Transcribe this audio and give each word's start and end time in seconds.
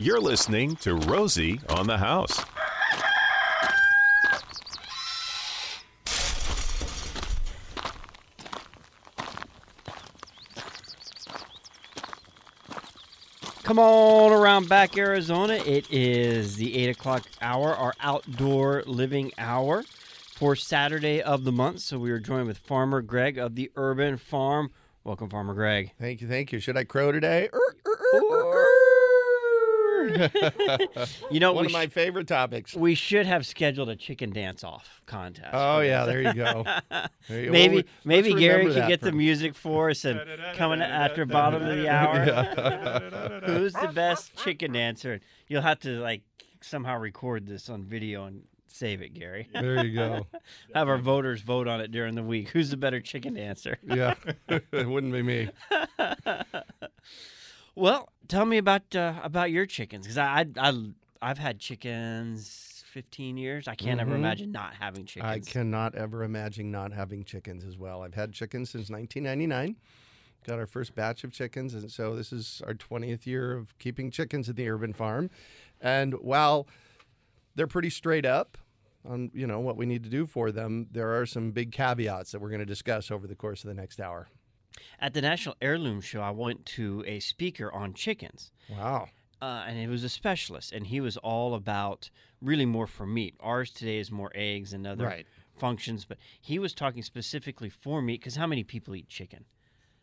You're 0.00 0.20
listening 0.20 0.76
to 0.76 0.94
Rosie 0.94 1.60
on 1.68 1.88
the 1.88 1.98
House. 1.98 2.44
Come 13.64 13.80
on 13.80 14.30
around 14.30 14.68
back, 14.68 14.96
Arizona. 14.96 15.54
It 15.54 15.90
is 15.90 16.54
the 16.54 16.76
8 16.76 16.90
o'clock 16.90 17.24
hour, 17.42 17.74
our 17.74 17.92
outdoor 18.00 18.84
living 18.86 19.32
hour 19.36 19.82
for 20.36 20.54
Saturday 20.54 21.20
of 21.20 21.42
the 21.42 21.50
month. 21.50 21.80
So 21.80 21.98
we 21.98 22.12
are 22.12 22.20
joined 22.20 22.46
with 22.46 22.58
Farmer 22.58 23.02
Greg 23.02 23.36
of 23.36 23.56
the 23.56 23.72
Urban 23.74 24.16
Farm. 24.16 24.70
Welcome, 25.02 25.28
Farmer 25.28 25.54
Greg. 25.54 25.90
Thank 25.98 26.20
you, 26.20 26.28
thank 26.28 26.52
you. 26.52 26.60
Should 26.60 26.76
I 26.76 26.84
crow 26.84 27.10
today? 27.10 27.48
Er, 27.52 27.76
er, 27.84 27.98
er, 28.14 28.47
You 31.30 31.40
know, 31.40 31.52
One 31.52 31.66
of 31.66 31.72
my 31.72 31.86
favorite 31.86 32.26
topics. 32.26 32.74
we 32.74 32.94
should 32.94 33.26
have 33.26 33.46
scheduled 33.46 33.88
a 33.88 33.96
chicken 33.96 34.30
dance 34.30 34.64
off 34.64 35.00
contest. 35.06 35.50
Oh 35.52 35.80
yeah, 35.80 36.04
there 36.06 36.22
you 36.22 36.34
go. 36.34 36.64
There 37.28 37.44
you. 37.44 37.50
Maybe 37.50 37.84
maybe 38.04 38.32
Gary 38.32 38.72
could 38.72 38.88
get 38.88 39.00
the 39.02 39.12
music 39.12 39.54
for 39.54 39.90
us 39.90 40.04
and 40.06 40.20
coming 40.54 40.80
after 40.80 41.26
bottom 41.26 41.62
of 41.62 41.76
the 41.76 41.88
hour. 41.90 43.40
Who's 43.44 43.74
the 43.74 43.88
best 43.88 44.34
chicken 44.36 44.72
dancer? 44.72 45.20
You'll 45.46 45.62
have 45.62 45.80
to 45.80 46.00
like 46.00 46.22
somehow 46.62 46.98
record 46.98 47.46
this 47.46 47.68
on 47.68 47.84
video 47.84 48.24
and 48.24 48.42
save 48.68 49.02
it, 49.02 49.12
Gary. 49.12 49.48
There 49.52 49.84
you 49.84 49.94
go. 49.94 50.26
Have 50.74 50.88
our 50.88 50.98
voters 50.98 51.42
vote 51.42 51.68
on 51.68 51.80
it 51.82 51.90
during 51.90 52.14
the 52.14 52.22
week. 52.22 52.48
Who's 52.48 52.70
the 52.70 52.76
better 52.78 53.00
chicken 53.00 53.34
dancer? 53.34 53.76
Yeah, 53.84 54.14
it 54.48 54.88
wouldn't 54.88 55.12
be 55.12 55.22
me. 55.22 55.48
Well, 57.74 58.08
tell 58.28 58.44
me 58.44 58.58
about 58.58 58.94
uh, 58.94 59.14
about 59.22 59.50
your 59.50 59.66
chickens 59.66 60.06
because 60.06 60.18
I, 60.18 60.40
I 60.56 60.68
I 60.68 60.90
I've 61.20 61.38
had 61.38 61.58
chickens 61.58 62.84
15 62.92 63.36
years. 63.36 63.66
I 63.68 63.74
can't 63.74 64.00
ever 64.00 64.12
Mhm. 64.12 64.16
imagine 64.16 64.52
not 64.52 64.74
having 64.74 65.04
chickens. 65.04 65.30
I 65.30 65.40
cannot 65.40 65.94
ever 65.94 66.22
imagine 66.22 66.70
not 66.70 66.92
having 66.92 67.24
chickens 67.24 67.64
as 67.64 67.76
well. 67.76 68.02
I've 68.02 68.14
had 68.14 68.32
chickens 68.32 68.70
since 68.70 68.88
1999. 68.90 69.76
Got 70.44 70.58
our 70.58 70.66
first 70.66 70.94
batch 70.94 71.24
of 71.24 71.32
chickens, 71.32 71.74
and 71.74 71.90
so 71.90 72.14
this 72.14 72.32
is 72.32 72.62
our 72.66 72.72
20th 72.74 73.26
year 73.26 73.52
of 73.56 73.76
keeping 73.78 74.10
chickens 74.10 74.48
at 74.48 74.56
the 74.56 74.68
urban 74.68 74.92
farm. 74.92 75.28
And 75.80 76.14
while 76.14 76.68
they're 77.54 77.66
pretty 77.66 77.90
straight 77.90 78.24
up 78.24 78.56
on 79.04 79.30
you 79.34 79.46
know 79.46 79.58
what 79.60 79.76
we 79.76 79.84
need 79.86 80.04
to 80.04 80.10
do 80.10 80.26
for 80.26 80.52
them, 80.52 80.86
there 80.92 81.18
are 81.18 81.26
some 81.26 81.50
big 81.50 81.72
caveats 81.72 82.30
that 82.32 82.40
we're 82.40 82.48
going 82.50 82.60
to 82.60 82.66
discuss 82.66 83.10
over 83.10 83.26
the 83.26 83.34
course 83.34 83.64
of 83.64 83.68
the 83.68 83.74
next 83.74 84.00
hour. 84.00 84.28
At 85.00 85.14
the 85.14 85.20
National 85.22 85.54
Heirloom 85.60 86.00
Show, 86.00 86.20
I 86.20 86.30
went 86.30 86.66
to 86.66 87.04
a 87.06 87.20
speaker 87.20 87.72
on 87.72 87.94
chickens. 87.94 88.50
Wow. 88.68 89.08
uh, 89.40 89.64
and 89.66 89.78
it 89.78 89.88
was 89.88 90.04
a 90.04 90.08
specialist, 90.08 90.72
and 90.72 90.86
he 90.88 91.00
was 91.00 91.16
all 91.16 91.54
about 91.54 92.10
really 92.42 92.66
more 92.66 92.86
for 92.86 93.06
meat. 93.06 93.34
Ours 93.40 93.70
today 93.70 93.98
is 93.98 94.10
more 94.10 94.30
eggs 94.34 94.72
and 94.72 94.86
other 94.86 95.04
Right. 95.06 95.26
functions, 95.56 96.04
but 96.04 96.18
he 96.40 96.58
was 96.58 96.74
talking 96.74 97.02
specifically 97.02 97.68
for 97.70 98.02
meat 98.02 98.20
because 98.20 98.36
how 98.36 98.46
many 98.46 98.64
people 98.64 98.94
eat 98.96 99.08
chicken? 99.08 99.44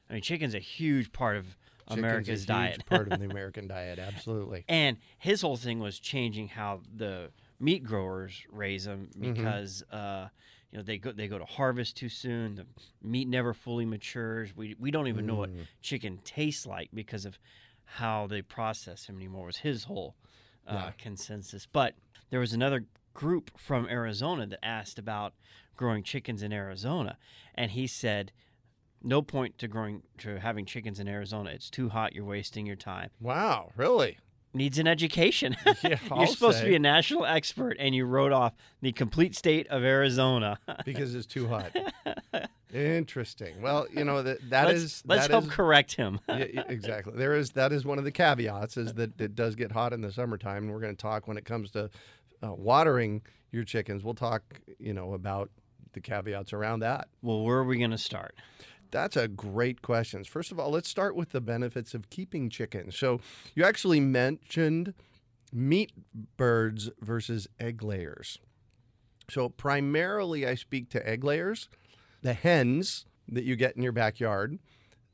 I 0.10 0.14
mean, 0.14 0.22
chicken's 0.22 0.56
a 0.56 0.60
huge 0.60 1.12
part 1.12 1.36
of 1.38 1.46
Chicken's 1.88 1.98
America's 2.00 2.28
a 2.30 2.34
huge 2.44 2.48
diet. 2.48 2.86
part 2.86 3.12
of 3.12 3.20
the 3.20 3.26
American 3.26 3.68
diet, 3.68 4.00
absolutely. 4.00 4.64
and 4.70 4.98
his 5.20 5.42
whole 5.42 5.58
thing 5.58 5.80
was 5.80 6.00
changing 6.00 6.48
how 6.50 6.82
the 6.96 7.30
meat 7.60 7.84
growers 7.84 8.42
raise 8.52 8.86
them 8.86 9.10
Mm-hmm. 9.18 9.34
because 9.34 9.84
uh, 9.92 10.28
you 10.76 10.82
know 10.82 10.84
they 10.84 10.98
go 10.98 11.14
they 11.14 11.30
go 11.30 11.40
to 11.40 11.46
harvest 11.46 11.96
too 11.96 12.10
soon. 12.10 12.56
The 12.56 12.66
meat 13.02 13.30
never 13.30 13.54
fully 13.54 13.86
matures. 13.86 14.54
We 14.54 14.76
we 14.78 14.92
don't 14.92 15.08
even 15.08 15.26
know 15.26 15.36
what 15.36 15.50
Mm. 15.56 15.68
chicken 15.82 16.20
tastes 16.26 16.66
like 16.66 16.90
because 16.94 17.26
of 17.26 17.40
how 17.86 18.28
they 18.28 18.42
process 18.42 19.06
him 19.06 19.16
anymore. 19.16 19.46
Was 19.46 19.58
his 19.58 19.86
whole 19.86 20.16
uh, 20.68 20.74
Yeah. 20.74 20.92
consensus. 20.98 21.66
But 21.66 21.96
there 22.30 22.42
was 22.42 22.52
another 22.52 22.84
group 23.14 23.58
from 23.58 23.88
Arizona 23.88 24.46
that 24.48 24.66
asked 24.66 25.00
about 25.00 25.34
growing 25.78 26.04
chickens 26.04 26.44
in 26.44 26.52
Arizona, 26.52 27.18
and 27.54 27.72
he 27.72 27.88
said. 27.88 28.32
No 29.04 29.22
point 29.22 29.60
to 29.60 29.68
growing 29.68 30.02
to 30.20 30.40
having 30.40 30.66
chickens 30.66 31.00
in 31.00 31.08
Arizona. 31.08 31.52
It's 31.52 31.70
too 31.70 31.90
hot. 31.90 32.14
You're 32.16 32.26
wasting 32.26 32.66
your 32.66 32.76
time 32.78 33.12
Wow, 33.22 33.72
really? 33.76 34.18
Needs 34.56 34.80
an 34.80 34.88
education. 34.88 35.56
Yeah, 35.84 35.98
You're 36.16 36.28
supposed 36.28 36.60
to 36.60 36.66
be 36.66 36.76
a 36.76 36.80
national 36.80 37.26
expert, 37.26 37.76
and 37.80 37.94
you 37.94 38.06
wrote 38.06 38.32
off 38.32 38.54
the 38.82 38.92
complete 38.92 39.36
state 39.36 39.68
of 39.68 39.84
Arizona. 39.84 40.58
Because 40.86 41.14
it's 41.14 41.28
too 41.28 41.48
hot. 41.48 41.72
Interesting. 42.74 43.62
Well, 43.62 43.88
you 43.92 44.04
know 44.04 44.22
that 44.24 44.50
that 44.50 44.66
let's 44.68 44.80
is 44.80 45.04
let's 45.06 45.24
that 45.28 45.32
help 45.32 45.46
is- 45.46 45.50
correct 45.52 45.96
him. 45.96 46.20
yeah, 46.28 46.64
exactly. 46.68 47.14
There 47.16 47.34
is 47.36 47.52
that 47.52 47.72
is 47.72 47.86
one 47.86 47.98
of 48.00 48.04
the 48.04 48.12
caveats 48.12 48.78
is 48.78 48.94
that 48.96 49.20
it 49.22 49.36
does 49.36 49.56
get 49.56 49.72
hot 49.72 49.94
in 49.94 50.02
the 50.02 50.12
summertime, 50.12 50.64
and 50.64 50.74
we're 50.74 50.80
going 50.82 50.96
to 50.96 51.02
talk 51.02 51.28
when 51.28 51.38
it 51.38 51.46
comes 51.46 51.72
to 51.72 51.90
uh, 52.44 52.54
watering 52.54 53.22
your 53.52 53.64
chickens. 53.64 54.04
We'll 54.04 54.14
talk, 54.16 54.42
you 54.80 54.94
know, 54.94 55.14
about 55.14 55.50
the 55.94 56.02
caveats 56.02 56.52
around 56.52 56.80
that. 56.82 57.08
well, 57.22 57.44
where 57.44 57.58
are 57.58 57.64
we 57.64 57.78
going 57.78 57.92
to 57.92 57.98
start? 57.98 58.36
That's 58.96 59.18
a 59.18 59.28
great 59.28 59.82
question. 59.82 60.24
First 60.24 60.54
of 60.54 60.60
all, 60.60 60.70
let's 60.72 60.88
start 60.88 61.18
with 61.18 61.34
the 61.34 61.42
benefits 61.42 61.94
of 61.94 62.10
keeping 62.10 62.50
chickens. 62.50 62.96
So, 62.96 63.20
you 63.54 63.66
actually 63.66 64.00
mentioned 64.00 64.94
meat 65.52 65.92
birds 66.38 66.90
versus 67.02 67.46
egg 67.60 67.84
layers. 67.84 68.40
So, 69.30 69.50
primarily, 69.50 70.48
I 70.48 70.56
speak 70.56 70.90
to 70.92 71.06
egg 71.06 71.26
layers, 71.26 71.68
the 72.22 72.32
hens 72.32 73.06
that 73.28 73.44
you 73.44 73.58
get 73.58 73.76
in 73.76 73.84
your 73.84 73.92
backyard 73.92 74.60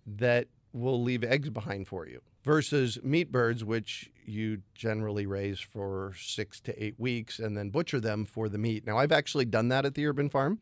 that 0.06 0.46
will 0.74 1.02
leave 1.02 1.24
eggs 1.24 1.50
behind 1.50 1.88
for 1.88 2.08
you, 2.08 2.22
versus 2.44 3.00
meat 3.02 3.31
birds, 3.31 3.66
which 3.66 4.12
you 4.28 4.62
generally 4.75 5.25
raise 5.25 5.59
for 5.59 6.13
six 6.16 6.59
to 6.62 6.84
eight 6.84 7.00
weeks 7.00 7.40
and 7.40 7.58
then 7.58 7.72
butcher 7.72 8.00
them 8.00 8.25
for 8.25 8.48
the 8.48 8.59
meat. 8.59 8.86
Now, 8.86 9.00
I've 9.00 9.12
actually 9.12 9.46
done 9.46 9.69
that 9.69 9.86
at 9.88 9.96
the 9.96 10.06
urban 10.06 10.30
farm. 10.30 10.59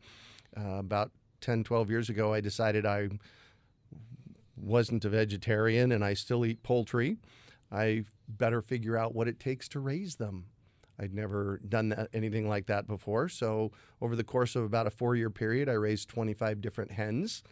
Uh, 0.56 0.78
about 0.78 1.12
10, 1.40 1.64
12 1.64 1.90
years 1.90 2.08
ago, 2.08 2.32
I 2.32 2.40
decided 2.40 2.86
I 2.86 3.08
wasn't 4.56 5.04
a 5.04 5.08
vegetarian 5.08 5.92
and 5.92 6.04
I 6.04 6.14
still 6.14 6.44
eat 6.44 6.62
poultry. 6.62 7.16
I 7.72 8.04
better 8.28 8.60
figure 8.62 8.96
out 8.96 9.14
what 9.14 9.28
it 9.28 9.40
takes 9.40 9.68
to 9.68 9.80
raise 9.80 10.16
them. 10.16 10.46
I'd 10.98 11.14
never 11.14 11.60
done 11.66 11.88
that, 11.90 12.08
anything 12.12 12.48
like 12.48 12.66
that 12.66 12.86
before. 12.86 13.28
So, 13.28 13.72
over 14.02 14.14
the 14.14 14.24
course 14.24 14.54
of 14.54 14.64
about 14.64 14.86
a 14.86 14.90
four 14.90 15.16
year 15.16 15.30
period, 15.30 15.68
I 15.68 15.72
raised 15.72 16.08
25 16.10 16.60
different 16.60 16.90
hens 16.92 17.42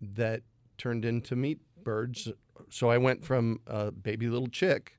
that 0.00 0.42
turned 0.78 1.04
into 1.04 1.36
meat 1.36 1.60
birds. 1.82 2.28
So, 2.70 2.88
I 2.88 2.96
went 2.96 3.24
from 3.24 3.60
a 3.66 3.92
baby 3.92 4.28
little 4.28 4.48
chick 4.48 4.98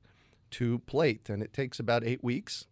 to 0.52 0.78
plate, 0.80 1.28
and 1.28 1.42
it 1.42 1.52
takes 1.52 1.80
about 1.80 2.04
eight 2.04 2.22
weeks. 2.22 2.66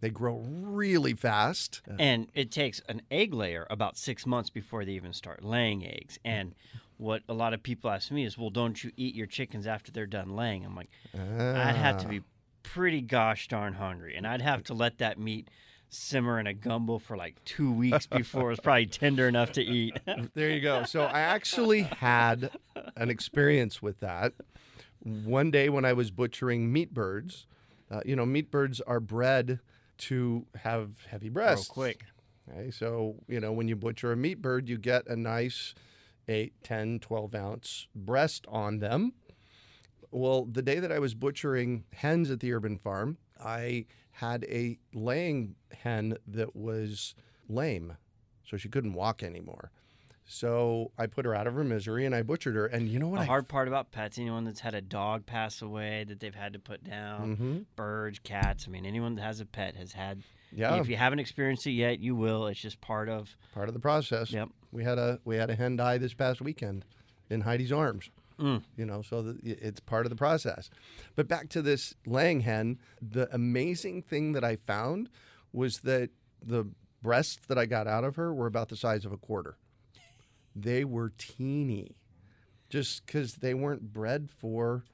They 0.00 0.10
grow 0.10 0.38
really 0.48 1.14
fast. 1.14 1.82
And 1.98 2.28
it 2.34 2.50
takes 2.50 2.80
an 2.88 3.02
egg 3.10 3.34
layer 3.34 3.66
about 3.68 3.96
six 3.98 4.26
months 4.26 4.48
before 4.50 4.84
they 4.84 4.92
even 4.92 5.12
start 5.12 5.44
laying 5.44 5.84
eggs. 5.86 6.18
And 6.24 6.54
what 6.96 7.22
a 7.28 7.34
lot 7.34 7.52
of 7.52 7.62
people 7.62 7.90
ask 7.90 8.10
me 8.10 8.24
is, 8.24 8.38
well, 8.38 8.50
don't 8.50 8.82
you 8.82 8.92
eat 8.96 9.14
your 9.14 9.26
chickens 9.26 9.66
after 9.66 9.92
they're 9.92 10.06
done 10.06 10.34
laying? 10.34 10.64
I'm 10.64 10.74
like, 10.74 10.90
I'd 11.14 11.76
have 11.76 11.98
to 11.98 12.06
Ah. 12.06 12.10
be 12.10 12.20
pretty 12.62 13.00
gosh 13.02 13.48
darn 13.48 13.74
hungry, 13.74 14.14
and 14.16 14.26
I'd 14.26 14.42
have 14.42 14.62
to 14.64 14.74
let 14.74 14.98
that 14.98 15.18
meat 15.18 15.48
simmer 15.88 16.38
in 16.38 16.46
a 16.46 16.54
gumbo 16.54 16.98
for 16.98 17.16
like 17.16 17.42
two 17.44 17.72
weeks 17.72 18.06
before 18.06 18.42
it 18.48 18.50
was 18.50 18.60
probably 18.60 18.86
tender 18.86 19.26
enough 19.28 19.52
to 19.52 19.62
eat. 19.62 19.98
There 20.34 20.50
you 20.50 20.60
go. 20.60 20.84
So 20.84 21.02
I 21.02 21.20
actually 21.20 21.82
had 21.82 22.50
an 22.96 23.10
experience 23.10 23.82
with 23.82 23.98
that. 24.00 24.32
One 25.02 25.50
day 25.50 25.68
when 25.68 25.84
I 25.84 25.92
was 25.94 26.10
butchering 26.10 26.72
meat 26.72 26.94
birds, 26.94 27.46
uh, 27.90 28.02
you 28.04 28.14
know, 28.14 28.24
meat 28.26 28.50
birds 28.50 28.80
are 28.82 29.00
bred 29.00 29.58
to 30.00 30.46
have 30.56 30.90
heavy 31.08 31.28
breasts. 31.28 31.68
Real 31.68 31.74
quick. 31.74 32.04
Okay, 32.50 32.70
so, 32.70 33.16
you 33.28 33.40
know, 33.40 33.52
when 33.52 33.68
you 33.68 33.76
butcher 33.76 34.12
a 34.12 34.16
meat 34.16 34.42
bird, 34.42 34.68
you 34.68 34.76
get 34.76 35.06
a 35.06 35.16
nice 35.16 35.74
8, 36.28 36.52
10, 36.62 36.98
12 37.00 37.34
ounce 37.34 37.88
breast 37.94 38.46
on 38.48 38.78
them. 38.78 39.12
Well, 40.10 40.44
the 40.46 40.62
day 40.62 40.80
that 40.80 40.90
I 40.90 40.98
was 40.98 41.14
butchering 41.14 41.84
hens 41.92 42.30
at 42.30 42.40
the 42.40 42.52
urban 42.52 42.78
farm, 42.78 43.18
I 43.42 43.86
had 44.12 44.44
a 44.44 44.78
laying 44.92 45.54
hen 45.72 46.16
that 46.26 46.56
was 46.56 47.14
lame, 47.48 47.96
so 48.44 48.56
she 48.56 48.68
couldn't 48.68 48.94
walk 48.94 49.22
anymore. 49.22 49.70
So 50.32 50.92
I 50.96 51.06
put 51.06 51.24
her 51.24 51.34
out 51.34 51.48
of 51.48 51.54
her 51.54 51.64
misery 51.64 52.06
and 52.06 52.14
I 52.14 52.22
butchered 52.22 52.54
her. 52.54 52.66
And 52.66 52.88
you 52.88 53.00
know 53.00 53.08
what? 53.08 53.16
The 53.16 53.22
I 53.24 53.26
hard 53.26 53.48
part 53.48 53.66
about 53.66 53.90
pets, 53.90 54.16
anyone 54.16 54.44
that's 54.44 54.60
had 54.60 54.74
a 54.74 54.80
dog 54.80 55.26
pass 55.26 55.60
away 55.60 56.04
that 56.06 56.20
they've 56.20 56.34
had 56.34 56.52
to 56.52 56.60
put 56.60 56.84
down, 56.84 57.36
Mhm. 57.36 57.64
birds, 57.74 58.20
cats. 58.20 58.66
I 58.68 58.70
mean, 58.70 58.86
anyone 58.86 59.16
that 59.16 59.22
has 59.22 59.40
a 59.40 59.44
pet 59.44 59.74
has 59.74 59.92
had. 59.92 60.22
Yeah, 60.52 60.76
If 60.76 60.88
you 60.88 60.96
haven't 60.96 61.18
experienced 61.18 61.66
it 61.66 61.72
yet, 61.72 61.98
you 61.98 62.14
will. 62.14 62.46
It's 62.46 62.60
just 62.60 62.80
part 62.80 63.08
of. 63.08 63.36
part 63.52 63.66
of 63.68 63.74
the 63.74 63.80
process. 63.80 64.30
Yep. 64.32 64.50
We 64.70 64.84
had 64.84 64.98
a 64.98 65.18
we 65.24 65.34
had 65.34 65.50
a 65.50 65.56
hen 65.56 65.74
die 65.74 65.98
this 65.98 66.14
past 66.14 66.40
weekend 66.40 66.84
in 67.28 67.40
Heidi's 67.40 67.72
arms. 67.72 68.08
Mm. 68.38 68.62
You 68.76 68.86
know, 68.86 69.02
so 69.02 69.22
the, 69.22 69.38
it's 69.50 69.80
part 69.80 70.06
of 70.06 70.10
the 70.10 70.16
process. 70.16 70.70
But 71.16 71.26
back 71.26 71.48
to 71.50 71.60
this 71.60 71.94
laying 72.06 72.40
hen, 72.42 72.78
the 73.02 73.28
amazing 73.34 74.02
thing 74.02 74.30
that 74.32 74.44
I 74.44 74.54
found 74.56 75.10
was 75.52 75.80
that 75.80 76.10
the 76.40 76.66
breasts 77.02 77.44
that 77.48 77.58
I 77.58 77.66
got 77.66 77.88
out 77.88 78.04
of 78.04 78.14
her 78.14 78.32
were 78.32 78.46
about 78.46 78.68
the 78.68 78.76
size 78.76 79.04
of 79.04 79.10
a 79.12 79.16
quarter. 79.16 79.56
They 80.54 80.84
were 80.84 81.12
teeny, 81.16 81.96
just 82.68 83.06
because 83.06 83.34
they 83.34 83.54
weren't 83.54 83.92
bred 83.92 84.30
for 84.30 84.84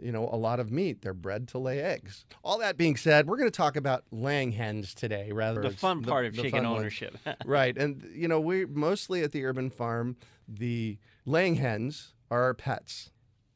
you 0.00 0.12
know, 0.12 0.28
a 0.30 0.36
lot 0.36 0.60
of 0.60 0.70
meat. 0.70 1.02
They're 1.02 1.14
bred 1.14 1.48
to 1.48 1.58
lay 1.58 1.80
eggs. 1.80 2.24
All 2.42 2.58
that 2.58 2.76
being 2.76 2.96
said, 2.96 3.26
we're 3.26 3.36
going 3.36 3.50
to 3.50 3.56
talk 3.56 3.76
about 3.76 4.04
laying 4.10 4.52
hens 4.52 4.94
today, 4.94 5.30
rather 5.32 5.62
The 5.62 5.70
fun 5.70 6.02
part 6.02 6.26
of 6.26 6.36
the 6.36 6.42
chicken 6.42 6.66
ownership. 6.66 7.16
right. 7.46 7.76
And, 7.76 8.08
you 8.14 8.28
know, 8.28 8.40
we 8.40 8.66
mostly 8.66 9.22
at 9.22 9.32
the 9.32 9.44
urban 9.44 9.70
farm, 9.70 10.16
the 10.48 10.98
laying 11.24 11.56
hens 11.56 12.14
are 12.30 12.42
our 12.42 12.54
pets. 12.54 13.10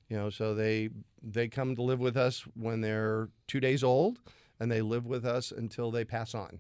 You 0.08 0.17
know, 0.17 0.31
so 0.31 0.55
they 0.55 0.91
they 1.23 1.47
come 1.47 1.76
to 1.76 1.82
live 1.82 2.00
with 2.00 2.17
us 2.17 2.44
when 2.55 2.81
they're 2.81 3.29
two 3.47 3.61
days 3.61 3.85
old, 3.85 4.19
and 4.58 4.70
they 4.70 4.82
live 4.82 5.06
with 5.06 5.25
us 5.25 5.52
until 5.52 5.93
they 5.93 6.05
pass 6.05 6.35
on. 6.35 6.58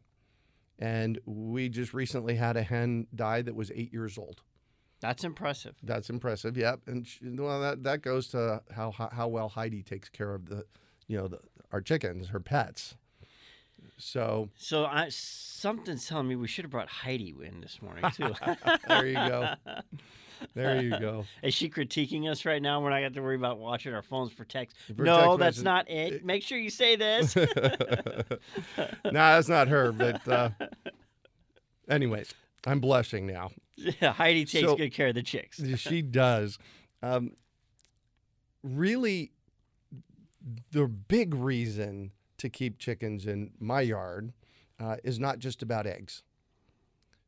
And 0.78 1.18
we 1.26 1.68
just 1.68 1.92
recently 1.92 2.36
had 2.36 2.56
a 2.56 2.62
hen 2.62 3.08
die 3.12 3.42
that 3.42 3.56
was 3.56 3.72
eight 3.74 3.92
years 3.92 4.16
old. 4.16 4.42
That's 5.00 5.24
impressive. 5.24 5.74
That's 5.82 6.10
impressive. 6.10 6.56
Yep. 6.56 6.80
And 6.86 7.06
she, 7.06 7.20
well, 7.24 7.60
that 7.60 7.82
that 7.84 8.02
goes 8.02 8.28
to 8.28 8.62
how 8.74 8.90
how 8.92 9.28
well 9.28 9.48
Heidi 9.48 9.82
takes 9.82 10.08
care 10.08 10.34
of 10.34 10.48
the, 10.48 10.64
you 11.06 11.16
know, 11.16 11.28
the, 11.28 11.40
our 11.72 11.80
chickens, 11.80 12.28
her 12.28 12.40
pets. 12.40 12.96
So 13.96 14.48
So 14.56 14.84
I, 14.84 15.08
something's 15.10 16.06
telling 16.06 16.28
me 16.28 16.36
we 16.36 16.48
should 16.48 16.64
have 16.64 16.70
brought 16.70 16.88
Heidi 16.88 17.34
in 17.42 17.60
this 17.60 17.80
morning 17.82 18.04
too. 18.14 18.34
there 18.88 19.06
you 19.06 19.14
go. 19.14 19.54
There 20.54 20.82
you 20.82 20.90
go. 20.90 21.24
Is 21.42 21.54
she 21.54 21.68
critiquing 21.68 22.30
us 22.30 22.44
right 22.44 22.60
now? 22.62 22.80
We're 22.80 22.90
not 22.90 23.00
going 23.00 23.12
to 23.12 23.22
worry 23.22 23.36
about 23.36 23.58
watching 23.58 23.92
our 23.94 24.02
phones 24.02 24.32
for 24.32 24.44
text. 24.44 24.76
For 24.96 25.02
no, 25.02 25.16
text 25.16 25.38
that's 25.38 25.56
message- 25.58 25.64
not 25.64 25.90
it. 25.90 26.24
Make 26.24 26.42
sure 26.42 26.58
you 26.58 26.70
say 26.70 26.96
this. 26.96 27.36
no, 27.36 27.46
that's 29.04 29.48
not 29.48 29.68
her. 29.68 29.92
But 29.92 30.26
uh, 30.28 30.50
anyways, 31.88 32.32
I'm 32.66 32.80
blushing 32.80 33.26
now. 33.26 33.50
yeah, 33.76 34.12
Heidi 34.12 34.44
takes 34.44 34.66
So- 34.68 34.76
good 34.76 34.92
care 34.92 35.08
of 35.08 35.14
the 35.14 35.22
chicks. 35.22 35.60
she 35.76 36.02
does. 36.22 36.58
Um, 37.02 37.32
really, 38.62 39.32
the 40.72 40.86
big 40.86 41.34
reason 41.34 42.12
to 42.38 42.48
keep 42.48 42.78
chickens 42.78 43.26
in 43.26 43.52
my 43.58 43.80
yard 43.82 44.32
uh, 44.78 44.96
is 45.04 45.18
not 45.18 45.38
just 45.38 45.62
about 45.62 45.86
eggs. 45.86 46.22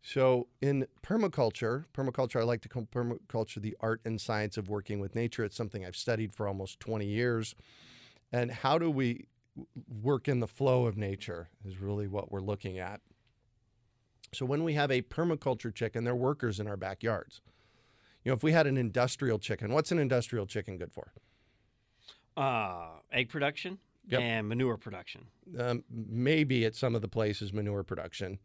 So, 0.04 0.48
in 0.60 0.86
permaculture, 1.04 1.84
permaculture, 1.94 2.40
I 2.40 2.44
like 2.44 2.60
to 2.62 2.68
call 2.68 2.82
permaculture 2.92 3.62
the 3.62 3.76
art 3.80 4.00
and 4.04 4.20
science 4.20 4.56
of 4.56 4.68
working 4.68 4.98
with 4.98 5.14
nature. 5.14 5.44
It's 5.44 5.56
something 5.56 5.84
I've 5.86 5.94
studied 5.94 6.34
for 6.34 6.48
almost 6.48 6.80
20 6.80 7.06
years. 7.06 7.54
And 8.32 8.50
how 8.50 8.78
do 8.78 8.90
we 8.90 9.26
work 10.02 10.26
in 10.28 10.40
the 10.40 10.48
flow 10.48 10.86
of 10.86 10.96
nature 10.96 11.50
is 11.64 11.78
really 11.78 12.08
what 12.08 12.32
we're 12.32 12.40
looking 12.40 12.78
at. 12.78 13.00
So, 14.34 14.46
when 14.46 14.64
we 14.64 14.72
have 14.74 14.90
a 14.90 15.02
permaculture 15.02 15.74
chicken, 15.74 16.04
they're 16.04 16.14
workers 16.14 16.58
in 16.58 16.66
our 16.66 16.76
backyards. 16.76 17.42
You 18.24 18.30
know, 18.30 18.34
if 18.34 18.42
we 18.42 18.52
had 18.52 18.66
an 18.66 18.76
industrial 18.78 19.38
chicken, 19.38 19.72
what's 19.72 19.92
an 19.92 19.98
industrial 19.98 20.46
chicken 20.46 20.78
good 20.78 20.92
for? 20.92 21.12
Uh, 22.36 22.86
egg 23.12 23.28
production 23.28 23.78
Yep. 24.08 24.20
and 24.20 24.48
manure 24.48 24.76
production. 24.78 25.26
Um, 25.58 25.84
maybe 25.90 26.64
at 26.64 26.74
some 26.74 26.94
of 26.96 27.02
the 27.02 27.08
places, 27.08 27.52
manure 27.52 27.84
production 27.84 28.38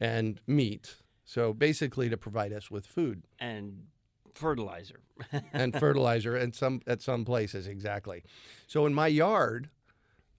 and 0.00 0.40
meat. 0.46 0.96
So 1.24 1.52
basically, 1.54 2.08
to 2.10 2.16
provide 2.16 2.52
us 2.52 2.70
with 2.70 2.84
food 2.86 3.22
and 3.38 3.84
fertilizer. 4.34 5.00
and 5.52 5.74
fertilizer, 5.78 6.36
and 6.36 6.54
some 6.54 6.80
at 6.86 7.00
some 7.00 7.24
places 7.24 7.66
exactly. 7.68 8.22
So 8.66 8.86
in 8.86 8.92
my 8.94 9.06
yard, 9.06 9.70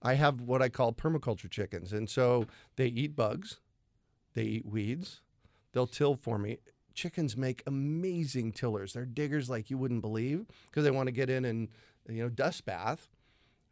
I 0.02 0.14
have 0.14 0.40
what 0.40 0.62
I 0.62 0.68
call 0.68 0.92
permaculture 0.92 1.50
chickens, 1.50 1.92
and 1.92 2.08
so 2.08 2.46
they 2.76 2.86
eat 2.86 3.16
bugs, 3.16 3.60
they 4.34 4.42
eat 4.42 4.66
weeds, 4.66 5.20
they'll 5.72 5.86
till 5.86 6.14
for 6.14 6.38
me. 6.38 6.58
Chickens 6.94 7.36
make 7.36 7.62
amazing 7.66 8.52
tillers. 8.52 8.92
They're 8.92 9.06
diggers 9.06 9.48
like 9.48 9.70
you 9.70 9.78
wouldn't 9.78 10.02
believe 10.02 10.46
because 10.66 10.84
they 10.84 10.90
want 10.90 11.06
to 11.06 11.12
get 11.12 11.30
in 11.30 11.44
and 11.44 11.68
you 12.08 12.22
know 12.22 12.28
dust 12.28 12.64
bath. 12.64 13.08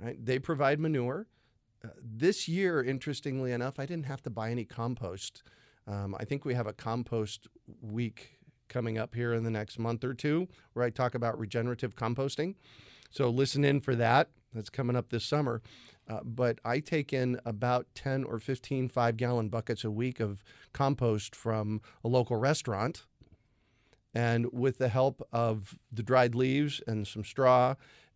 Right? 0.01 0.25
They 0.25 0.39
provide 0.39 0.79
manure. 0.79 1.27
Uh, 1.85 1.89
this 2.03 2.49
year, 2.49 2.83
interestingly 2.83 3.53
enough, 3.53 3.79
I 3.79 3.87
didn't 3.87 4.07
have 4.07 4.23
to 4.23 4.31
buy 4.31 4.51
any 4.51 4.65
compost. 4.65 5.43
Um, 5.87 6.15
I 6.19 6.25
think 6.25 6.45
we 6.45 6.55
have 6.55 6.67
a 6.67 6.73
compost 6.73 7.49
week 7.81 8.39
coming 8.69 8.99
up 8.99 9.15
here 9.15 9.33
in 9.33 9.45
the 9.45 9.51
next 9.51 9.79
month 9.79 10.05
or 10.05 10.15
two 10.15 10.49
where 10.73 10.85
I 10.85 10.91
talk 10.91 11.15
about 11.15 11.39
regenerative 11.39 11.97
composting. 11.97 12.55
So 13.11 13.31
listen 13.31 13.65
in 13.65 13.81
for 13.81 13.95
that. 13.97 14.29
That's 14.53 14.71
coming 14.71 14.97
up 14.97 15.11
this 15.11 15.25
summer. 15.25 15.63
Uh, 16.09 16.21
but 16.25 16.59
I 16.65 16.81
take 16.81 17.13
in 17.13 17.39
about 17.45 17.87
10 17.95 18.25
or 18.25 18.39
15 18.39 18.89
five 18.89 19.17
gallon 19.17 19.49
buckets 19.49 19.85
a 19.85 19.91
week 19.91 20.21
of 20.21 20.43
compost 20.73 21.37
from 21.37 21.81
a 22.03 22.09
local 22.09 22.37
restaurant. 22.37 23.05
And 24.15 24.53
with 24.53 24.79
the 24.79 24.89
help 24.89 25.27
of 25.33 25.79
the 25.93 26.03
dried 26.03 26.35
leaves 26.35 26.81
and 26.87 27.07
some 27.07 27.25
straw 27.25 27.75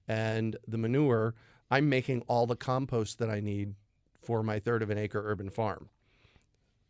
and 0.08 0.56
the 0.66 0.78
manure, 0.78 1.34
I'm 1.70 1.88
making 1.88 2.22
all 2.22 2.46
the 2.46 2.56
compost 2.56 3.18
that 3.18 3.30
I 3.30 3.40
need 3.40 3.74
for 4.22 4.42
my 4.42 4.58
third 4.58 4.82
of 4.82 4.90
an 4.90 4.98
acre 4.98 5.22
urban 5.24 5.50
farm. 5.50 5.88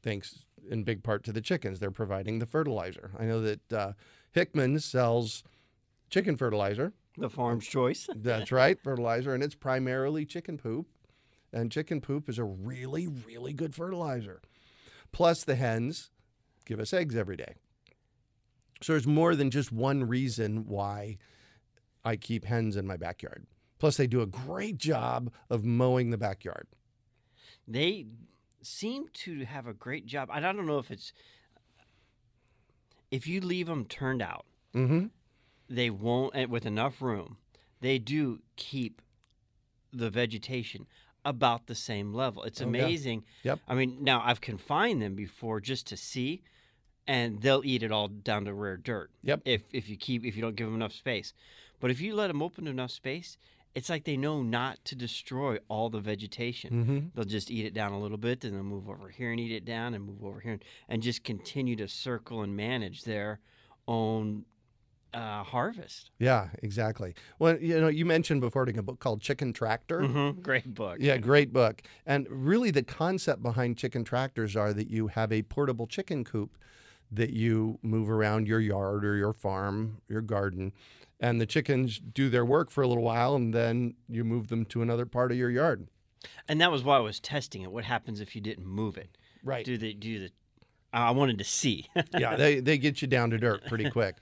Thanks 0.03 0.45
in 0.71 0.85
big 0.85 1.03
part 1.03 1.25
to 1.25 1.33
the 1.33 1.41
chickens. 1.41 1.81
They're 1.81 1.91
providing 1.91 2.39
the 2.39 2.47
fertilizer. 2.47 3.11
I 3.19 3.25
know 3.25 3.41
that 3.41 3.73
uh, 3.73 3.93
Hickman 4.31 4.79
sells 4.81 5.43
chicken 6.11 6.37
fertilizer. 6.37 6.93
The 7.17 7.31
farm's 7.31 7.67
choice. 7.67 8.09
That's 8.15 8.53
right, 8.53 8.79
fertilizer, 8.83 9.35
and 9.35 9.43
it's 9.43 9.55
primarily 9.55 10.25
chicken 10.25 10.59
poop. 10.59 10.87
And 11.53 11.71
chicken 11.71 12.01
poop 12.01 12.29
is 12.29 12.39
a 12.39 12.45
really, 12.45 13.07
really 13.07 13.53
good 13.53 13.75
fertilizer. 13.75 14.41
Plus, 15.13 15.45
the 15.45 15.55
hens 15.55 16.11
give 16.65 16.81
us 16.81 16.93
eggs 16.95 17.15
every 17.15 17.37
day. 17.37 17.55
So 18.81 18.95
there's 18.95 19.07
more 19.07 19.37
than 19.37 19.51
just 19.51 19.71
one 19.71 20.09
reason 20.09 20.67
why 20.67 21.19
I 22.05 22.17
keep 22.17 22.45
hens 22.47 22.77
in 22.77 22.87
my 22.87 22.97
backyard. 22.97 23.47
Plus, 23.79 23.97
they 23.97 24.07
do 24.07 24.23
a 24.23 24.27
great 24.27 24.79
job 24.79 25.31
of 25.51 25.65
mowing 25.65 26.11
the 26.11 26.17
backyard. 26.17 26.67
They 27.69 28.07
seem 28.63 29.07
to 29.13 29.45
have 29.45 29.67
a 29.67 29.75
great 29.75 30.07
job. 30.07 30.31
I 30.33 30.41
don't 30.41 30.67
know 30.67 30.79
if 30.79 30.91
it's 30.91 31.13
if 33.11 33.27
you 33.27 33.41
leave 33.41 33.67
them 33.67 33.85
turned 33.85 34.23
out, 34.23 34.47
Mm-hmm. 34.75 35.07
They 35.75 35.91
won't 35.91 36.35
and 36.35 36.51
with 36.51 36.67
enough 36.67 37.01
room. 37.01 37.37
They 37.81 37.99
do 37.99 38.41
keep 38.57 39.01
the 39.93 40.11
vegetation 40.11 40.87
about 41.25 41.67
the 41.67 41.75
same 41.75 42.13
level. 42.13 42.43
It's 42.43 42.61
Oh, 42.61 42.67
amazing. 42.67 43.25
Yep. 43.43 43.61
I 43.69 43.75
mean, 43.75 43.99
now 44.01 44.23
I've 44.25 44.41
confined 44.41 45.01
them 45.03 45.15
before 45.15 45.61
just 45.61 45.87
to 45.89 45.97
see, 45.97 46.43
and 47.07 47.41
they'll 47.41 47.63
eat 47.65 47.83
it 47.83 47.91
all 47.93 48.09
down 48.09 48.45
to 48.45 48.55
rare 48.55 48.77
dirt. 48.77 49.11
Yep. 49.23 49.43
If 49.45 49.63
if 49.73 49.89
you 49.89 49.97
keep 49.97 50.25
if 50.25 50.37
you 50.37 50.43
don't 50.43 50.57
give 50.57 50.67
them 50.67 50.75
enough 50.77 50.93
space, 50.93 51.33
but 51.81 51.91
if 51.91 52.01
you 52.01 52.15
let 52.15 52.29
them 52.29 52.43
open 52.43 52.67
enough 52.67 52.91
space, 52.91 53.37
it's 53.75 53.89
like 53.89 54.05
they 54.05 54.17
know 54.17 54.43
not 54.43 54.85
to 54.85 54.95
destroy 54.95 55.59
all 55.69 55.89
the 55.91 56.01
vegetation. 56.01 56.71
Mm-hmm. 56.73 56.99
They'll 57.15 57.25
just 57.25 57.51
eat 57.51 57.65
it 57.65 57.75
down 57.75 57.93
a 57.93 58.01
little 58.01 58.19
bit, 58.19 58.41
then 58.41 58.53
they'll 58.53 58.63
move 58.63 58.89
over 58.89 59.09
here 59.09 59.31
and 59.31 59.41
eat 59.41 59.53
it 59.53 59.65
down, 59.65 59.95
and 59.95 60.05
move 60.05 60.23
over 60.25 60.41
here, 60.41 60.53
and, 60.53 60.65
and 60.89 61.03
just 61.03 61.25
continue 61.25 61.77
to 61.77 61.89
circle 61.89 62.43
and 62.43 62.55
manage 62.57 63.05
their 63.05 63.41
own 63.89 64.45
uh, 65.15 65.43
harvest. 65.43 66.11
Yeah, 66.19 66.49
exactly. 66.63 67.15
Well, 67.39 67.59
you 67.59 67.81
know, 67.81 67.89
you 67.89 68.05
mentioned 68.05 68.41
before 68.41 68.63
reading 68.63 68.79
a 68.79 68.83
book 68.83 69.01
called 69.01 69.21
Chicken 69.21 69.53
Tractor. 69.53 70.01
Mm-hmm. 70.01 70.41
Great 70.41 70.75
book. 70.75 70.99
Yeah, 71.01 71.17
great 71.19 71.53
book. 71.53 71.83
And 72.07 72.27
really, 72.31 72.71
the 72.71 72.83
concept 72.83 73.43
behind 73.43 73.77
chicken 73.77 74.05
tractors 74.05 74.57
are 74.57 74.73
that 74.73 74.89
you 74.89 75.09
have 75.09 75.33
a 75.33 75.43
portable 75.43 75.87
chicken 75.87 76.25
coop 76.25 76.57
that 77.11 77.31
you 77.31 77.79
move 77.83 78.11
around 78.11 78.49
your 78.49 78.61
yard 78.61 79.05
or 79.05 79.17
your 79.17 79.33
farm, 79.33 80.01
your 80.09 80.23
garden, 80.23 80.73
and 81.21 81.41
the 81.41 81.47
chickens 81.47 81.99
do 81.99 82.29
their 82.31 82.45
work 82.45 82.71
for 82.71 82.83
a 82.83 82.89
little 82.89 83.05
while, 83.05 83.35
and 83.35 83.55
then 83.55 83.95
you 84.09 84.25
move 84.25 84.49
them 84.49 84.65
to 84.67 84.83
another 84.83 85.07
part 85.07 85.31
of 85.31 85.37
your 85.37 85.51
yard. 85.51 85.87
And 86.49 86.61
that 86.61 86.73
was 86.73 86.83
why 86.83 86.97
I 86.97 87.01
was 87.01 87.21
testing 87.21 87.63
it. 87.63 87.71
What 87.71 87.85
happens 87.85 88.21
if 88.21 88.35
you 88.35 88.41
didn't 88.41 88.67
move 88.67 88.97
it? 88.97 89.17
Right. 89.45 89.65
Do 89.65 89.77
the 89.77 89.93
do 89.95 90.21
the? 90.21 90.31
I 90.93 91.11
wanted 91.13 91.39
to 91.39 91.45
see. 91.45 91.87
yeah, 92.19 92.37
they, 92.37 92.61
they 92.61 92.77
get 92.79 93.01
you 93.03 93.09
down 93.09 93.31
to 93.31 93.39
dirt 93.39 93.65
pretty 93.67 93.89
quick. 93.91 94.17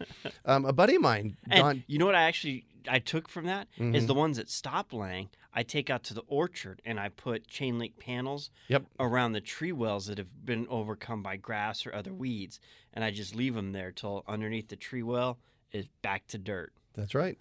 Um, 0.44 0.64
a 0.64 0.72
buddy 0.72 0.94
of 0.96 1.02
mine, 1.02 1.36
And 1.50 1.60
Don. 1.62 1.84
you 1.86 1.98
know 1.98 2.06
what 2.06 2.14
I 2.14 2.22
actually 2.22 2.64
I 2.88 2.98
took 2.98 3.28
from 3.28 3.44
that 3.46 3.68
is 3.76 4.04
Mhm. 4.04 4.06
the 4.06 4.14
ones 4.14 4.36
that 4.38 4.48
stop 4.48 4.92
laying. 4.92 5.28
I 5.52 5.62
take 5.64 5.90
out 5.90 6.02
to 6.04 6.14
the 6.14 6.22
orchard 6.28 6.80
and 6.84 6.98
I 7.00 7.08
put 7.10 7.46
chain 7.46 7.78
link 7.78 7.98
panels 7.98 8.50
Yep. 8.68 8.84
around 8.98 9.32
the 9.32 9.40
tree 9.40 9.72
wells 9.72 10.06
that 10.06 10.16
have 10.16 10.46
been 10.46 10.66
overcome 10.70 11.22
by 11.22 11.36
grass 11.36 11.84
or 11.84 11.94
other 11.94 12.14
weeds, 12.14 12.58
and 12.94 13.04
I 13.04 13.10
just 13.10 13.34
leave 13.34 13.54
them 13.54 13.72
there 13.72 13.90
till 13.92 14.24
underneath 14.28 14.68
the 14.68 14.76
tree 14.76 15.02
well 15.02 15.38
is 15.72 15.88
back 16.02 16.26
to 16.28 16.38
dirt. 16.38 16.72
That's 16.94 17.14
right. 17.14 17.38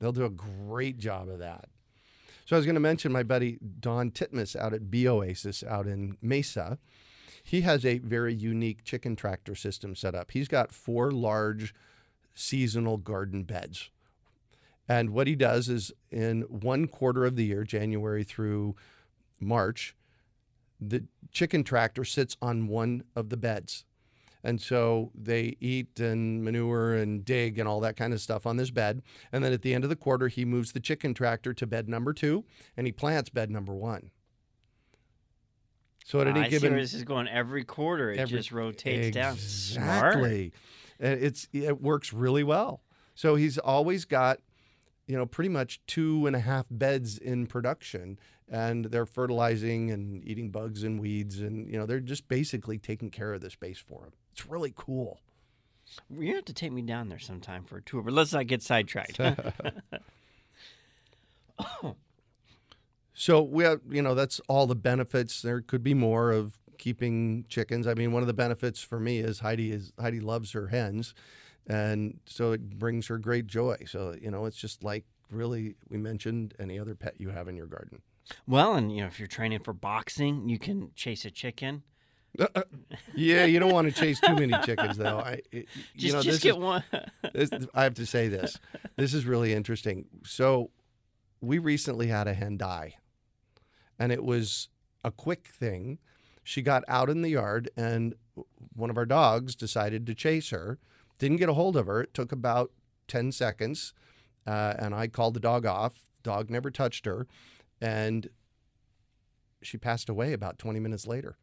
They'll 0.00 0.12
do 0.12 0.24
a 0.24 0.30
great 0.30 0.98
job 0.98 1.28
of 1.28 1.38
that. 1.38 1.68
So 2.46 2.56
I 2.56 2.58
was 2.58 2.66
going 2.66 2.74
to 2.74 2.80
mention 2.80 3.12
my 3.12 3.22
buddy 3.22 3.58
Don 3.80 4.10
Titmus 4.10 4.56
out 4.56 4.74
at 4.74 4.90
Bee 4.90 5.06
Oasis 5.06 5.62
out 5.62 5.86
in 5.86 6.16
Mesa. 6.20 6.78
He 7.42 7.62
has 7.62 7.84
a 7.84 7.98
very 7.98 8.34
unique 8.34 8.84
chicken 8.84 9.16
tractor 9.16 9.54
system 9.54 9.94
set 9.94 10.14
up. 10.14 10.30
He's 10.30 10.48
got 10.48 10.72
four 10.72 11.10
large 11.10 11.74
seasonal 12.34 12.96
garden 12.96 13.42
beds. 13.42 13.90
And 14.88 15.10
what 15.10 15.26
he 15.26 15.34
does 15.34 15.68
is 15.68 15.92
in 16.10 16.42
one 16.42 16.86
quarter 16.86 17.24
of 17.24 17.36
the 17.36 17.44
year, 17.44 17.64
January 17.64 18.24
through 18.24 18.76
March, 19.40 19.94
the 20.80 21.04
chicken 21.30 21.64
tractor 21.64 22.04
sits 22.04 22.36
on 22.42 22.66
one 22.66 23.04
of 23.14 23.28
the 23.28 23.36
beds. 23.36 23.84
And 24.44 24.60
so 24.60 25.12
they 25.14 25.56
eat 25.60 26.00
and 26.00 26.42
manure 26.42 26.94
and 26.94 27.24
dig 27.24 27.58
and 27.58 27.68
all 27.68 27.78
that 27.80 27.96
kind 27.96 28.12
of 28.12 28.20
stuff 28.20 28.44
on 28.44 28.56
this 28.56 28.70
bed. 28.70 29.02
And 29.30 29.44
then 29.44 29.52
at 29.52 29.62
the 29.62 29.72
end 29.72 29.84
of 29.84 29.90
the 29.90 29.96
quarter, 29.96 30.26
he 30.26 30.44
moves 30.44 30.72
the 30.72 30.80
chicken 30.80 31.14
tractor 31.14 31.54
to 31.54 31.66
bed 31.66 31.88
number 31.88 32.12
two 32.12 32.44
and 32.76 32.86
he 32.86 32.92
plants 32.92 33.30
bed 33.30 33.50
number 33.50 33.74
one. 33.74 34.10
So 36.04 36.20
at 36.20 36.26
any 36.26 36.48
given 36.48 36.76
this 36.76 36.94
is 36.94 37.04
going 37.04 37.28
every 37.28 37.64
quarter. 37.64 38.10
It 38.10 38.18
Every- 38.18 38.38
just 38.38 38.52
rotates 38.52 39.14
down. 39.14 39.34
Exactly. 39.34 40.52
It's 40.98 41.48
it 41.52 41.80
works 41.80 42.12
really 42.12 42.44
well. 42.44 42.82
So 43.14 43.34
he's 43.34 43.58
always 43.58 44.04
got, 44.04 44.38
you 45.06 45.16
know, 45.16 45.26
pretty 45.26 45.48
much 45.50 45.80
two 45.86 46.26
and 46.26 46.34
a 46.34 46.40
half 46.40 46.66
beds 46.70 47.18
in 47.18 47.46
production, 47.46 48.18
and 48.48 48.86
they're 48.86 49.06
fertilizing 49.06 49.90
and 49.90 50.24
eating 50.24 50.50
bugs 50.50 50.82
and 50.82 51.00
weeds, 51.00 51.40
and 51.40 51.68
you 51.68 51.78
know 51.78 51.86
they're 51.86 52.00
just 52.00 52.28
basically 52.28 52.78
taking 52.78 53.10
care 53.10 53.32
of 53.32 53.40
the 53.40 53.50
space 53.50 53.78
for 53.78 54.04
him. 54.04 54.12
It's 54.32 54.46
really 54.46 54.72
cool. 54.76 55.20
You 56.08 56.34
have 56.36 56.44
to 56.46 56.54
take 56.54 56.72
me 56.72 56.82
down 56.82 57.08
there 57.08 57.18
sometime 57.18 57.64
for 57.64 57.76
a 57.78 57.82
tour, 57.82 58.02
but 58.02 58.12
let's 58.14 58.32
not 58.32 58.46
get 58.46 58.62
sidetracked. 58.62 59.18
So 63.14 63.42
we 63.42 63.64
have, 63.64 63.80
you 63.90 64.02
know, 64.02 64.14
that's 64.14 64.40
all 64.48 64.66
the 64.66 64.74
benefits. 64.74 65.42
There 65.42 65.60
could 65.60 65.82
be 65.82 65.94
more 65.94 66.32
of 66.32 66.58
keeping 66.78 67.44
chickens. 67.48 67.86
I 67.86 67.94
mean, 67.94 68.12
one 68.12 68.22
of 68.22 68.26
the 68.26 68.32
benefits 68.34 68.80
for 68.80 68.98
me 68.98 69.18
is 69.18 69.40
Heidi 69.40 69.70
is 69.70 69.92
Heidi 70.00 70.20
loves 70.20 70.52
her 70.52 70.68
hens, 70.68 71.14
and 71.66 72.18
so 72.26 72.52
it 72.52 72.78
brings 72.78 73.06
her 73.08 73.18
great 73.18 73.46
joy. 73.46 73.76
So 73.86 74.14
you 74.20 74.30
know, 74.30 74.46
it's 74.46 74.56
just 74.56 74.82
like 74.82 75.04
really 75.30 75.74
we 75.90 75.98
mentioned 75.98 76.54
any 76.58 76.78
other 76.78 76.94
pet 76.94 77.14
you 77.18 77.30
have 77.30 77.48
in 77.48 77.56
your 77.56 77.66
garden. 77.66 78.00
well, 78.46 78.74
and 78.74 78.90
you 78.94 79.02
know, 79.02 79.06
if 79.08 79.18
you're 79.18 79.28
training 79.28 79.60
for 79.60 79.72
boxing, 79.74 80.48
you 80.48 80.58
can 80.58 80.90
chase 80.94 81.24
a 81.24 81.30
chicken. 81.30 81.82
Uh-uh. 82.40 82.62
Yeah, 83.14 83.44
you 83.44 83.58
don't 83.60 83.72
want 83.74 83.94
to 83.94 84.00
chase 84.00 84.18
too 84.18 84.34
many 84.34 84.54
chickens 84.64 84.96
though. 84.96 85.18
I, 85.18 85.40
it- 85.52 85.68
Just, 85.94 86.06
you 86.06 86.12
know, 86.14 86.22
just 86.22 86.42
get 86.42 86.54
is, 86.54 86.56
one. 86.58 86.82
this, 87.34 87.50
I 87.74 87.82
have 87.84 87.92
to 87.94 88.06
say 88.06 88.28
this. 88.28 88.58
This 88.96 89.12
is 89.12 89.26
really 89.26 89.52
interesting. 89.52 90.06
So, 90.24 90.70
we 91.42 91.58
recently 91.58 92.06
had 92.06 92.28
a 92.28 92.32
hen 92.34 92.56
die, 92.56 92.94
and 94.02 94.10
it 94.10 94.24
was 94.24 94.68
a 95.04 95.12
quick 95.12 95.46
thing. 95.46 95.98
She 96.42 96.60
got 96.60 96.82
out 96.88 97.08
in 97.08 97.22
the 97.22 97.30
yard, 97.30 97.70
and 97.76 98.14
one 98.74 98.90
of 98.90 98.98
our 98.98 99.06
dogs 99.06 99.54
decided 99.54 100.06
to 100.06 100.14
chase 100.14 100.50
her. 100.50 100.80
Didn't 101.18 101.36
get 101.36 101.48
a 101.48 101.54
hold 101.54 101.76
of 101.76 101.86
her. 101.86 102.02
It 102.02 102.12
took 102.12 102.32
about 102.32 102.72
10 103.06 103.30
seconds, 103.30 103.94
uh, 104.44 104.74
and 104.76 104.92
I 104.92 105.06
called 105.06 105.34
the 105.34 105.40
dog 105.40 105.66
off. 105.66 106.04
Dog 106.24 106.50
never 106.50 106.68
touched 106.68 107.06
her, 107.06 107.28
and 107.80 108.28
she 109.62 109.78
passed 109.78 110.08
away 110.08 110.32
about 110.32 110.58
20 110.58 110.80
minutes 110.80 111.06
later 111.06 111.36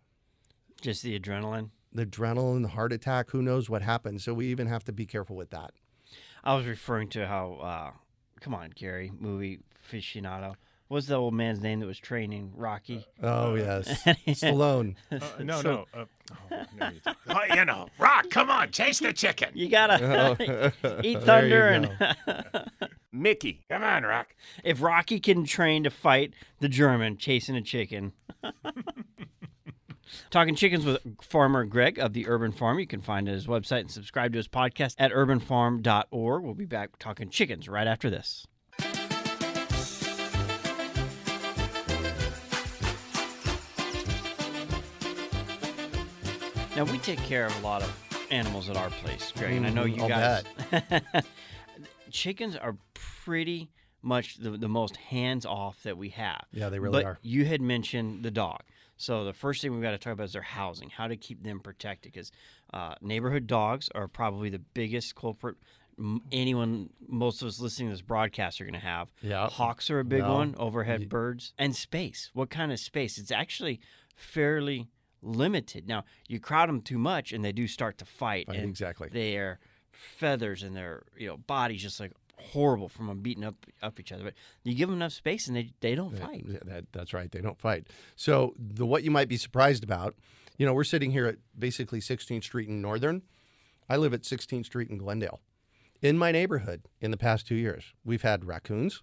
just 0.82 1.04
the 1.04 1.18
adrenaline. 1.18 1.70
the 1.94 2.06
adrenaline, 2.06 2.62
the 2.62 2.70
heart 2.70 2.94
attack, 2.94 3.32
who 3.32 3.42
knows 3.42 3.70
what 3.70 3.82
happened. 3.82 4.22
So 4.22 4.34
we 4.34 4.48
even 4.48 4.68
have 4.68 4.84
to 4.86 4.92
be 4.92 5.06
careful 5.06 5.36
with 5.36 5.50
that. 5.50 5.72
I 6.44 6.56
was 6.56 6.66
referring 6.66 7.10
to 7.10 7.28
how, 7.28 7.54
uh, 7.54 7.92
come 8.40 8.54
on, 8.54 8.72
Gary, 8.76 9.12
movie 9.18 9.60
aficionado. 9.84 10.56
What's 10.90 11.06
the 11.06 11.16
old 11.16 11.36
man's 11.36 11.62
name 11.62 11.80
that 11.82 11.86
was 11.86 12.00
training 12.00 12.52
Rocky? 12.56 13.06
Oh, 13.22 13.54
yes. 13.54 14.04
Stallone. 14.28 14.96
Uh, 15.12 15.20
no, 15.40 15.62
So- 15.62 15.86
no. 15.94 16.02
Uh, 16.02 16.06
oh, 16.52 16.64
no 16.80 16.90
you 16.90 17.00
oh, 17.30 17.56
you 17.56 17.66
know, 17.66 17.88
Rock, 18.00 18.30
come 18.32 18.50
on, 18.50 18.72
chase 18.72 18.98
the 19.00 19.14
chicken. 19.14 19.50
You 19.54 19.70
gotta 19.70 20.74
Oh, 20.84 21.00
eat 21.04 21.22
thunder, 21.22 21.68
and 21.70 21.92
Mickey, 23.12 23.62
come 23.70 23.84
on, 23.84 24.02
Rock. 24.04 24.36
if 24.64 24.82
Rocky 24.82 25.20
can 25.20 25.46
train 25.46 25.84
to 25.84 25.90
fight 25.92 26.34
the 26.60 26.68
German 26.70 27.18
chasing 27.18 27.56
a 27.56 27.62
chicken. 27.62 28.14
Talking 30.32 30.56
chickens 30.56 30.86
with 30.86 30.98
farmer 31.22 31.66
Greg 31.66 32.00
of 32.00 32.14
the 32.14 32.28
Urban 32.28 32.52
Farm. 32.52 32.80
You 32.80 32.88
can 32.88 33.02
find 33.02 33.28
his 33.28 33.46
website 33.46 33.82
and 33.82 33.92
subscribe 33.92 34.32
to 34.34 34.38
his 34.38 34.48
podcast 34.48 34.96
at 34.98 35.12
urbanfarm.org. 35.12 36.44
We'll 36.44 36.54
be 36.56 36.66
back 36.66 36.98
talking 36.98 37.30
chickens 37.30 37.70
right 37.70 37.86
after 37.88 38.10
this. 38.10 38.48
Now 46.80 46.86
we 46.86 46.98
take 46.98 47.20
care 47.24 47.46
of 47.46 47.54
a 47.58 47.60
lot 47.62 47.82
of 47.82 48.28
animals 48.32 48.70
at 48.70 48.78
our 48.78 48.90
place, 48.90 49.34
Greg, 49.36 49.58
and 49.58 49.66
I 49.66 49.70
know 49.70 49.84
Mhm, 49.84 49.98
you 49.98 50.04
I'll 50.04 50.08
guys. 50.08 50.44
Chickens 52.10 52.56
are 52.56 52.78
pretty 52.94 53.70
much 54.02 54.38
the, 54.38 54.52
the 54.52 54.70
most 54.70 54.96
hands 54.96 55.46
off 55.46 55.84
that 55.84 55.98
we 55.98 56.08
have. 56.12 56.46
Yeah, 56.54 56.70
they 56.70 56.80
really 56.80 57.00
but 57.04 57.06
are. 57.06 57.20
You 57.22 57.44
had 57.44 57.60
mentioned 57.60 58.24
the 58.24 58.32
dog. 58.32 58.62
So 58.96 59.26
the 59.26 59.34
first 59.34 59.62
thing 59.62 59.74
we've 59.74 59.82
got 59.82 59.92
to 59.92 59.98
talk 59.98 60.14
about 60.14 60.24
is 60.24 60.32
their 60.32 60.42
housing, 60.42 60.90
how 60.90 61.10
to 61.10 61.18
keep 61.18 61.44
them 61.44 61.60
protected, 61.60 62.14
because 62.14 62.32
uh, 62.74 62.96
neighborhood 63.02 63.46
dogs 63.46 63.90
are 63.94 64.08
probably 64.08 64.50
the 64.50 64.60
biggest 64.60 65.16
culprit. 65.16 65.58
m- 65.98 66.22
Anyone, 66.32 66.92
most 67.10 67.42
of 67.42 67.50
us 67.50 67.60
listening 67.60 67.90
to 67.90 67.96
this 67.96 68.02
broadcast 68.02 68.62
are 68.62 68.64
going 68.64 68.72
to 68.72 68.80
have. 68.80 69.10
Yeah. 69.22 69.50
Hawks 69.50 69.90
are 69.90 70.00
a 70.00 70.06
big 70.06 70.24
one, 70.24 70.56
overhead 70.58 71.10
birds, 71.10 71.52
and 71.58 71.76
space. 71.76 72.30
What 72.34 72.50
kind 72.50 72.72
of 72.72 72.80
space? 72.80 73.18
It's 73.18 73.32
actually 73.32 73.82
fairly 74.16 74.88
limited. 75.22 75.88
Now, 75.88 76.06
you 76.28 76.40
crowd 76.40 76.70
them 76.70 76.82
too 76.82 76.98
much, 76.98 77.32
and 77.32 77.44
they 77.44 77.52
do 77.52 77.68
start 77.68 77.98
to 78.00 78.06
fight. 78.06 78.46
Right, 78.48 78.58
and 78.58 78.70
exactly. 78.70 79.10
Their 79.10 79.60
feathers 79.92 80.64
and 80.64 80.76
their 80.76 81.04
you 81.18 81.28
know 81.28 81.38
bodies 81.38 81.82
just 81.82 82.00
like 82.00 82.14
horrible 82.38 82.88
from 82.88 83.08
them 83.08 83.20
beating 83.20 83.44
up 83.44 83.56
up 83.82 84.00
each 84.00 84.12
other. 84.12 84.24
But 84.24 84.34
you 84.64 84.74
give 84.76 84.90
them 84.90 84.98
enough 84.98 85.14
space, 85.14 85.48
and 85.48 85.56
they 85.56 85.72
they 85.82 85.96
don't 85.96 86.18
fight. 86.18 86.46
that, 86.66 86.86
that's 86.92 87.14
right. 87.14 87.32
They 87.32 87.42
don't 87.42 87.60
fight. 87.60 87.88
So 88.16 88.54
the 88.58 88.86
what 88.86 89.04
you 89.04 89.12
might 89.12 89.28
be 89.28 89.38
surprised 89.38 89.84
about, 89.84 90.16
you 90.58 90.66
know, 90.66 90.74
we're 90.74 90.84
sitting 90.84 91.12
here 91.12 91.28
at 91.28 91.38
basically 91.58 92.00
16th 92.00 92.44
Street 92.44 92.70
in 92.70 92.82
Northern. 92.82 93.24
I 93.90 93.98
live 93.98 94.14
at 94.14 94.22
16th 94.22 94.66
Street 94.66 94.90
in 94.90 94.98
Glendale. 94.98 95.40
In 96.02 96.18
my 96.18 96.32
neighborhood, 96.32 96.84
in 97.02 97.12
the 97.12 97.18
past 97.18 97.48
two 97.48 97.56
years, 97.56 97.94
we've 98.06 98.22
had 98.22 98.46
raccoons, 98.46 99.02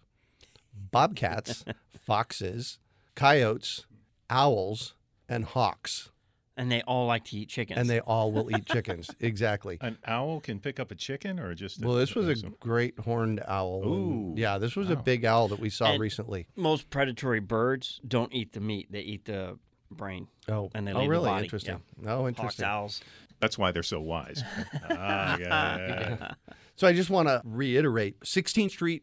bobcats, 0.90 1.64
foxes, 2.06 2.78
coyotes, 3.14 3.84
owls, 4.30 4.94
and 5.28 5.44
hawks, 5.44 6.10
and 6.56 6.70
they 6.70 6.82
all 6.82 7.06
like 7.06 7.24
to 7.26 7.36
eat 7.36 7.48
chickens. 7.48 7.78
and 7.78 7.88
they 7.90 8.00
all 8.00 8.32
will 8.32 8.50
eat 8.56 8.66
chickens. 8.66 9.10
exactly. 9.20 9.78
An 9.80 9.98
owl 10.06 10.40
can 10.40 10.58
pick 10.60 10.78
up 10.80 10.90
a 10.90 10.94
chicken, 10.94 11.38
or 11.38 11.54
just 11.54 11.82
a, 11.82 11.86
Well, 11.86 11.96
this 11.96 12.14
was 12.14 12.28
a 12.28 12.36
some- 12.36 12.56
great 12.60 12.98
horned 12.98 13.42
owl. 13.46 13.82
and- 13.82 13.90
Ooh, 13.92 14.40
yeah, 14.40 14.58
this 14.58 14.76
was 14.76 14.90
a 14.90 14.96
big 14.96 15.24
owl 15.24 15.48
that 15.48 15.58
we 15.60 15.70
saw 15.70 15.92
And- 15.92 16.00
recently. 16.00 16.46
most 16.56 16.90
predatory 16.90 17.40
birds 17.40 18.00
don't 18.06 18.32
eat 18.32 18.52
the 18.52 18.60
meat; 18.60 18.90
they 18.90 19.00
eat 19.00 19.24
the 19.26 19.58
brain. 19.90 20.28
Oh, 20.48 20.70
and 20.74 20.86
they 20.86 20.92
oh, 20.92 20.98
leave 21.00 21.06
the 21.06 21.10
really 21.10 21.26
body, 21.30 21.44
interesting. 21.44 21.80
Oh, 22.06 22.22
Hawks, 22.24 22.28
interesting. 22.28 22.64
owls. 22.64 23.00
That's 23.38 23.58
why 23.58 23.70
they're 23.70 23.82
so 23.82 24.00
wise. 24.00 24.42
ah, 24.90 25.36
yeah, 25.38 25.76
yeah, 25.78 26.16
yeah. 26.20 26.34
So 26.78 26.86
I 26.86 26.92
just 26.92 27.08
want 27.08 27.26
to 27.28 27.40
reiterate 27.44 28.20
16th 28.20 28.70
Street 28.72 29.02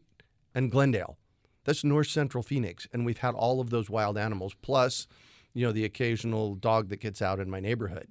and 0.53 0.69
Glendale. 0.71 1.17
That's 1.65 1.83
north 1.83 2.05
central 2.07 2.43
Phoenix. 2.43 2.87
And 2.93 3.03
we've 3.03 3.17
had 3.19 3.33
all 3.33 3.59
of 3.59 3.71
those 3.71 3.89
wild 3.89 4.15
animals, 4.15 4.53
plus, 4.61 5.07
you 5.53 5.65
know, 5.65 5.71
the 5.71 5.85
occasional 5.85 6.55
dog 6.55 6.89
that 6.89 6.99
gets 6.99 7.21
out 7.21 7.39
in 7.39 7.49
my 7.49 7.59
neighborhood, 7.59 8.07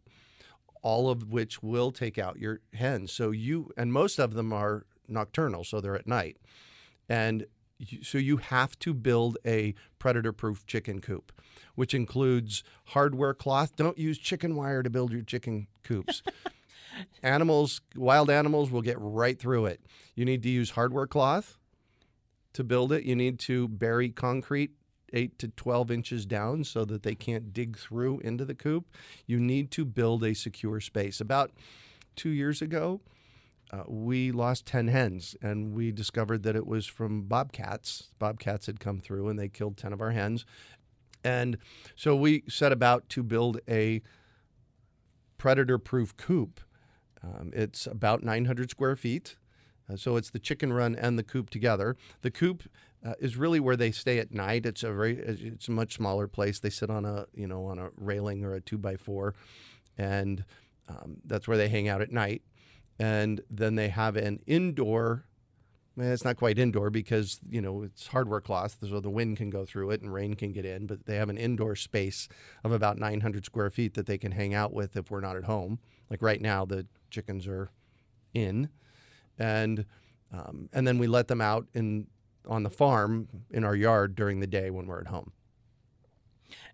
all 0.83 1.11
of 1.11 1.31
which 1.31 1.63
will 1.63 1.91
take 1.91 2.19
out 2.19 2.39
your 2.39 2.61
hens. 2.75 3.13
So 3.13 3.31
you, 3.31 3.71
and 3.77 3.93
most 3.93 4.19
of 4.19 4.35
them 4.35 4.53
are 4.53 4.87
nocturnal, 5.09 5.65
so 5.65 5.81
they're 5.81 5.97
at 5.97 6.07
night. 6.07 6.39
And 7.09 7.47
you, 7.79 8.03
so 8.03 8.19
you 8.19 8.37
have 8.37 8.79
to 8.81 8.95
build 8.95 9.39
a 9.45 9.75
predator 9.99 10.33
proof 10.33 10.67
chicken 10.67 11.01
coop, 11.01 11.33
which 11.75 11.95
includes 11.95 12.63
hardware 12.87 13.35
cloth. 13.35 13.77
Don't 13.77 13.99
use 13.99 14.19
chicken 14.19 14.55
wire 14.55 14.83
to 14.83 14.91
build 14.91 15.13
your 15.13 15.23
chicken 15.23 15.67
coops. 15.83 16.23
animals, 17.23 17.81
wild 17.97 18.31
animals 18.31 18.71
will 18.71 18.83
get 18.83 18.97
right 19.01 19.39
through 19.39 19.67
it. 19.67 19.81
You 20.15 20.25
need 20.25 20.43
to 20.45 20.49
use 20.49 20.71
hardware 20.71 21.07
cloth 21.07 21.59
to 22.53 22.65
build 22.65 22.93
it. 22.93 23.05
You 23.05 23.17
need 23.17 23.39
to 23.41 23.69
bury 23.69 24.11
concrete 24.11 24.73
eight 25.13 25.39
to 25.39 25.49
12 25.49 25.91
inches 25.91 26.27
down 26.27 26.65
so 26.65 26.85
that 26.85 27.03
they 27.03 27.15
can't 27.15 27.53
dig 27.53 27.79
through 27.79 28.21
into 28.21 28.45
the 28.45 28.55
coop. 28.55 28.87
You 29.27 29.39
need 29.39 29.71
to 29.73 29.85
build 29.85 30.25
a 30.25 30.35
secure 30.35 30.81
space. 30.81 31.21
About 31.21 31.51
two 32.17 32.31
years 32.31 32.63
ago, 32.63 33.01
uh, 33.73 33.85
we 33.87 34.33
lost 34.33 34.67
10 34.67 34.89
hens 34.89 35.35
and 35.41 35.73
we 35.75 35.91
discovered 35.93 36.43
that 36.43 36.57
it 36.57 36.67
was 36.67 36.87
from 36.87 37.23
bobcats. 37.23 38.11
Bobcats 38.19 38.67
had 38.67 38.81
come 38.81 39.01
through 39.01 39.29
and 39.29 39.39
they 39.39 39.49
killed 39.49 39.77
10 39.77 39.93
of 39.93 40.01
our 40.01 40.11
hens. 40.11 40.45
And 41.25 41.57
so 41.95 42.15
we 42.15 42.43
set 42.49 42.73
about 42.73 43.09
to 43.11 43.23
build 43.23 43.61
a 43.69 44.03
predator 45.39 45.79
proof 45.79 46.17
coop. 46.17 46.61
Um, 47.23 47.51
it's 47.55 47.87
about 47.87 48.23
900 48.23 48.71
square 48.71 48.97
feet. 48.97 49.37
Uh, 49.91 49.97
so 49.97 50.17
it's 50.17 50.31
the 50.31 50.39
chicken 50.39 50.73
run 50.73 50.95
and 50.95 51.19
the 51.19 51.23
coop 51.23 51.51
together. 51.51 51.97
The 52.23 52.31
coop 52.31 52.65
uh, 53.05 53.15
is 53.21 53.37
really 53.37 53.61
where 53.61 53.77
they 53.77 53.91
stay 53.91 54.19
at 54.19 54.33
night. 54.33 54.67
It's 54.67 54.83
a 54.83 54.93
very, 54.93 55.19
it's 55.19 55.69
a 55.69 55.73
much 55.73 55.95
smaller 55.95 56.29
place. 56.29 56.61
They 56.61 56.71
sit 56.71 56.91
on 56.91 57.05
a, 57.05 57.27
you 57.35 57.47
know, 57.47 57.67
on 57.67 57.79
a 57.79 57.91
railing 57.97 58.45
or 58.45 58.55
a 58.55 58.61
two 58.61 58.79
by 58.79 58.97
four, 58.97 59.35
and 59.99 60.45
um, 60.89 61.17
that's 61.25 61.49
where 61.49 61.57
they 61.57 61.69
hang 61.69 61.89
out 61.89 62.01
at 62.01 62.13
night. 62.13 62.43
And 62.99 63.41
then 63.51 63.75
they 63.75 63.89
have 63.89 64.17
an 64.17 64.41
indoor 64.47 65.25
It's 65.97 66.25
not 66.25 66.37
quite 66.37 66.59
indoor 66.59 66.91
because 66.91 67.41
you 67.51 67.61
know 67.61 67.83
it's 67.83 68.07
hardware 68.07 68.41
cloth, 68.41 68.79
so 68.81 69.01
the 69.01 69.11
wind 69.11 69.37
can 69.37 69.51
go 69.51 69.65
through 69.65 69.91
it 69.91 70.01
and 70.01 70.13
rain 70.13 70.35
can 70.35 70.53
get 70.53 70.65
in. 70.65 70.87
But 70.87 71.07
they 71.07 71.17
have 71.17 71.29
an 71.29 71.37
indoor 71.39 71.77
space 71.77 72.29
of 72.65 72.73
about 72.73 72.99
900 72.99 73.45
square 73.45 73.71
feet 73.71 73.95
that 73.95 74.07
they 74.07 74.19
can 74.19 74.33
hang 74.33 74.55
out 74.55 74.73
with 74.73 74.97
if 74.97 75.11
we're 75.11 75.21
not 75.21 75.37
at 75.37 75.45
home. 75.45 75.81
Like 76.09 76.23
right 76.23 76.41
now, 76.41 76.65
the 76.65 76.87
chickens 77.11 77.47
are 77.47 77.71
in, 78.35 78.71
and 79.43 79.85
um, 80.33 80.69
and 80.73 80.87
then 80.87 80.99
we 80.99 81.07
let 81.07 81.29
them 81.29 81.41
out 81.41 81.67
in 81.75 82.07
on 82.49 82.63
the 82.63 82.71
farm 82.71 83.29
in 83.51 83.65
our 83.65 83.77
yard 83.77 84.15
during 84.15 84.41
the 84.41 84.47
day 84.47 84.71
when 84.71 84.87
we're 84.87 85.01
at 85.01 85.07
home. 85.09 85.33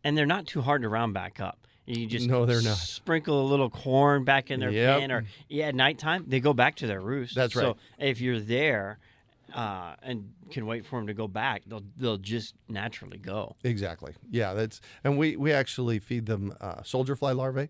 and 0.04 0.16
they're 0.16 0.26
not 0.26 0.46
too 0.46 0.60
hard 0.62 0.82
to 0.82 0.88
round 0.88 1.12
back 1.14 1.40
up. 1.40 1.58
You 1.86 2.06
just 2.06 2.28
No, 2.28 2.44
they're 2.46 2.62
not. 2.62 2.76
Sprinkle 2.76 3.40
a 3.40 3.48
little 3.48 3.70
corn 3.70 4.24
back 4.24 4.50
in 4.50 4.60
their 4.60 4.70
Yep. 4.70 5.00
pen, 5.00 5.10
or 5.12 5.24
yeah, 5.48 5.66
at 5.68 5.74
nighttime 5.74 6.24
they 6.28 6.40
go 6.40 6.52
back 6.52 6.76
to 6.76 6.86
their 6.86 7.00
roost. 7.00 7.34
That's 7.34 7.56
right. 7.56 7.62
So 7.62 7.76
if 7.98 8.20
you're 8.20 8.40
there 8.40 8.98
uh, 9.54 9.94
and 10.02 10.32
can 10.50 10.66
wait 10.66 10.84
for 10.86 10.98
them 10.98 11.06
to 11.06 11.14
go 11.14 11.26
back, 11.26 11.62
they'll 11.66 11.82
they'll 11.96 12.18
just 12.18 12.54
naturally 12.68 13.18
go. 13.18 13.56
Exactly. 13.64 14.12
Yeah, 14.30 14.52
that's 14.54 14.80
and 15.02 15.16
we 15.18 15.36
we 15.36 15.50
actually 15.52 15.98
feed 15.98 16.26
them 16.26 16.52
uh, 16.60 16.82
soldier 16.82 17.16
fly 17.16 17.32
larvae, 17.32 17.68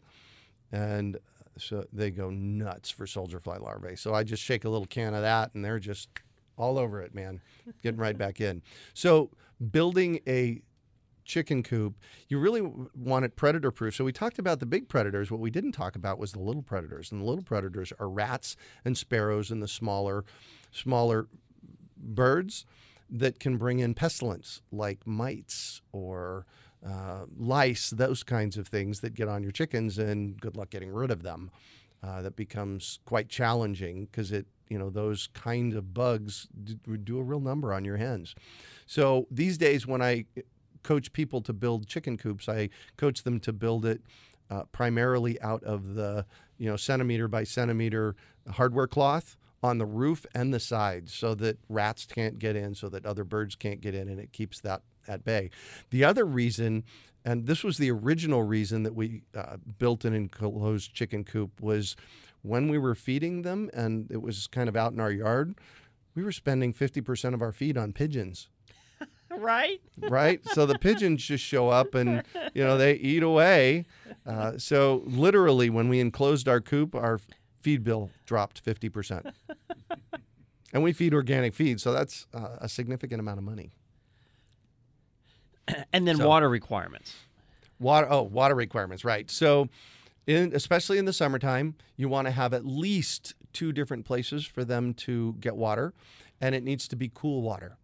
and 0.72 1.16
so 1.58 1.84
they 1.92 2.10
go 2.10 2.30
nuts 2.30 2.90
for 2.90 3.06
soldier 3.06 3.38
fly 3.38 3.56
larvae. 3.56 3.96
So 3.96 4.14
I 4.14 4.24
just 4.24 4.42
shake 4.42 4.64
a 4.64 4.68
little 4.68 4.86
can 4.86 5.14
of 5.14 5.22
that, 5.22 5.54
and 5.54 5.64
they're 5.64 5.78
just 5.78 6.08
all 6.56 6.78
over 6.78 7.00
it, 7.00 7.14
man, 7.14 7.40
getting 7.82 8.00
right 8.00 8.16
back 8.16 8.40
in. 8.40 8.62
So 8.94 9.30
building 9.70 10.20
a 10.26 10.62
chicken 11.24 11.62
coop, 11.62 11.94
you 12.28 12.38
really 12.38 12.62
want 12.94 13.24
it 13.24 13.36
predator 13.36 13.70
proof. 13.70 13.94
So 13.94 14.04
we 14.04 14.12
talked 14.12 14.38
about 14.38 14.60
the 14.60 14.66
big 14.66 14.88
predators. 14.88 15.30
What 15.30 15.40
we 15.40 15.50
didn't 15.50 15.72
talk 15.72 15.94
about 15.94 16.18
was 16.18 16.32
the 16.32 16.40
little 16.40 16.62
predators, 16.62 17.12
and 17.12 17.20
the 17.20 17.24
little 17.24 17.44
predators 17.44 17.92
are 18.00 18.08
rats 18.08 18.56
and 18.84 18.96
sparrows 18.96 19.50
and 19.50 19.62
the 19.62 19.68
smaller, 19.68 20.24
smaller 20.72 21.28
birds 21.96 22.64
that 23.10 23.38
can 23.38 23.56
bring 23.56 23.78
in 23.78 23.94
pestilence 23.94 24.62
like 24.72 25.06
mites 25.06 25.82
or 25.92 26.46
uh, 26.86 27.24
lice, 27.36 27.90
those 27.90 28.22
kinds 28.22 28.56
of 28.56 28.68
things 28.68 29.00
that 29.00 29.14
get 29.14 29.28
on 29.28 29.42
your 29.42 29.52
chickens, 29.52 29.98
and 29.98 30.40
good 30.40 30.56
luck 30.56 30.70
getting 30.70 30.92
rid 30.92 31.10
of 31.10 31.22
them. 31.22 31.50
Uh, 32.00 32.22
that 32.22 32.36
becomes 32.36 33.00
quite 33.06 33.28
challenging 33.28 34.04
because 34.04 34.30
it, 34.30 34.46
you 34.68 34.78
know, 34.78 34.88
those 34.88 35.28
kinds 35.34 35.74
of 35.74 35.92
bugs 35.92 36.46
do, 37.02 37.18
a 37.18 37.22
real 37.22 37.40
number 37.40 37.74
on 37.74 37.84
your 37.84 37.96
hens. 37.96 38.36
So 38.86 39.26
these 39.32 39.58
days, 39.58 39.84
when 39.84 40.00
I 40.00 40.26
coach 40.84 41.12
people 41.12 41.40
to 41.42 41.52
build 41.52 41.88
chicken 41.88 42.16
coops, 42.16 42.48
I 42.48 42.70
coach 42.96 43.24
them 43.24 43.40
to 43.40 43.52
build 43.52 43.84
it 43.84 44.00
uh, 44.48 44.62
primarily 44.70 45.40
out 45.42 45.64
of 45.64 45.94
the, 45.94 46.24
you 46.56 46.70
know, 46.70 46.76
centimeter 46.76 47.26
by 47.26 47.42
centimeter 47.42 48.14
hardware 48.52 48.86
cloth 48.86 49.36
on 49.60 49.78
the 49.78 49.86
roof 49.86 50.24
and 50.36 50.54
the 50.54 50.60
sides 50.60 51.12
so 51.12 51.34
that 51.34 51.58
rats 51.68 52.06
can't 52.06 52.38
get 52.38 52.54
in, 52.54 52.76
so 52.76 52.88
that 52.88 53.04
other 53.04 53.24
birds 53.24 53.56
can't 53.56 53.80
get 53.80 53.94
in, 53.94 54.08
and 54.08 54.20
it 54.20 54.32
keeps 54.32 54.60
that 54.60 54.82
at 55.08 55.24
bay. 55.24 55.50
The 55.90 56.04
other 56.04 56.24
reason, 56.24 56.84
and 57.24 57.46
this 57.46 57.64
was 57.64 57.78
the 57.78 57.90
original 57.90 58.42
reason 58.42 58.82
that 58.84 58.94
we 58.94 59.22
uh, 59.34 59.56
built 59.78 60.04
an 60.04 60.14
enclosed 60.14 60.92
chicken 60.94 61.24
coop, 61.24 61.60
was 61.60 61.96
when 62.42 62.68
we 62.68 62.78
were 62.78 62.94
feeding 62.94 63.42
them 63.42 63.70
and 63.74 64.10
it 64.10 64.22
was 64.22 64.46
kind 64.46 64.68
of 64.68 64.76
out 64.76 64.92
in 64.92 65.00
our 65.00 65.10
yard, 65.10 65.54
we 66.14 66.22
were 66.22 66.32
spending 66.32 66.72
50% 66.72 67.34
of 67.34 67.42
our 67.42 67.52
feed 67.52 67.76
on 67.76 67.92
pigeons 67.92 68.48
Right? 69.30 69.80
right? 69.98 70.40
so 70.48 70.66
the 70.66 70.78
pigeons 70.78 71.24
just 71.24 71.44
show 71.44 71.68
up 71.68 71.94
and 71.94 72.22
you 72.54 72.64
know 72.64 72.76
they 72.76 72.94
eat 72.94 73.22
away. 73.22 73.84
Uh, 74.26 74.58
so 74.58 75.02
literally, 75.06 75.70
when 75.70 75.88
we 75.88 76.00
enclosed 76.00 76.48
our 76.48 76.60
coop, 76.60 76.94
our 76.94 77.20
feed 77.62 77.84
bill 77.84 78.10
dropped 78.26 78.58
fifty 78.60 78.88
percent, 78.88 79.26
and 80.72 80.82
we 80.82 80.92
feed 80.92 81.14
organic 81.14 81.54
feed, 81.54 81.80
so 81.80 81.92
that's 81.92 82.26
uh, 82.34 82.56
a 82.60 82.68
significant 82.68 83.20
amount 83.20 83.38
of 83.38 83.44
money. 83.44 83.70
And 85.92 86.06
then 86.06 86.16
So- 86.16 86.28
water 86.28 86.48
requirements. 86.48 87.14
Water, 87.80 88.08
oh, 88.10 88.22
water 88.22 88.56
requirements, 88.56 89.04
right? 89.04 89.30
So, 89.30 89.68
in 90.26 90.52
especially 90.54 90.98
in 90.98 91.04
the 91.04 91.12
summertime, 91.12 91.76
you 91.96 92.08
want 92.08 92.26
to 92.26 92.32
have 92.32 92.52
at 92.52 92.66
least 92.66 93.34
two 93.52 93.72
different 93.72 94.04
places 94.04 94.44
for 94.44 94.64
them 94.64 94.94
to 94.94 95.36
get 95.40 95.56
water, 95.56 95.94
and 96.40 96.54
it 96.56 96.64
needs 96.64 96.88
to 96.88 96.96
be 96.96 97.10
cool 97.14 97.40
water. 97.40 97.76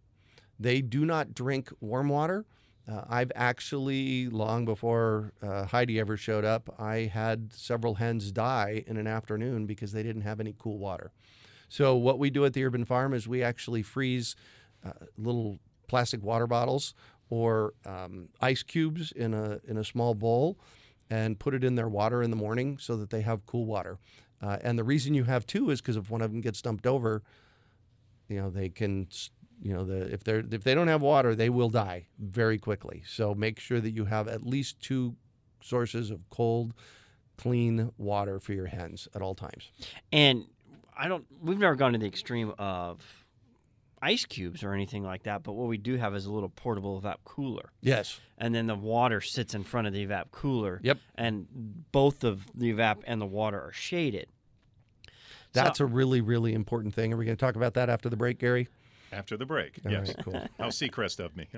They 0.59 0.81
do 0.81 1.05
not 1.05 1.33
drink 1.33 1.71
warm 1.79 2.09
water. 2.09 2.45
Uh, 2.91 3.03
I've 3.09 3.31
actually, 3.35 4.27
long 4.29 4.65
before 4.65 5.31
uh, 5.41 5.65
Heidi 5.65 5.99
ever 5.99 6.17
showed 6.17 6.45
up, 6.45 6.75
I 6.77 7.09
had 7.11 7.51
several 7.53 7.95
hens 7.95 8.31
die 8.33 8.83
in 8.85 8.97
an 8.97 9.07
afternoon 9.07 9.65
because 9.65 9.91
they 9.93 10.03
didn't 10.03 10.21
have 10.21 10.39
any 10.39 10.53
cool 10.59 10.77
water. 10.77 11.11
So, 11.69 11.95
what 11.95 12.19
we 12.19 12.29
do 12.29 12.43
at 12.45 12.53
the 12.53 12.63
urban 12.65 12.83
farm 12.85 13.13
is 13.13 13.27
we 13.29 13.41
actually 13.41 13.81
freeze 13.81 14.35
uh, 14.85 14.91
little 15.17 15.59
plastic 15.87 16.21
water 16.21 16.47
bottles 16.47 16.93
or 17.29 17.73
um, 17.85 18.29
ice 18.41 18.63
cubes 18.63 19.11
in 19.11 19.33
a 19.33 19.59
in 19.67 19.77
a 19.77 19.83
small 19.83 20.13
bowl 20.13 20.57
and 21.09 21.37
put 21.39 21.53
it 21.53 21.63
in 21.63 21.75
their 21.75 21.87
water 21.89 22.23
in 22.23 22.29
the 22.31 22.35
morning 22.35 22.77
so 22.79 22.95
that 22.97 23.09
they 23.09 23.21
have 23.21 23.45
cool 23.45 23.65
water. 23.65 23.97
Uh, 24.41 24.57
and 24.61 24.77
the 24.77 24.83
reason 24.83 25.13
you 25.13 25.23
have 25.23 25.45
two 25.45 25.69
is 25.69 25.81
because 25.81 25.97
if 25.97 26.09
one 26.09 26.21
of 26.21 26.31
them 26.31 26.41
gets 26.41 26.61
dumped 26.61 26.85
over, 26.85 27.23
you 28.27 28.39
know 28.41 28.49
they 28.49 28.69
can 28.69 29.07
you 29.61 29.73
know 29.73 29.85
the 29.85 30.11
if 30.13 30.23
they're 30.23 30.43
if 30.51 30.63
they 30.63 30.75
don't 30.75 30.87
have 30.87 31.01
water 31.01 31.33
they 31.35 31.49
will 31.49 31.69
die 31.69 32.05
very 32.19 32.57
quickly 32.57 33.03
so 33.07 33.33
make 33.33 33.59
sure 33.59 33.79
that 33.79 33.91
you 33.91 34.05
have 34.05 34.27
at 34.27 34.45
least 34.45 34.81
two 34.81 35.15
sources 35.61 36.11
of 36.11 36.29
cold 36.29 36.73
clean 37.37 37.91
water 37.97 38.39
for 38.39 38.53
your 38.53 38.65
hens 38.65 39.07
at 39.15 39.21
all 39.21 39.33
times 39.35 39.71
And 40.11 40.45
I 40.97 41.07
don't. 41.09 41.25
We've 41.41 41.57
never 41.57 41.75
gone 41.75 41.91
to 41.93 41.99
the 41.99 42.07
extreme 42.07 42.53
of 42.57 43.24
ice 44.05 44.25
cubes 44.25 44.63
or 44.63 44.73
anything 44.73 45.03
like 45.03 45.23
that. 45.23 45.43
But 45.43 45.53
what 45.53 45.67
we 45.67 45.77
do 45.77 45.97
have 45.97 46.15
is 46.15 46.25
a 46.25 46.31
little 46.31 46.49
portable 46.49 47.01
evap 47.01 47.17
cooler, 47.25 47.71
yes 47.81 48.19
and 48.37 48.53
then 48.53 48.67
the 48.67 48.75
water 48.75 49.21
sits 49.21 49.55
in 49.55 49.63
front 49.63 49.87
of 49.87 49.93
the 49.93 50.05
evap 50.05 50.31
cooler. 50.31 50.79
Yep. 50.83 50.99
And 51.15 51.47
both 51.91 52.23
of 52.23 52.45
the 52.53 52.73
evap 52.73 52.97
and 53.05 53.19
the 53.21 53.25
water 53.25 53.59
are 53.59 53.71
shaded. 53.71 54.27
that's 55.53 55.79
a 55.79 55.85
really 55.85 56.21
really 56.21 56.53
important 56.53 56.93
thing 56.93 57.13
are 57.13 57.17
we 57.17 57.25
going 57.25 57.37
to 57.37 57.45
talk 57.45 57.55
about 57.55 57.73
that 57.75 57.89
after 57.89 58.09
the 58.09 58.17
break 58.17 58.37
gary 58.39 58.67
After 59.11 59.37
the 59.37 59.45
break. 59.45 59.79
All 59.85 59.91
yes. 59.91 60.07
right, 60.07 60.17
cool 60.23 60.47
How 60.59 60.67
Seacrest 60.67 61.19
of 61.23 61.35
me. 61.35 61.47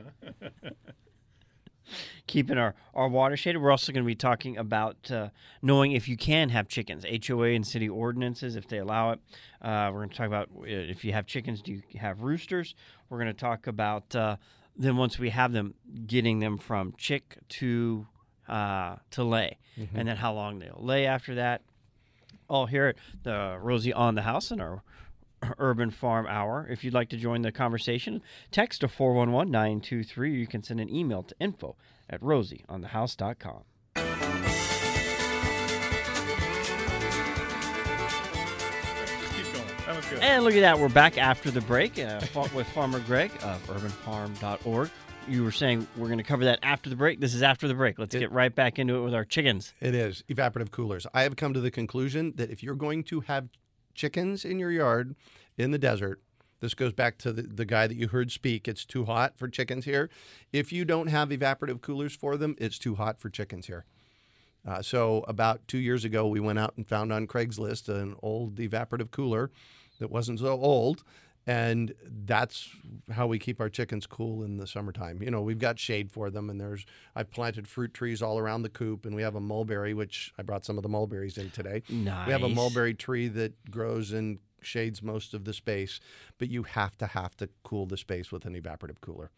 keeping 2.28 2.58
our, 2.58 2.76
our 2.94 3.08
water 3.08 3.38
shaded. 3.38 3.62
We're 3.62 3.72
also 3.72 3.92
going 3.92 4.04
to 4.04 4.08
be 4.08 4.16
talking 4.16 4.58
about 4.58 5.10
uh, 5.12 5.30
knowing 5.62 5.92
if 5.94 6.08
you 6.08 6.18
can 6.18 6.50
have 6.50 6.68
chickens, 6.68 7.06
HOA 7.28 7.50
and 7.50 7.66
city 7.66 7.90
ordinances, 7.90 8.56
if 8.56 8.68
they 8.68 8.78
allow 8.80 9.12
it. 9.12 9.20
Uh, 9.62 9.90
we're 9.92 10.00
going 10.00 10.10
to 10.10 10.16
talk 10.16 10.28
about 10.28 10.50
uh, 10.60 10.66
if 10.66 11.04
you 11.06 11.14
have 11.14 11.26
chickens, 11.26 11.62
do 11.62 11.72
you 11.74 11.82
have 12.00 12.22
roosters? 12.22 12.76
We're 13.10 13.20
going 13.20 13.34
to 13.34 13.40
talk 13.40 13.68
about 13.68 14.16
uh, 14.16 14.38
then 14.76 14.98
once 14.98 15.18
we 15.18 15.30
have 15.32 15.54
them, 15.54 15.74
getting 16.06 16.40
them 16.40 16.58
from 16.58 16.94
chick 16.98 17.38
to 17.50 18.08
uh, 18.48 18.98
to 19.12 19.24
lay, 19.24 19.58
and 19.96 20.08
then 20.08 20.18
how 20.18 20.34
long 20.34 20.60
they'll 20.60 20.80
lay 20.80 21.06
after 21.06 21.36
that. 21.36 21.62
All 22.50 22.66
here 22.68 22.88
at 22.88 22.96
the 23.24 23.58
Rosie 23.60 23.92
on 23.92 24.16
the 24.16 24.22
House 24.22 24.52
in 24.52 24.62
our 24.62 24.84
Urban 25.60 25.92
Farm 25.92 26.26
Hour. 26.28 26.68
If 26.70 26.84
you'd 26.84 26.94
like 26.94 27.10
to 27.10 27.18
join 27.18 27.42
the 27.42 27.52
conversation, 27.52 28.22
text 28.52 28.82
to 28.82 28.88
411 28.88 29.52
923 29.52 30.34
you 30.34 30.48
can 30.48 30.64
send 30.64 30.80
an 30.80 30.90
email 30.94 31.24
to 31.24 31.36
info 31.40 31.76
at 32.10 32.22
rosieonthehouse.com. 32.22 33.64
Keep 39.36 39.54
going. 39.54 39.68
That 39.86 39.96
was 39.96 40.06
good. 40.08 40.20
And 40.20 40.44
look 40.44 40.54
at 40.56 40.62
that, 40.62 40.80
we're 40.80 40.90
back 40.90 41.18
after 41.18 41.52
the 41.52 41.62
break 41.62 42.00
uh, 42.00 42.20
fa- 42.22 42.50
with 42.56 42.68
Farmer 42.70 43.00
Greg 43.02 43.32
of 43.44 43.62
urbanfarm.org. 43.68 44.90
You 45.28 45.44
were 45.44 45.52
saying 45.52 45.86
we're 45.98 46.08
going 46.08 46.20
to 46.20 46.24
cover 46.24 46.46
that 46.46 46.60
after 46.64 46.90
the 46.90 46.96
break. 46.96 47.20
This 47.20 47.34
is 47.34 47.44
after 47.44 47.68
the 47.68 47.74
break. 47.74 48.00
Let's 48.00 48.16
get 48.16 48.32
right 48.32 48.54
back 48.54 48.80
into 48.80 48.96
it 48.96 49.02
with 49.02 49.14
our 49.14 49.26
chickens. 49.26 49.74
It 49.82 49.94
is 49.94 50.24
evaporative 50.30 50.72
coolers. 50.72 51.06
I 51.14 51.24
have 51.24 51.36
come 51.36 51.54
to 51.54 51.60
the 51.60 51.70
conclusion 51.72 52.32
that 52.38 52.50
if 52.50 52.64
you're 52.64 52.76
going 52.76 53.04
to 53.06 53.20
have 53.22 53.50
chickens 53.98 54.46
in 54.46 54.60
your 54.60 54.72
yard 54.72 55.16
in 55.58 55.72
the 55.72 55.78
desert, 55.78 56.22
this 56.62 56.74
goes 56.74 56.94
back 56.94 57.18
to 57.20 57.34
the, 57.34 57.42
the 57.42 57.66
guy 57.66 57.88
that 57.88 57.98
you 57.98 58.08
heard 58.08 58.32
speak. 58.32 58.68
It's 58.68 58.86
too 58.86 59.06
hot 59.06 59.38
for 59.38 59.48
chickens 59.48 59.86
here. 59.86 60.10
If 60.54 60.72
you 60.72 60.86
don't 60.86 61.08
have 61.08 61.30
evaporative 61.30 61.82
coolers 61.82 62.16
for 62.16 62.38
them, 62.38 62.56
it's 62.58 62.80
too 62.80 62.96
hot 62.96 63.20
for 63.20 63.30
chickens 63.30 63.68
here. 63.68 63.86
Uh, 64.66 64.82
so 64.82 65.24
about 65.28 65.68
two 65.68 65.78
years 65.78 66.04
ago, 66.04 66.28
we 66.28 66.40
went 66.40 66.60
out 66.60 66.74
and 66.78 66.88
found 66.88 67.14
on 67.14 67.28
Craigslist 67.28 67.90
an 67.90 68.16
old 68.22 68.56
evaporative 68.56 69.12
cooler 69.12 69.52
that 70.00 70.10
wasn't 70.10 70.40
so 70.40 70.60
old, 70.60 71.04
and 71.48 71.94
that's 72.04 72.70
how 73.12 73.26
we 73.26 73.40
keep 73.40 73.62
our 73.62 73.70
chickens 73.70 74.06
cool 74.06 74.44
in 74.44 74.58
the 74.58 74.68
summertime. 74.68 75.24
You 75.24 75.32
know, 75.32 75.42
we've 75.42 75.58
got 75.58 75.80
shade 75.80 76.12
for 76.12 76.30
them, 76.30 76.50
and 76.50 76.60
there's 76.60 76.86
I've 77.16 77.32
planted 77.32 77.70
fruit 77.70 77.94
trees 77.94 78.22
all 78.22 78.38
around 78.38 78.64
the 78.64 78.70
coop, 78.70 79.06
and 79.06 79.16
we 79.16 79.22
have 79.22 79.36
a 79.36 79.40
mulberry, 79.40 79.94
which 79.94 80.34
I 80.38 80.44
brought 80.44 80.66
some 80.66 80.78
of 80.78 80.84
the 80.84 80.90
mulberries 80.90 81.38
in 81.38 81.50
today. 81.50 81.84
Nice. 81.90 82.28
We 82.28 82.34
have 82.34 82.44
a 82.44 82.50
mulberry 82.50 82.94
tree 82.94 83.30
that 83.30 83.72
grows 83.72 84.12
and 84.12 84.40
shades 84.62 85.02
most 85.02 85.34
of 85.34 85.46
the 85.46 85.54
space, 85.54 86.02
but 86.38 86.50
you 86.50 86.64
have 86.64 86.98
to 86.98 87.08
have 87.08 87.38
to 87.38 87.48
cool 87.64 87.86
the 87.86 87.98
space 87.98 88.30
with 88.30 88.46
an 88.46 88.60
evaporative 88.60 89.00
cooler. 89.00 89.32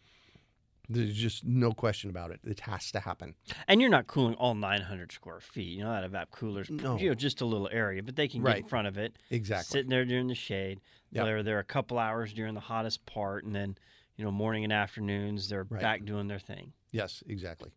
There's 0.91 1.13
just 1.15 1.45
no 1.45 1.71
question 1.71 2.09
about 2.09 2.31
it. 2.31 2.39
It 2.43 2.61
has 2.61 2.91
to 2.93 2.99
happen. 2.99 3.35
And 3.67 3.79
you're 3.79 3.91
not 3.91 4.07
cooling 4.07 4.33
all 4.35 4.55
900 4.55 5.11
square 5.11 5.39
feet. 5.39 5.77
You 5.77 5.83
know, 5.83 5.91
that 5.91 6.09
evap 6.11 6.31
cooler's 6.31 6.69
No. 6.69 6.97
you 6.97 7.09
know 7.09 7.15
just 7.15 7.41
a 7.41 7.45
little 7.45 7.69
area, 7.71 8.01
but 8.01 8.15
they 8.15 8.27
can 8.27 8.43
get 8.43 8.57
in 8.57 8.63
front 8.65 8.87
of 8.87 8.97
it, 8.97 9.15
Exactly. 9.29 9.71
sitting 9.71 9.89
there 9.89 10.03
during 10.03 10.27
the 10.27 10.35
shade. 10.35 10.79
Yep. 11.11 11.25
They're 11.25 11.43
there 11.43 11.59
a 11.59 11.63
couple 11.63 11.99
hours 11.99 12.33
during 12.33 12.55
the 12.55 12.59
hottest 12.59 13.05
part, 13.05 13.43
and 13.45 13.55
then 13.55 13.77
you 14.15 14.25
know 14.25 14.31
morning 14.31 14.63
and 14.63 14.73
afternoons 14.73 15.47
they're 15.47 15.63
Right. 15.69 15.79
back 15.81 16.05
doing 16.05 16.27
their 16.27 16.39
thing. 16.39 16.73
Yes, 16.91 17.23
exactly. 17.27 17.69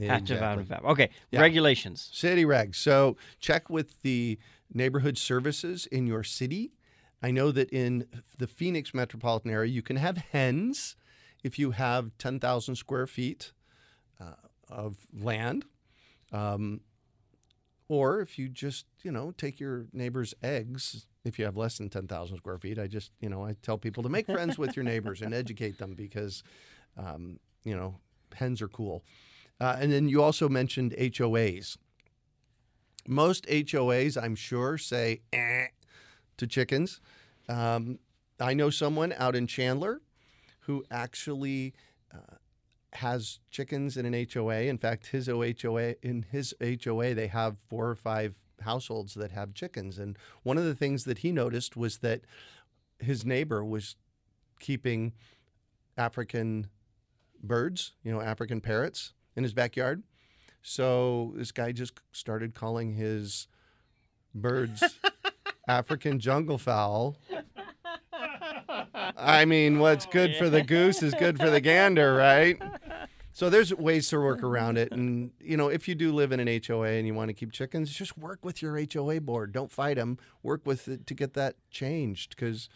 Have 0.00 0.20
Exactly. 0.22 0.66
Okay, 0.90 1.10
Yeah. 1.30 1.40
regulations. 1.40 2.08
City 2.12 2.44
regs. 2.44 2.76
So 2.76 3.16
check 3.40 3.68
with 3.70 4.02
the 4.02 4.38
neighborhood 4.72 5.16
services 5.18 5.86
in 5.86 6.06
your 6.06 6.22
city. 6.22 6.72
I 7.22 7.30
know 7.32 7.50
that 7.52 7.70
in 7.70 8.06
the 8.36 8.46
Phoenix 8.46 8.94
metropolitan 8.94 9.50
area, 9.50 9.70
you 9.72 9.82
can 9.82 9.96
have 9.96 10.18
hens 10.18 10.94
if 11.42 11.58
you 11.58 11.72
have 11.72 12.10
10,000 12.18 12.76
square 12.76 13.06
feet 13.06 13.52
uh, 14.20 14.34
of 14.70 14.96
land. 15.12 15.64
Um, 16.32 16.80
or 17.88 18.20
if 18.20 18.38
you 18.38 18.48
just, 18.48 18.84
you 19.02 19.10
know, 19.10 19.30
take 19.30 19.58
your 19.58 19.86
neighbor's 19.92 20.34
eggs, 20.42 21.06
if 21.24 21.38
you 21.38 21.46
have 21.46 21.56
less 21.56 21.78
than 21.78 21.88
10,000 21.88 22.36
square 22.36 22.58
feet, 22.58 22.78
I 22.78 22.86
just, 22.86 23.12
you 23.20 23.30
know, 23.30 23.44
I 23.44 23.54
tell 23.62 23.78
people 23.78 24.02
to 24.02 24.08
make 24.10 24.26
friends 24.26 24.58
with 24.58 24.76
your 24.76 24.84
neighbors 24.84 25.22
and 25.22 25.32
educate 25.32 25.78
them 25.78 25.94
because, 25.94 26.42
um, 26.98 27.40
you 27.64 27.74
know, 27.74 27.98
hens 28.34 28.60
are 28.60 28.68
cool. 28.68 29.04
Uh, 29.60 29.76
and 29.80 29.90
then 29.90 30.08
you 30.08 30.22
also 30.22 30.48
mentioned 30.48 30.94
HOAs. 30.98 31.78
Most 33.06 33.46
HOAs, 33.46 34.22
I'm 34.22 34.34
sure, 34.34 34.76
say 34.76 35.22
eh 35.32 35.68
to 36.36 36.46
chickens. 36.46 37.00
Um, 37.48 37.98
I 38.38 38.54
know 38.54 38.70
someone 38.70 39.14
out 39.16 39.34
in 39.34 39.46
Chandler 39.46 40.02
who 40.68 40.84
actually 40.90 41.72
uh, 42.14 42.36
has 42.92 43.40
chickens 43.50 43.96
in 43.96 44.04
an 44.04 44.26
HOA. 44.32 44.64
In 44.64 44.76
fact, 44.76 45.06
his 45.06 45.26
OHOA 45.26 45.96
in 46.02 46.26
his 46.30 46.54
HOA, 46.60 47.14
they 47.14 47.26
have 47.28 47.56
four 47.70 47.88
or 47.88 47.94
five 47.94 48.34
households 48.60 49.14
that 49.14 49.32
have 49.32 49.54
chickens. 49.54 49.98
And 49.98 50.18
one 50.42 50.58
of 50.58 50.64
the 50.64 50.74
things 50.74 51.04
that 51.04 51.18
he 51.18 51.32
noticed 51.32 51.74
was 51.74 51.98
that 51.98 52.20
his 52.98 53.24
neighbor 53.24 53.64
was 53.64 53.96
keeping 54.60 55.14
African 55.96 56.66
birds, 57.42 57.94
you 58.04 58.12
know, 58.12 58.20
African 58.20 58.60
parrots 58.60 59.14
in 59.36 59.44
his 59.44 59.54
backyard. 59.54 60.02
So 60.60 61.32
this 61.34 61.50
guy 61.50 61.72
just 61.72 61.94
started 62.12 62.54
calling 62.54 62.92
his 62.92 63.48
birds 64.34 64.84
African 65.68 66.20
jungle 66.20 66.58
fowl. 66.58 67.16
I 69.18 69.44
mean, 69.44 69.78
what's 69.78 70.06
good 70.06 70.36
for 70.36 70.48
the 70.48 70.62
goose 70.62 71.02
is 71.02 71.14
good 71.14 71.38
for 71.38 71.50
the 71.50 71.60
gander, 71.60 72.14
right? 72.14 72.60
So 73.32 73.50
there's 73.50 73.72
ways 73.74 74.08
to 74.08 74.18
work 74.18 74.42
around 74.42 74.78
it. 74.78 74.90
And, 74.92 75.30
you 75.40 75.56
know, 75.56 75.68
if 75.68 75.86
you 75.86 75.94
do 75.94 76.12
live 76.12 76.32
in 76.32 76.40
an 76.40 76.60
HOA 76.66 76.88
and 76.88 77.06
you 77.06 77.14
want 77.14 77.28
to 77.28 77.34
keep 77.34 77.52
chickens, 77.52 77.92
just 77.92 78.18
work 78.18 78.44
with 78.44 78.62
your 78.62 78.80
HOA 78.92 79.20
board. 79.20 79.52
Don't 79.52 79.70
fight 79.70 79.96
them. 79.96 80.18
Work 80.42 80.66
with 80.66 80.88
it 80.88 81.06
to 81.06 81.14
get 81.14 81.34
that 81.34 81.54
changed 81.70 82.30
because 82.30 82.68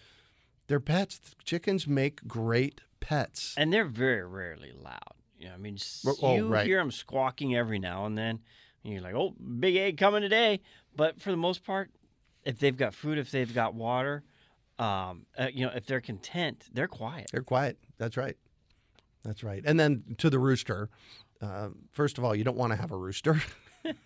they're 0.69 0.81
pets. 0.81 1.21
Chickens 1.45 1.87
make 1.87 2.27
great 2.29 2.83
pets. 3.01 3.55
And 3.57 3.73
they're 3.73 3.85
very 3.85 4.25
rarely 4.25 4.73
loud. 4.73 5.15
You 5.37 5.49
know, 5.49 5.55
I 5.55 5.57
mean, 5.57 5.79
oh, 6.23 6.37
you 6.37 6.47
right. 6.47 6.65
hear 6.65 6.79
them 6.79 6.93
squawking 6.93 7.57
every 7.57 7.81
now 7.81 8.07
and 8.07 8.17
then. 8.17 8.39
And 8.85 8.93
you're 8.93 9.03
like, 9.03 9.15
oh, 9.15 9.35
big 9.59 9.77
egg 9.77 9.99
coming 9.99 10.23
today. 10.23 10.61
But 10.95 11.21
for 11.21 11.31
the 11.31 11.37
most 11.37 11.65
part, 11.65 11.91
if 12.45 12.61
they've 12.61 12.77
got 12.77 12.95
food, 12.95 13.19
if 13.19 13.31
they've 13.33 13.53
got 13.53 13.75
water, 13.75 14.23
um, 14.79 15.27
uh, 15.39 15.49
you 15.53 15.67
know, 15.67 15.73
if 15.75 15.87
they're 15.87 16.01
content, 16.01 16.67
they're 16.73 16.89
quiet. 16.89 17.31
They're 17.33 17.43
quiet. 17.43 17.79
That's 17.99 18.17
right. 18.17 18.37
That's 19.25 19.45
right. 19.45 19.63
And 19.65 19.79
then 19.79 20.17
to 20.19 20.31
the 20.31 20.39
rooster. 20.39 20.89
Uh, 21.41 21.69
first 21.91 22.19
of 22.19 22.25
all, 22.25 22.35
you 22.35 22.45
don't 22.45 22.57
want 22.57 22.73
to 22.73 22.77
have 22.77 22.93
a 22.93 22.97
rooster. 22.97 23.41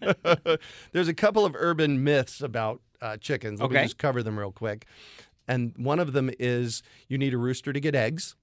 There's 0.92 1.08
a 1.08 1.14
couple 1.14 1.44
of 1.44 1.54
urban 1.54 2.02
myths 2.02 2.40
about 2.40 2.80
uh, 3.02 3.16
chickens. 3.18 3.60
Let 3.60 3.70
me 3.70 3.82
just 3.82 3.98
cover 3.98 4.22
them 4.22 4.38
real 4.38 4.52
quick. 4.52 4.86
And 5.48 5.74
one 5.76 6.00
of 6.00 6.12
them 6.12 6.30
is 6.38 6.82
you 7.08 7.18
need 7.18 7.34
a 7.34 7.38
rooster 7.38 7.72
to 7.72 7.80
get 7.80 7.94
eggs. 7.94 8.36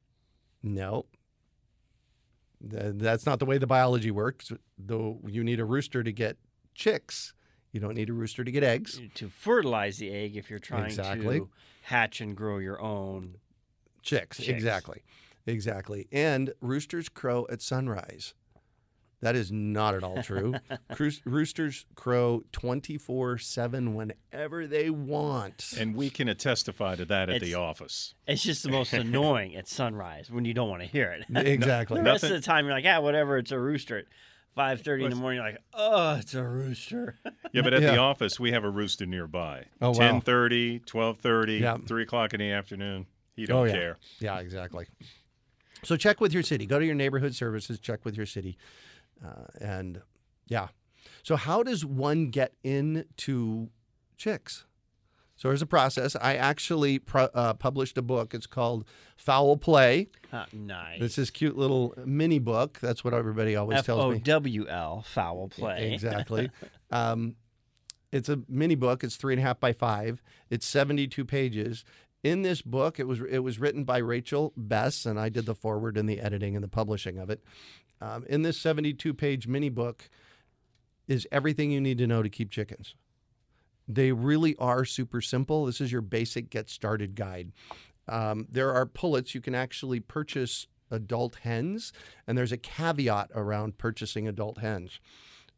No. 0.62 1.06
That's 2.62 3.26
not 3.26 3.40
the 3.40 3.46
way 3.46 3.58
the 3.58 3.68
biology 3.68 4.12
works. 4.12 4.52
Though 4.78 5.20
you 5.28 5.44
need 5.44 5.60
a 5.60 5.66
rooster 5.66 6.04
to 6.04 6.12
get 6.12 6.38
chicks. 6.76 7.34
You 7.74 7.80
don't 7.82 7.96
need 7.96 8.10
a 8.10 8.14
rooster 8.14 8.44
to 8.46 8.52
get 8.52 8.64
eggs. 8.64 9.02
To 9.16 9.28
fertilize 9.30 9.98
the 9.98 10.10
egg 10.14 10.38
if 10.38 10.50
you're 10.50 10.60
trying 10.60 10.86
Exactly. 10.86 11.40
to 11.40 11.50
hatch 11.82 12.22
and 12.22 12.38
grow 12.38 12.60
your 12.60 12.80
own. 12.82 13.36
Chicks, 14.04 14.38
Chicks. 14.38 14.48
exactly. 14.50 15.02
Exactly. 15.46 16.08
And 16.12 16.54
roosters 16.62 17.10
crow 17.10 17.46
at 17.52 17.62
sunrise. 17.62 18.34
That 19.22 19.36
is 19.38 19.52
not 19.54 19.96
at 19.96 20.04
all 20.04 20.22
true. 20.22 20.56
Roosters 21.26 21.86
crow 21.96 22.44
24 22.52 23.38
7 23.38 23.96
whenever 23.96 24.68
they 24.68 24.90
want. 24.90 25.74
And 25.80 25.96
we 25.96 26.10
can 26.10 26.28
testify 26.36 26.96
to 26.98 27.06
that 27.06 27.30
at 27.30 27.38
It's- 27.38 27.50
the 27.50 27.56
office. 27.56 28.16
It's 28.28 28.44
just 28.44 28.64
the 28.64 28.70
most 28.70 28.92
annoying 28.92 29.56
at 29.56 29.68
sunrise 29.70 30.30
when 30.30 30.44
you 30.44 30.54
don't 30.54 30.70
want 30.70 30.82
to 30.82 30.88
hear 30.90 31.12
it. 31.12 31.26
exactly. 31.48 32.00
the 32.04 32.04
rest 32.04 32.26
of 32.26 32.32
the 32.32 32.42
time, 32.42 32.66
you're 32.66 32.74
like, 32.74 32.84
yeah, 32.84 32.98
whatever. 33.00 33.38
It's 33.38 33.52
a 33.52 33.60
rooster. 33.60 34.04
At 34.54 34.56
five 34.56 34.82
thirty 34.82 35.04
in 35.04 35.10
the 35.10 35.16
morning, 35.16 35.38
you're 35.38 35.46
like, 35.52 35.62
oh, 35.74 36.16
it's 36.16 36.36
a 36.36 36.44
rooster. 36.44 37.16
Yeah, 37.54 37.62
but 37.64 37.74
at 37.74 37.82
Yeah. 37.82 37.92
the 37.92 37.98
office, 37.98 38.40
we 38.40 38.52
have 38.52 38.64
a 38.64 38.70
rooster 38.70 39.06
nearby. 39.06 39.66
Oh, 39.82 39.90
wow. 39.92 39.96
10.30, 40.22 40.86
12.30, 40.86 41.60
Yeah. 41.60 41.78
3 41.78 42.04
o'clock 42.04 42.34
in 42.34 42.40
the 42.40 42.52
afternoon. 42.52 43.08
He 43.36 43.46
don't 43.46 43.62
Oh, 43.62 43.64
yeah. 43.66 43.72
care. 43.74 43.98
Yeah, 44.20 44.40
exactly. 44.40 44.86
So 45.84 45.96
check 45.98 46.22
with 46.22 46.34
your 46.34 46.44
city. 46.44 46.66
Go 46.66 46.78
to 46.80 46.86
your 46.86 46.96
neighborhood 46.96 47.34
services, 47.36 47.80
check 47.80 48.06
with 48.06 48.16
your 48.16 48.26
city. 48.28 48.58
Uh, 49.26 49.46
and 49.60 50.02
yeah. 50.48 50.68
So, 51.24 51.36
how 51.36 51.64
does 51.64 51.84
one 51.86 52.30
get 52.30 52.54
into 52.64 53.70
chicks? 54.18 54.66
So, 55.44 55.50
there's 55.50 55.62
a 55.62 55.66
process. 55.66 56.16
I 56.16 56.38
actually 56.38 57.00
pro- 57.00 57.28
uh, 57.34 57.54
published 57.56 57.98
a 57.98 58.02
book. 58.02 58.34
It's 58.34 58.48
called 58.48 58.86
Fowl 59.18 59.58
Play. 59.58 60.08
Ah, 60.32 60.46
nice. 60.54 61.02
It's 61.02 61.18
this 61.18 61.32
cute 61.32 61.58
little 61.58 61.94
mini 62.06 62.40
book. 62.40 62.80
That's 62.82 63.04
what 63.04 63.14
everybody 63.14 63.58
always 63.58 63.80
F 63.80 63.86
tells 63.88 64.14
me. 64.14 64.20
W 64.20 64.70
L, 64.70 65.02
fowl 65.02 65.50
play. 65.50 65.92
Exactly. 65.92 66.50
um, 66.92 67.36
it's 68.14 68.30
a 68.30 68.40
mini 68.48 68.76
book. 68.76 69.04
It's 69.04 69.18
three 69.18 69.34
and 69.34 69.42
a 69.42 69.46
half 69.46 69.60
by 69.60 69.74
five. 69.74 70.24
It's 70.50 70.66
72 70.66 71.26
pages. 71.26 71.84
In 72.24 72.44
this 72.44 72.62
book, 72.62 72.98
it 72.98 73.06
was 73.06 73.20
it 73.20 73.40
was 73.40 73.60
written 73.60 73.84
by 73.84 73.98
Rachel 73.98 74.54
Bess, 74.56 75.06
and 75.06 75.20
I 75.20 75.28
did 75.28 75.46
the 75.46 75.56
forward 75.56 75.98
and 75.98 76.08
the 76.08 76.22
editing 76.22 76.56
and 76.56 76.64
the 76.64 76.70
publishing 76.70 77.18
of 77.18 77.30
it. 77.30 77.44
Um, 78.00 78.24
in 78.30 78.44
this 78.44 78.58
72 78.62 79.14
page 79.14 79.46
mini 79.46 79.68
book 79.68 80.10
is 81.06 81.28
everything 81.34 81.70
you 81.70 81.82
need 81.82 81.98
to 81.98 82.08
know 82.08 82.24
to 82.24 82.30
keep 82.30 82.50
chickens. 82.50 82.96
They 83.88 84.12
really 84.12 84.56
are 84.58 84.86
super 84.86 85.22
simple. 85.22 85.66
This 85.66 85.82
is 85.82 85.92
your 85.92 86.02
basic 86.02 86.50
get 86.50 86.70
started 86.70 87.16
guide. 87.16 87.52
Um, 88.08 88.48
there 88.50 88.74
are 88.74 88.86
pullets. 88.86 89.36
You 89.36 89.42
can 89.42 89.56
actually 89.56 90.00
purchase 90.00 90.68
adult 90.92 91.36
hens, 91.44 91.92
and 92.28 92.38
there's 92.38 92.52
a 92.52 92.58
caveat 92.58 93.32
around 93.34 93.78
purchasing 93.78 94.28
adult 94.28 94.60
hens. 94.60 95.00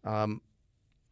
Um, 0.03 0.41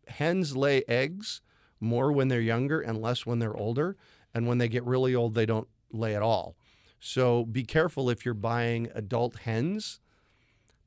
hens 0.08 0.56
lay 0.56 0.84
eggs 0.88 1.42
more 1.80 2.12
when 2.12 2.30
they're 2.30 2.42
younger 2.42 2.80
and 2.80 3.02
less 3.02 3.26
when 3.26 3.40
they're 3.40 3.56
older. 3.56 3.98
And 4.34 4.48
when 4.48 4.58
they 4.58 4.68
get 4.68 4.84
really 4.84 5.14
old, 5.14 5.36
they 5.36 5.46
don't 5.46 5.68
lay 5.92 6.16
at 6.16 6.22
all. 6.22 6.56
So 7.00 7.46
be 7.46 7.64
careful 7.64 8.10
if 8.10 8.26
you're 8.26 8.34
buying 8.34 8.90
adult 8.96 9.40
hens 9.40 10.00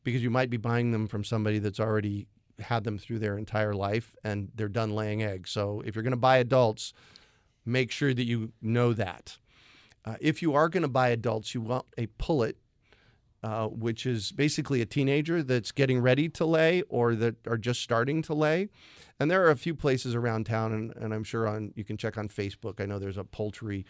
because 0.02 0.22
you 0.22 0.30
might 0.30 0.50
be 0.50 0.56
buying 0.56 0.92
them 0.92 1.06
from 1.06 1.22
somebody 1.22 1.58
that's 1.58 1.78
already 1.78 2.26
had 2.58 2.84
them 2.84 2.98
through 2.98 3.18
their 3.18 3.36
entire 3.38 3.74
life 3.74 4.14
and 4.24 4.50
they're 4.54 4.68
done 4.68 4.94
laying 4.94 5.22
eggs. 5.22 5.50
So 5.50 5.82
if 5.84 5.94
you're 5.94 6.02
going 6.02 6.12
to 6.12 6.16
buy 6.16 6.38
adults, 6.38 6.92
make 7.64 7.90
sure 7.90 8.14
that 8.14 8.24
you 8.24 8.52
know 8.60 8.92
that. 8.92 9.38
Uh, 10.04 10.14
if 10.20 10.40
you 10.40 10.54
are 10.54 10.68
going 10.68 10.82
to 10.82 10.88
buy 10.88 11.08
adults, 11.08 11.54
you 11.54 11.60
want 11.60 11.86
a 11.98 12.06
pullet, 12.06 12.56
uh, 13.42 13.66
which 13.66 14.06
is 14.06 14.32
basically 14.32 14.80
a 14.80 14.86
teenager 14.86 15.42
that's 15.42 15.72
getting 15.72 16.00
ready 16.00 16.28
to 16.28 16.44
lay 16.44 16.82
or 16.88 17.14
that 17.14 17.34
are 17.46 17.58
just 17.58 17.82
starting 17.82 18.22
to 18.22 18.34
lay. 18.34 18.68
And 19.18 19.30
there 19.30 19.44
are 19.44 19.50
a 19.50 19.56
few 19.56 19.74
places 19.74 20.14
around 20.14 20.46
town, 20.46 20.72
and, 20.72 20.94
and 20.96 21.12
I'm 21.12 21.24
sure 21.24 21.48
on 21.48 21.72
you 21.74 21.84
can 21.84 21.96
check 21.96 22.16
on 22.16 22.28
Facebook. 22.28 22.80
I 22.80 22.86
know 22.86 22.98
there's 22.98 23.18
a 23.18 23.24
poultry 23.24 23.84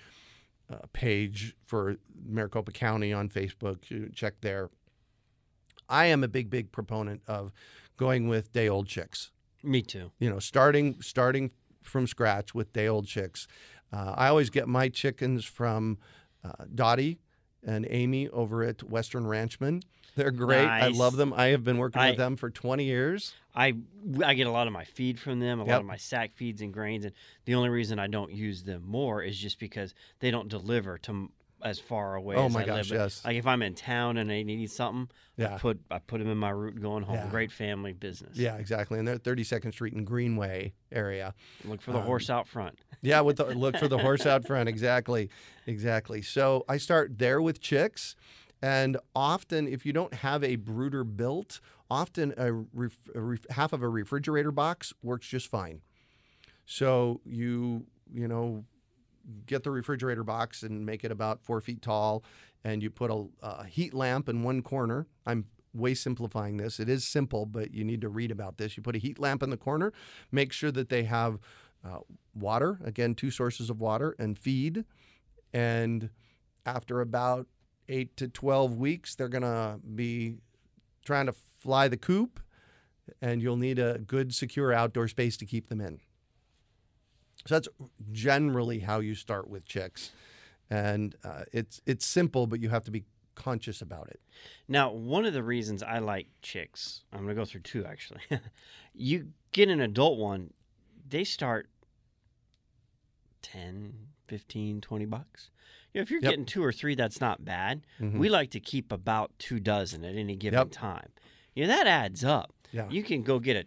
uh, 0.72 0.86
page 0.92 1.54
for 1.64 1.96
Maricopa 2.24 2.72
County 2.72 3.12
on 3.12 3.28
Facebook. 3.28 3.90
You 3.90 4.10
check 4.14 4.34
there. 4.40 4.70
I 5.88 6.06
am 6.06 6.24
a 6.24 6.28
big, 6.28 6.50
big 6.50 6.72
proponent 6.72 7.22
of 7.26 7.52
going 7.96 8.28
with 8.28 8.52
day 8.52 8.68
old 8.68 8.86
chicks 8.86 9.30
Me 9.62 9.82
too. 9.82 10.12
you 10.18 10.28
know, 10.30 10.38
starting 10.38 11.00
starting 11.00 11.50
from 11.82 12.06
scratch 12.06 12.54
with 12.54 12.72
day 12.72 12.88
old 12.88 13.06
chicks. 13.06 13.46
Uh, 13.92 14.14
I 14.16 14.28
always 14.28 14.50
get 14.50 14.68
my 14.68 14.88
chickens 14.88 15.44
from 15.44 15.98
uh, 16.44 16.64
Dottie 16.74 17.18
and 17.64 17.86
Amy 17.88 18.28
over 18.28 18.62
at 18.62 18.82
Western 18.82 19.24
Ranchman. 19.24 19.82
They're 20.16 20.30
great. 20.30 20.66
I 20.66 20.88
love 20.88 21.16
them. 21.16 21.34
I 21.34 21.46
have 21.48 21.62
been 21.62 21.78
working 21.78 22.00
I- 22.00 22.10
with 22.10 22.16
them 22.18 22.36
for 22.36 22.50
20 22.50 22.84
years. 22.84 23.34
I 23.54 23.74
I 24.22 24.34
get 24.34 24.46
a 24.46 24.50
lot 24.50 24.66
of 24.66 24.72
my 24.74 24.84
feed 24.84 25.18
from 25.18 25.40
them, 25.40 25.60
a 25.60 25.64
lot 25.64 25.80
of 25.80 25.86
my 25.86 25.96
sack 25.96 26.32
feeds 26.34 26.60
and 26.60 26.74
grains, 26.74 27.06
and 27.06 27.14
the 27.46 27.54
only 27.54 27.70
reason 27.70 27.98
I 27.98 28.06
don't 28.06 28.30
use 28.30 28.64
them 28.64 28.82
more 28.86 29.22
is 29.22 29.38
just 29.38 29.58
because 29.58 29.94
they 30.20 30.30
don't 30.30 30.48
deliver 30.48 30.98
to 30.98 31.30
as 31.62 31.78
far 31.78 32.14
away. 32.14 32.36
Oh 32.36 32.46
as 32.46 32.52
my 32.52 32.62
I 32.62 32.66
gosh, 32.66 32.90
live. 32.90 33.00
Yes. 33.00 33.24
Like 33.24 33.36
if 33.36 33.46
I'm 33.46 33.62
in 33.62 33.74
town 33.74 34.18
and 34.18 34.30
I 34.30 34.42
need 34.42 34.70
something, 34.70 35.08
Yeah. 35.36 35.54
I 35.54 35.58
put 35.58 35.80
I 35.90 35.98
put 35.98 36.18
them 36.18 36.28
in 36.30 36.38
my 36.38 36.50
route 36.50 36.80
going 36.80 37.02
home. 37.02 37.16
Yeah. 37.16 37.28
Great 37.28 37.50
family 37.50 37.92
business. 37.92 38.36
Yeah, 38.36 38.56
exactly. 38.56 38.98
And 38.98 39.08
they're 39.08 39.18
32nd 39.18 39.72
Street 39.72 39.94
and 39.94 40.06
Greenway 40.06 40.74
area. 40.92 41.34
Look 41.64 41.80
for 41.80 41.92
the 41.92 41.98
Um, 41.98 42.04
horse 42.04 42.28
out 42.30 42.46
front. 42.46 42.78
Yeah, 43.02 43.20
with 43.22 43.36
the 43.36 43.44
look 43.54 43.76
for 43.78 43.88
the 43.88 43.98
horse 43.98 44.26
out 44.26 44.46
front. 44.46 44.68
Exactly, 44.68 45.30
exactly. 45.66 46.22
So 46.22 46.64
I 46.68 46.76
start 46.76 47.18
there 47.18 47.40
with 47.42 47.60
chicks, 47.60 48.16
and 48.62 48.96
often 49.14 49.66
if 49.66 49.84
you 49.86 49.92
don't 49.92 50.14
have 50.14 50.44
a 50.44 50.56
brooder 50.56 51.04
built, 51.04 51.60
often 51.90 52.34
a, 52.36 52.52
ref, 52.52 52.98
a 53.14 53.20
ref, 53.20 53.40
half 53.50 53.72
of 53.72 53.82
a 53.82 53.88
refrigerator 53.88 54.50
box 54.52 54.92
works 55.02 55.26
just 55.28 55.48
fine. 55.50 55.80
So 56.64 57.20
you 57.24 57.86
you 58.12 58.28
know 58.28 58.64
get 59.46 59.62
the 59.62 59.70
refrigerator 59.70 60.24
box 60.24 60.62
and 60.62 60.86
make 60.86 61.04
it 61.04 61.10
about 61.10 61.42
four 61.42 61.60
feet 61.60 61.82
tall, 61.82 62.24
and 62.64 62.82
you 62.82 62.90
put 62.90 63.10
a, 63.10 63.26
a 63.42 63.64
heat 63.64 63.94
lamp 63.94 64.28
in 64.28 64.42
one 64.42 64.62
corner. 64.62 65.06
I'm 65.24 65.46
way 65.74 65.94
simplifying 65.94 66.56
this. 66.56 66.80
It 66.80 66.88
is 66.88 67.06
simple, 67.06 67.44
but 67.44 67.74
you 67.74 67.84
need 67.84 68.00
to 68.00 68.08
read 68.08 68.30
about 68.30 68.56
this. 68.56 68.76
You 68.76 68.82
put 68.82 68.96
a 68.96 68.98
heat 68.98 69.18
lamp 69.18 69.42
in 69.42 69.50
the 69.50 69.56
corner. 69.56 69.92
Make 70.32 70.52
sure 70.52 70.70
that 70.72 70.88
they 70.88 71.04
have 71.04 71.38
uh, 71.84 71.98
water 72.34 72.78
again, 72.84 73.14
two 73.14 73.30
sources 73.30 73.68
of 73.68 73.80
water 73.80 74.16
and 74.18 74.38
feed. 74.38 74.84
And 75.52 76.10
after 76.64 77.00
about 77.00 77.46
eight 77.88 78.16
to 78.16 78.28
twelve 78.28 78.76
weeks, 78.76 79.14
they're 79.14 79.28
gonna 79.28 79.78
be 79.94 80.36
trying 81.04 81.26
to 81.26 81.34
fly 81.58 81.88
the 81.88 81.96
coop, 81.96 82.40
and 83.20 83.40
you'll 83.42 83.56
need 83.56 83.78
a 83.78 83.98
good, 83.98 84.34
secure 84.34 84.72
outdoor 84.72 85.08
space 85.08 85.36
to 85.36 85.46
keep 85.46 85.68
them 85.68 85.80
in. 85.80 86.00
So 87.46 87.54
that's 87.54 87.68
generally 88.12 88.80
how 88.80 89.00
you 89.00 89.14
start 89.14 89.48
with 89.48 89.64
chicks, 89.64 90.10
and 90.70 91.14
uh, 91.24 91.44
it's 91.52 91.80
it's 91.86 92.04
simple, 92.06 92.46
but 92.46 92.60
you 92.60 92.68
have 92.70 92.84
to 92.84 92.90
be 92.90 93.04
conscious 93.34 93.82
about 93.82 94.08
it. 94.08 94.20
Now, 94.68 94.90
one 94.90 95.24
of 95.26 95.32
the 95.34 95.42
reasons 95.42 95.82
I 95.82 95.98
like 95.98 96.28
chicks, 96.42 97.04
I'm 97.12 97.20
going 97.24 97.28
to 97.28 97.34
go 97.34 97.44
through 97.44 97.60
two 97.60 97.84
actually. 97.84 98.20
you 98.94 99.28
get 99.52 99.68
an 99.68 99.80
adult 99.80 100.18
one, 100.18 100.52
they 101.08 101.22
start 101.24 101.68
10, 103.42 103.94
15, 104.26 104.80
20 104.80 105.04
bucks. 105.04 105.50
You 105.92 105.98
know, 106.00 106.02
if 106.02 106.10
you're 106.10 106.20
Yep. 106.20 106.30
getting 106.30 106.46
two 106.46 106.64
or 106.64 106.72
three, 106.72 106.94
that's 106.94 107.20
not 107.20 107.44
bad. 107.44 107.86
Mhm. 108.00 108.18
We 108.18 108.28
like 108.28 108.50
to 108.52 108.60
keep 108.60 108.90
about 108.92 109.32
two 109.38 109.60
dozen 109.60 110.04
at 110.04 110.16
any 110.16 110.36
given 110.36 110.58
Yep. 110.58 110.70
time. 110.72 111.10
You 111.54 111.62
know, 111.66 111.68
that 111.68 111.86
adds 111.86 112.24
up. 112.24 112.54
Yeah, 112.72 112.88
You 112.90 113.02
can 113.02 113.22
go 113.22 113.38
get 113.38 113.56
a, 113.56 113.66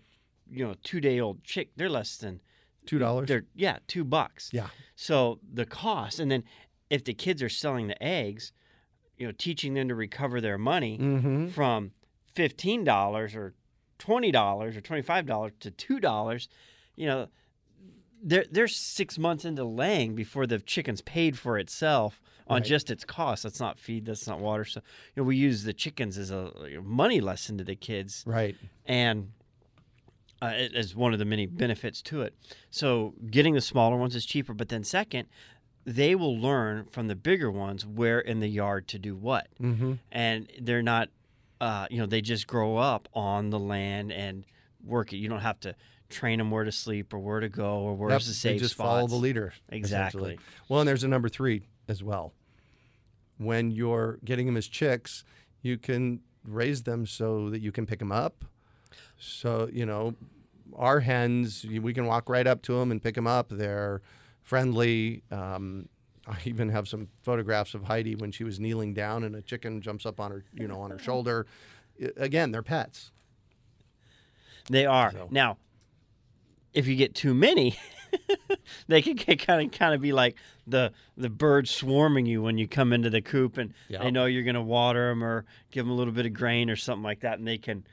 you 0.51 0.65
know, 0.65 0.75
two 0.83 0.99
day 0.99 1.19
old 1.19 1.43
chick. 1.43 1.71
They're 1.75 1.89
less 1.89 2.17
than 2.17 2.41
two 2.89 2.99
dollars. 2.99 3.27
They're 3.27 3.45
yeah, 3.55 3.77
two 3.87 4.03
bucks. 4.03 4.49
Yeah. 4.51 4.67
So 4.95 5.39
the 5.53 5.65
cost, 5.65 6.19
and 6.19 6.29
then 6.31 6.43
if 6.89 7.03
the 7.03 7.13
kids 7.13 7.41
are 7.43 7.49
selling 7.49 7.87
the 7.87 8.01
eggs, 8.03 8.51
you 9.17 9.25
know, 9.27 9.33
teaching 9.37 9.73
them 9.75 9.87
to 9.89 9.95
recover 9.95 10.41
their 10.41 10.57
money 10.57 10.97
Mm-hmm. 10.97 11.47
from 11.49 11.91
fifteen 12.33 12.83
dollars 12.83 13.35
or 13.35 13.53
twenty 13.97 14.31
dollars 14.31 14.75
or 14.77 14.81
twenty 14.81 15.01
five 15.03 15.25
dollars 15.25 15.51
to 15.59 15.71
two 15.71 15.99
dollars, 15.99 16.49
you 16.95 17.05
know, 17.07 17.27
they're 18.23 18.45
they're 18.51 18.67
six 18.67 19.17
months 19.17 19.45
into 19.45 19.63
laying 19.63 20.15
before 20.15 20.47
the 20.47 20.59
chicken's 20.59 21.01
paid 21.01 21.37
for 21.37 21.57
itself 21.59 22.21
on 22.47 22.61
Right. 22.61 22.65
just 22.65 22.89
its 22.89 23.05
cost. 23.05 23.43
That's 23.43 23.59
not 23.59 23.77
feed. 23.79 24.05
That's 24.07 24.27
not 24.27 24.39
water. 24.39 24.65
So 24.65 24.81
you 25.15 25.21
know, 25.21 25.27
we 25.27 25.37
use 25.37 25.63
the 25.63 25.73
chickens 25.73 26.17
as 26.17 26.31
a 26.31 26.51
a 26.77 26.81
money 26.81 27.21
lesson 27.21 27.57
to 27.59 27.63
the 27.63 27.75
kids 27.75 28.23
Right. 28.25 28.55
and 28.85 29.31
uh, 30.41 30.53
it 30.55 30.73
is 30.75 30.95
one 30.95 31.13
of 31.13 31.19
the 31.19 31.25
many 31.25 31.45
benefits 31.45 32.01
to 32.03 32.21
it. 32.21 32.33
So 32.69 33.13
getting 33.29 33.53
the 33.55 33.61
smaller 33.61 33.97
ones 33.97 34.15
is 34.15 34.25
cheaper, 34.25 34.53
but 34.53 34.69
then 34.69 34.83
second, 34.83 35.27
they 35.85 36.15
will 36.15 36.37
learn 36.37 36.85
from 36.91 37.07
the 37.07 37.15
bigger 37.15 37.49
ones 37.51 37.85
where 37.85 38.19
in 38.19 38.39
the 38.39 38.47
yard 38.47 38.87
to 38.89 38.99
do 38.99 39.15
what, 39.15 39.47
Mm-hmm. 39.61 39.93
and 40.11 40.49
they're 40.61 40.81
not, 40.83 41.09
uh, 41.59 41.87
you 41.89 41.97
know, 41.97 42.05
they 42.05 42.21
just 42.21 42.47
grow 42.47 42.77
up 42.77 43.07
on 43.13 43.49
the 43.49 43.59
land 43.59 44.11
and 44.11 44.45
work 44.85 45.11
it. 45.13 45.17
You 45.17 45.27
don't 45.29 45.39
have 45.41 45.59
to 45.61 45.75
train 46.09 46.37
them 46.39 46.51
where 46.51 46.63
to 46.63 46.71
sleep 46.71 47.13
or 47.13 47.19
where 47.19 47.39
to 47.39 47.49
go 47.49 47.79
or 47.79 47.93
where's 47.95 48.25
the 48.25 48.31
they 48.31 48.53
safe 48.53 48.61
just 48.61 48.75
spots. 48.75 48.87
follow 48.87 49.07
the 49.07 49.15
leader. 49.15 49.53
Exactly. 49.69 50.39
Well, 50.67 50.79
and 50.81 50.87
there's 50.87 51.03
a 51.03 51.07
number 51.07 51.29
three 51.29 51.63
as 51.87 52.01
well. 52.03 52.33
When 53.37 53.71
you're 53.71 54.19
getting 54.25 54.45
them 54.45 54.57
as 54.57 54.67
chicks, 54.67 55.23
you 55.61 55.77
can 55.77 56.21
raise 56.45 56.83
them 56.83 57.05
so 57.05 57.49
that 57.49 57.61
you 57.61 57.71
can 57.71 57.85
pick 57.85 57.99
them 57.99 58.11
up. 58.11 58.43
So 59.19 59.69
you 59.71 59.85
know, 59.85 60.15
our 60.75 60.99
hens, 61.01 61.65
we 61.69 61.93
can 61.93 62.05
walk 62.05 62.29
right 62.29 62.47
up 62.47 62.61
to 62.63 62.73
them 62.79 62.91
and 62.91 63.01
pick 63.01 63.15
them 63.15 63.27
up. 63.27 63.47
They're 63.49 64.01
friendly. 64.41 65.23
Um, 65.31 65.89
I 66.27 66.37
even 66.45 66.69
have 66.69 66.87
some 66.87 67.07
photographs 67.21 67.73
of 67.73 67.83
Heidi 67.83 68.15
when 68.15 68.31
she 68.31 68.43
was 68.43 68.59
kneeling 68.59 68.93
down 68.93 69.23
and 69.23 69.35
a 69.35 69.41
chicken 69.41 69.81
jumps 69.81 70.05
up 70.05 70.19
on 70.19 70.31
her, 70.31 70.43
you 70.53 70.67
know, 70.67 70.79
on 70.81 70.91
her 70.91 70.99
shoulder. 71.07 71.45
Again, 72.17 72.51
they're 72.51 72.63
pets. 72.63 73.11
They 74.69 74.85
are 74.85 75.11
So- 75.11 75.27
now. 75.31 75.57
If 76.71 76.85
you 76.85 76.95
get 76.95 77.15
too 77.15 77.33
many, 77.33 77.75
they 78.87 79.01
can 79.01 79.15
get 79.15 79.39
kind 79.39 79.65
of 79.65 79.77
kind 79.77 79.95
of 79.95 80.01
be 80.01 80.11
like 80.13 80.35
the 80.67 80.91
the 81.17 81.31
birds 81.31 81.71
swarming 81.71 82.27
you 82.27 82.43
when 82.43 82.59
you 82.59 82.67
come 82.67 82.93
into 82.93 83.09
the 83.09 83.23
coop, 83.23 83.57
and 83.57 83.73
they 83.89 84.11
know 84.11 84.25
you're 84.25 84.43
going 84.43 84.53
to 84.53 84.61
water 84.61 85.09
them 85.09 85.23
or 85.23 85.45
give 85.71 85.83
them 85.85 85.91
a 85.91 85.95
little 85.95 86.13
bit 86.13 86.27
of 86.27 86.33
grain 86.33 86.69
or 86.69 86.75
something 86.75 87.01
like 87.01 87.21
that, 87.21 87.39
and 87.39 87.47
they 87.47 87.57
can 87.57 87.83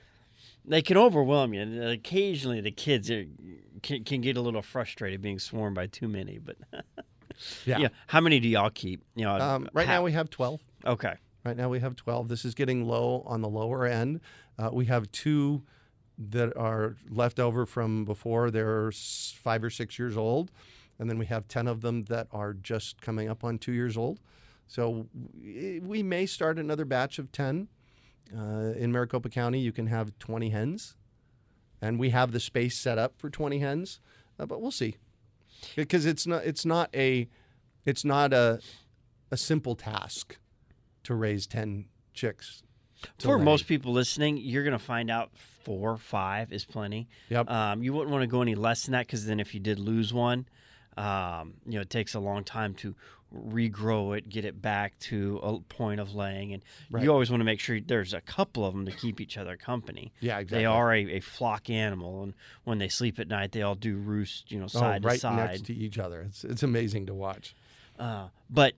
they 0.67 0.83
can 0.83 0.97
overwhelm 0.97 1.55
you. 1.55 1.61
And 1.63 1.83
occasionally, 1.85 2.61
the 2.61 2.71
kids 2.71 3.11
are, 3.11 3.25
can 3.83 4.05
can 4.05 4.21
get 4.21 4.37
a 4.37 4.41
little 4.41 4.63
frustrated 4.63 5.21
being 5.23 5.39
swarmed 5.39 5.77
by 5.77 5.87
too 5.87 6.09
many. 6.09 6.39
But 6.39 6.57
Yeah. 7.65 7.89
how 8.09 8.21
many 8.21 8.41
do 8.41 8.49
y'all 8.49 8.71
keep? 8.71 9.03
You 9.15 9.25
know, 9.25 9.37
Um, 9.39 9.69
right 9.73 9.87
how- 9.87 9.95
now 9.97 10.03
we 10.03 10.13
have 10.13 10.31
twelve. 10.31 10.61
okay. 10.85 11.15
Right 11.45 11.57
now 11.57 11.69
we 11.69 11.79
have 11.79 11.95
12. 11.95 12.27
This 12.29 12.45
is 12.45 12.57
getting 12.57 12.89
low 12.89 13.23
on 13.25 13.41
the 13.41 13.49
lower 13.49 13.87
end. 13.87 14.19
Uh, 14.59 14.71
we 14.73 14.87
have 14.87 15.13
two 15.13 15.63
that 16.19 16.57
are 16.57 16.97
left 17.09 17.39
over 17.39 17.65
from 17.65 18.05
before 18.05 18.51
they're 18.51 18.91
five 18.91 19.63
or 19.63 19.71
six 19.71 19.97
years 19.97 20.17
old. 20.17 20.51
And 20.99 21.09
then 21.09 21.19
we 21.19 21.27
have 21.27 21.47
10 21.47 21.69
of 21.69 21.83
them 21.83 22.03
that 22.07 22.27
are 22.33 22.53
just 22.53 23.01
coming 23.01 23.29
up 23.29 23.45
on 23.45 23.59
two 23.59 23.71
years 23.73 23.97
old. 23.97 24.19
So 24.67 25.07
we 25.41 25.79
we 25.85 26.03
may 26.03 26.27
start 26.27 26.59
another 26.59 26.85
batch 26.85 27.21
of 27.21 27.31
10. 27.31 27.69
Uh, 28.35 28.73
in 28.77 28.93
Maricopa 28.93 29.29
County, 29.29 29.61
you 29.61 29.73
can 29.73 29.87
have 29.87 30.19
20 30.19 30.51
hens. 30.51 30.97
And 31.81 31.99
we 31.99 32.11
have 32.11 32.33
the 32.33 32.41
space 32.41 32.77
set 32.77 32.99
up 32.99 33.19
for 33.19 33.29
20 33.29 33.59
hens, 33.59 34.01
uh, 34.39 34.47
but 34.47 34.63
we'll 34.63 34.71
see. 34.71 34.97
Because 35.75 36.07
it's 36.07 36.27
not, 36.27 36.45
it's 36.45 36.65
not 36.65 36.89
a, 36.95 37.29
it's 37.85 38.05
not 38.05 38.33
a, 38.33 38.61
a 39.31 39.37
simple 39.37 39.75
task 39.75 40.39
to 41.05 41.15
raise 41.15 41.47
10 41.47 41.87
chicks. 42.15 42.63
For 43.19 43.39
lay. 43.39 43.45
most 43.45 43.67
people 43.67 43.93
listening, 43.93 44.39
you're 44.39 44.65
going 44.65 44.73
to 44.73 44.79
find 44.79 45.11
out 45.11 45.31
four, 45.37 45.97
five 45.97 46.53
is 46.53 46.65
plenty. 46.65 47.09
Yep. 47.29 47.51
Um, 47.51 47.83
you 47.83 47.93
wouldn't 47.93 48.11
want 48.11 48.23
to 48.23 48.27
go 48.27 48.43
any 48.43 48.55
less 48.55 48.85
than 48.85 48.93
that 48.93 49.07
because 49.07 49.27
then 49.27 49.39
if 49.39 49.53
you 49.53 49.61
did 49.61 49.79
lose 49.79 50.15
one, 50.15 50.47
um, 50.97 51.55
you 51.67 51.75
know, 51.75 51.83
it 51.83 51.91
takes 51.91 52.15
a 52.15 52.21
long 52.21 52.43
time 52.43 52.75
to 52.75 52.95
regrow 53.35 54.17
it, 54.17 54.29
get 54.29 54.45
it 54.45 54.63
back 54.63 54.99
to 55.01 55.39
a 55.43 55.59
point 55.61 56.01
of 56.01 56.15
laying. 56.15 56.53
And 56.53 56.63
Right. 56.91 57.03
you 57.03 57.11
always 57.13 57.31
want 57.31 57.41
to 57.41 57.45
make 57.45 57.61
sure 57.61 57.81
there's 57.81 58.15
a 58.15 58.21
couple 58.21 58.65
of 58.65 58.73
them 58.75 58.87
to 58.87 58.93
keep 58.93 59.21
each 59.21 59.37
other 59.37 59.57
company. 59.57 60.13
yeah, 60.21 60.39
exactly. 60.39 60.59
They 60.61 60.65
are 60.65 60.93
a, 60.93 61.17
a 61.17 61.21
flock 61.21 61.69
animal, 61.69 62.23
and 62.23 62.35
when 62.65 62.79
they 62.79 62.89
sleep 62.89 63.19
at 63.19 63.29
night, 63.29 63.53
they 63.53 63.63
all 63.63 63.75
do 63.75 63.97
roost, 63.97 64.51
you 64.53 64.59
know, 64.59 64.65
oh, 64.67 64.69
side 64.69 65.05
right 65.05 65.15
to 65.15 65.19
side. 65.21 65.37
next 65.37 65.65
to 65.67 65.75
each 65.75 65.99
other. 65.99 66.23
It's, 66.23 66.45
it's 66.45 66.63
amazing 66.63 67.07
to 67.07 67.15
watch. 67.15 67.55
Uh, 67.99 68.29
but 68.49 68.75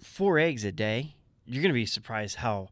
four 0.00 0.38
eggs 0.38 0.64
a 0.64 0.72
day, 0.72 1.16
you're 1.46 1.62
going 1.62 1.70
to 1.70 1.74
be 1.74 1.86
surprised 1.86 2.36
how 2.36 2.68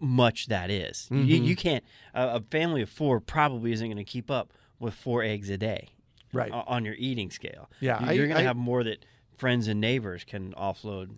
much 0.00 0.46
that 0.48 0.70
is. 0.70 1.08
You, 1.10 1.16
Mhm. 1.40 1.44
you 1.46 1.56
can't, 1.56 1.84
a 2.12 2.36
a 2.36 2.40
family 2.50 2.82
of 2.82 2.90
four 2.90 3.20
probably 3.20 3.72
isn't 3.72 3.86
going 3.86 3.96
to 3.96 4.04
keep 4.04 4.30
up 4.30 4.52
with 4.78 4.92
four 4.94 5.22
eggs 5.22 5.48
a 5.48 5.56
day 5.56 5.90
Right. 6.32 6.50
on 6.50 6.84
your 6.84 6.94
eating 6.98 7.30
scale. 7.30 7.70
Yeah, 7.80 8.10
You- 8.10 8.16
You're 8.18 8.26
going 8.26 8.38
to 8.40 8.44
have 8.44 8.56
more 8.56 8.82
that 8.84 9.04
friends 9.36 9.68
and 9.68 9.80
neighbors 9.80 10.24
can 10.24 10.52
offload 10.54 11.10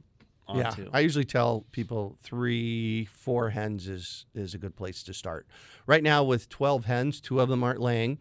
Yeah. 0.49 0.91
I 0.93 1.01
usually 1.01 1.25
tell 1.25 1.67
people 1.73 2.19
three, 2.23 3.07
four 3.07 3.51
hens 3.51 3.89
is 3.89 4.27
is 4.35 4.55
a 4.55 4.59
good 4.59 4.77
place 4.77 5.03
to 5.05 5.15
start. 5.15 5.47
Right 5.87 6.03
now, 6.03 6.23
with 6.23 6.49
twelve 6.49 6.85
hens, 6.85 7.21
two 7.21 7.41
of 7.41 7.49
them 7.49 7.65
aren't 7.65 7.81
laying. 7.81 8.19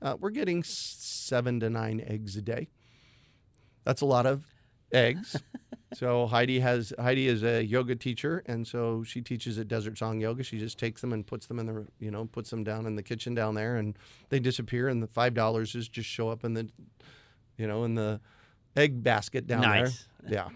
Uh, 0.00 0.16
we're 0.18 0.30
getting 0.30 0.62
seven 0.64 1.60
to 1.60 1.70
nine 1.70 2.02
eggs 2.06 2.36
a 2.36 2.42
day. 2.42 2.68
That's 3.84 4.00
a 4.00 4.06
lot 4.06 4.26
of 4.26 4.44
eggs. 4.92 5.36
so 5.94 6.26
Heidi 6.26 6.60
has 6.60 6.92
Heidi 6.98 7.28
is 7.28 7.42
a 7.42 7.64
yoga 7.64 7.94
teacher, 7.94 8.42
and 8.46 8.66
so 8.66 9.02
she 9.04 9.20
teaches 9.20 9.58
at 9.58 9.68
Desert 9.68 9.98
Song 9.98 10.20
Yoga. 10.20 10.42
She 10.42 10.58
just 10.58 10.78
takes 10.78 11.00
them 11.00 11.12
and 11.12 11.26
puts 11.26 11.46
them 11.46 11.58
in 11.58 11.66
the 11.66 11.86
you 12.00 12.10
know 12.10 12.26
puts 12.26 12.50
them 12.50 12.64
down 12.64 12.86
in 12.86 12.96
the 12.96 13.02
kitchen 13.02 13.34
down 13.34 13.54
there, 13.54 13.76
and 13.76 13.96
they 14.30 14.40
disappear. 14.40 14.88
And 14.88 15.02
the 15.02 15.06
five 15.06 15.34
dollars 15.34 15.74
is 15.74 15.88
just 15.88 16.08
show 16.08 16.28
up 16.28 16.44
in 16.44 16.54
the 16.54 16.68
you 17.56 17.66
know 17.66 17.84
in 17.84 17.94
the 17.94 18.20
egg 18.78 19.02
basket 19.02 19.46
down 19.46 19.62
Nice. 19.62 20.06
there. 20.22 20.50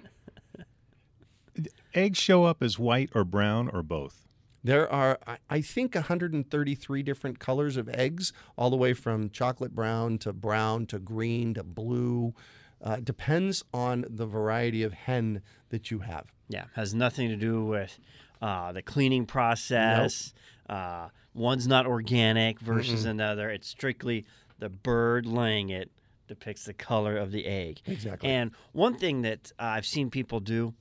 Yeah. 1.56 1.64
Eggs 1.94 2.18
show 2.18 2.44
up 2.44 2.62
as 2.62 2.78
white 2.78 3.10
or 3.14 3.24
brown 3.24 3.68
or 3.68 3.82
both. 3.82 4.26
There 4.64 4.90
are, 4.90 5.18
I- 5.26 5.38
I 5.50 5.60
think, 5.60 5.94
133 5.94 7.02
different 7.02 7.38
colors 7.38 7.76
of 7.76 7.88
eggs, 7.90 8.32
all 8.56 8.70
the 8.70 8.76
way 8.76 8.94
from 8.94 9.28
chocolate 9.28 9.74
brown 9.74 10.16
to 10.18 10.32
brown 10.32 10.86
to 10.86 10.98
green 10.98 11.52
to 11.54 11.62
blue. 11.64 12.32
Uh, 12.80 12.96
depends 12.96 13.62
on 13.74 14.04
the 14.08 14.24
variety 14.26 14.82
of 14.82 14.92
hen 14.92 15.42
that 15.68 15.90
you 15.90 15.98
have. 16.00 16.26
Yeah, 16.48 16.64
has 16.74 16.94
nothing 16.94 17.28
to 17.28 17.36
do 17.36 17.64
with 17.64 17.98
uh, 18.40 18.72
the 18.72 18.82
cleaning 18.82 19.26
process. 19.26 20.32
Uh, 20.68 21.08
one's 21.34 21.66
not 21.66 21.86
organic 21.86 22.58
versus 22.60 23.04
another. 23.04 23.50
It's 23.50 23.68
strictly 23.68 24.24
the 24.58 24.68
bird 24.68 25.26
laying 25.26 25.68
it 25.70 25.90
depicts 26.32 26.64
the 26.64 26.72
color 26.72 27.16
of 27.16 27.30
the 27.30 27.46
egg. 27.46 27.80
Exactly. 27.86 28.28
And 28.28 28.52
one 28.72 28.96
thing 28.96 29.22
that 29.22 29.52
uh, 29.58 29.64
I've 29.64 29.86
seen 29.86 30.10
people 30.10 30.40
do 30.40 30.74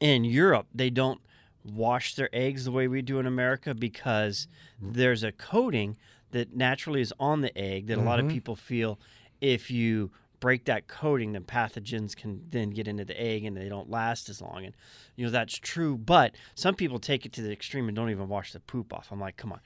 in 0.00 0.24
Europe, 0.24 0.66
they 0.74 0.90
don't 0.90 1.20
wash 1.64 2.14
their 2.14 2.28
eggs 2.32 2.64
the 2.64 2.72
way 2.72 2.88
we 2.88 3.02
do 3.02 3.18
in 3.18 3.26
America 3.26 3.74
because 3.74 4.48
there's 4.80 5.22
a 5.22 5.32
coating 5.32 5.96
that 6.30 6.54
naturally 6.54 7.00
is 7.00 7.12
on 7.18 7.40
the 7.40 7.56
egg 7.58 7.86
that 7.88 7.98
a 7.98 8.02
lot 8.02 8.20
of 8.20 8.28
people 8.28 8.56
feel 8.56 8.98
if 9.40 9.70
you 9.70 10.10
break 10.40 10.64
that 10.64 10.88
coating, 10.88 11.32
then 11.32 11.42
pathogens 11.44 12.16
can 12.16 12.42
then 12.48 12.70
get 12.70 12.88
into 12.88 13.04
the 13.04 13.20
egg 13.20 13.44
and 13.44 13.56
they 13.56 13.68
don't 13.68 13.90
last 13.90 14.28
as 14.28 14.40
long. 14.40 14.64
And 14.64 14.74
you 15.16 15.24
know 15.24 15.30
that's 15.30 15.56
true, 15.58 15.96
but 15.96 16.34
some 16.54 16.74
people 16.74 16.98
take 16.98 17.26
it 17.26 17.32
to 17.34 17.42
the 17.42 17.52
extreme 17.52 17.88
and 17.88 17.96
don't 17.96 18.10
even 18.10 18.28
wash 18.28 18.52
the 18.52 18.60
poop 18.60 18.92
off. 18.92 19.08
I'm 19.10 19.20
like, 19.20 19.36
come 19.36 19.52
on. 19.52 19.60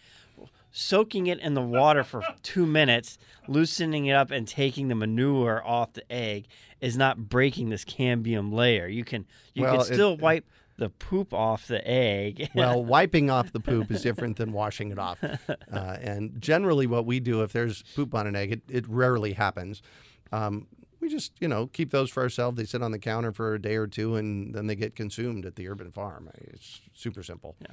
Soaking 0.76 1.28
it 1.28 1.38
in 1.38 1.54
the 1.54 1.62
water 1.62 2.02
for 2.02 2.20
two 2.42 2.66
minutes, 2.66 3.16
loosening 3.46 4.06
it 4.06 4.14
up, 4.14 4.32
and 4.32 4.46
taking 4.48 4.88
the 4.88 4.96
manure 4.96 5.62
off 5.64 5.92
the 5.92 6.02
egg 6.12 6.46
is 6.80 6.96
not 6.96 7.28
breaking 7.28 7.68
this 7.68 7.84
cambium 7.84 8.52
layer. 8.52 8.88
You 8.88 9.04
can 9.04 9.24
you 9.54 9.62
Well, 9.62 9.72
can 9.74 9.80
it- 9.82 9.94
still 9.94 10.16
wipe 10.16 10.44
the 10.76 10.88
poop 10.90 11.32
off 11.32 11.68
the 11.68 11.86
egg. 11.88 12.50
Well, 12.56 12.84
wiping 12.84 13.30
off 13.30 13.52
the 13.52 13.60
poop 13.60 13.92
is 13.92 14.02
different 14.02 14.36
than 14.36 14.52
washing 14.52 14.90
it 14.90 14.98
off. 14.98 15.22
Uh, 15.22 15.36
and 15.70 16.40
generally, 16.42 16.88
what 16.88 17.06
we 17.06 17.20
do 17.20 17.42
if 17.44 17.52
there's 17.52 17.84
poop 17.94 18.12
on 18.12 18.26
an 18.26 18.34
egg, 18.34 18.50
it, 18.50 18.62
it 18.68 18.88
rarely 18.88 19.34
happens. 19.34 19.80
Um, 20.32 20.66
we 21.04 21.10
just, 21.10 21.32
you 21.38 21.48
know, 21.48 21.66
keep 21.66 21.90
those 21.90 22.08
for 22.10 22.22
ourselves. 22.22 22.56
They 22.56 22.64
sit 22.64 22.82
on 22.82 22.90
the 22.90 22.98
counter 22.98 23.30
for 23.30 23.54
a 23.54 23.60
day 23.60 23.76
or 23.76 23.86
two, 23.86 24.16
and 24.16 24.54
then 24.54 24.66
they 24.66 24.74
get 24.74 24.96
consumed 24.96 25.44
at 25.44 25.54
the 25.56 25.68
urban 25.68 25.92
farm. 25.92 26.30
It's 26.38 26.80
super 26.94 27.22
simple. 27.22 27.56
Yeah, 27.60 27.66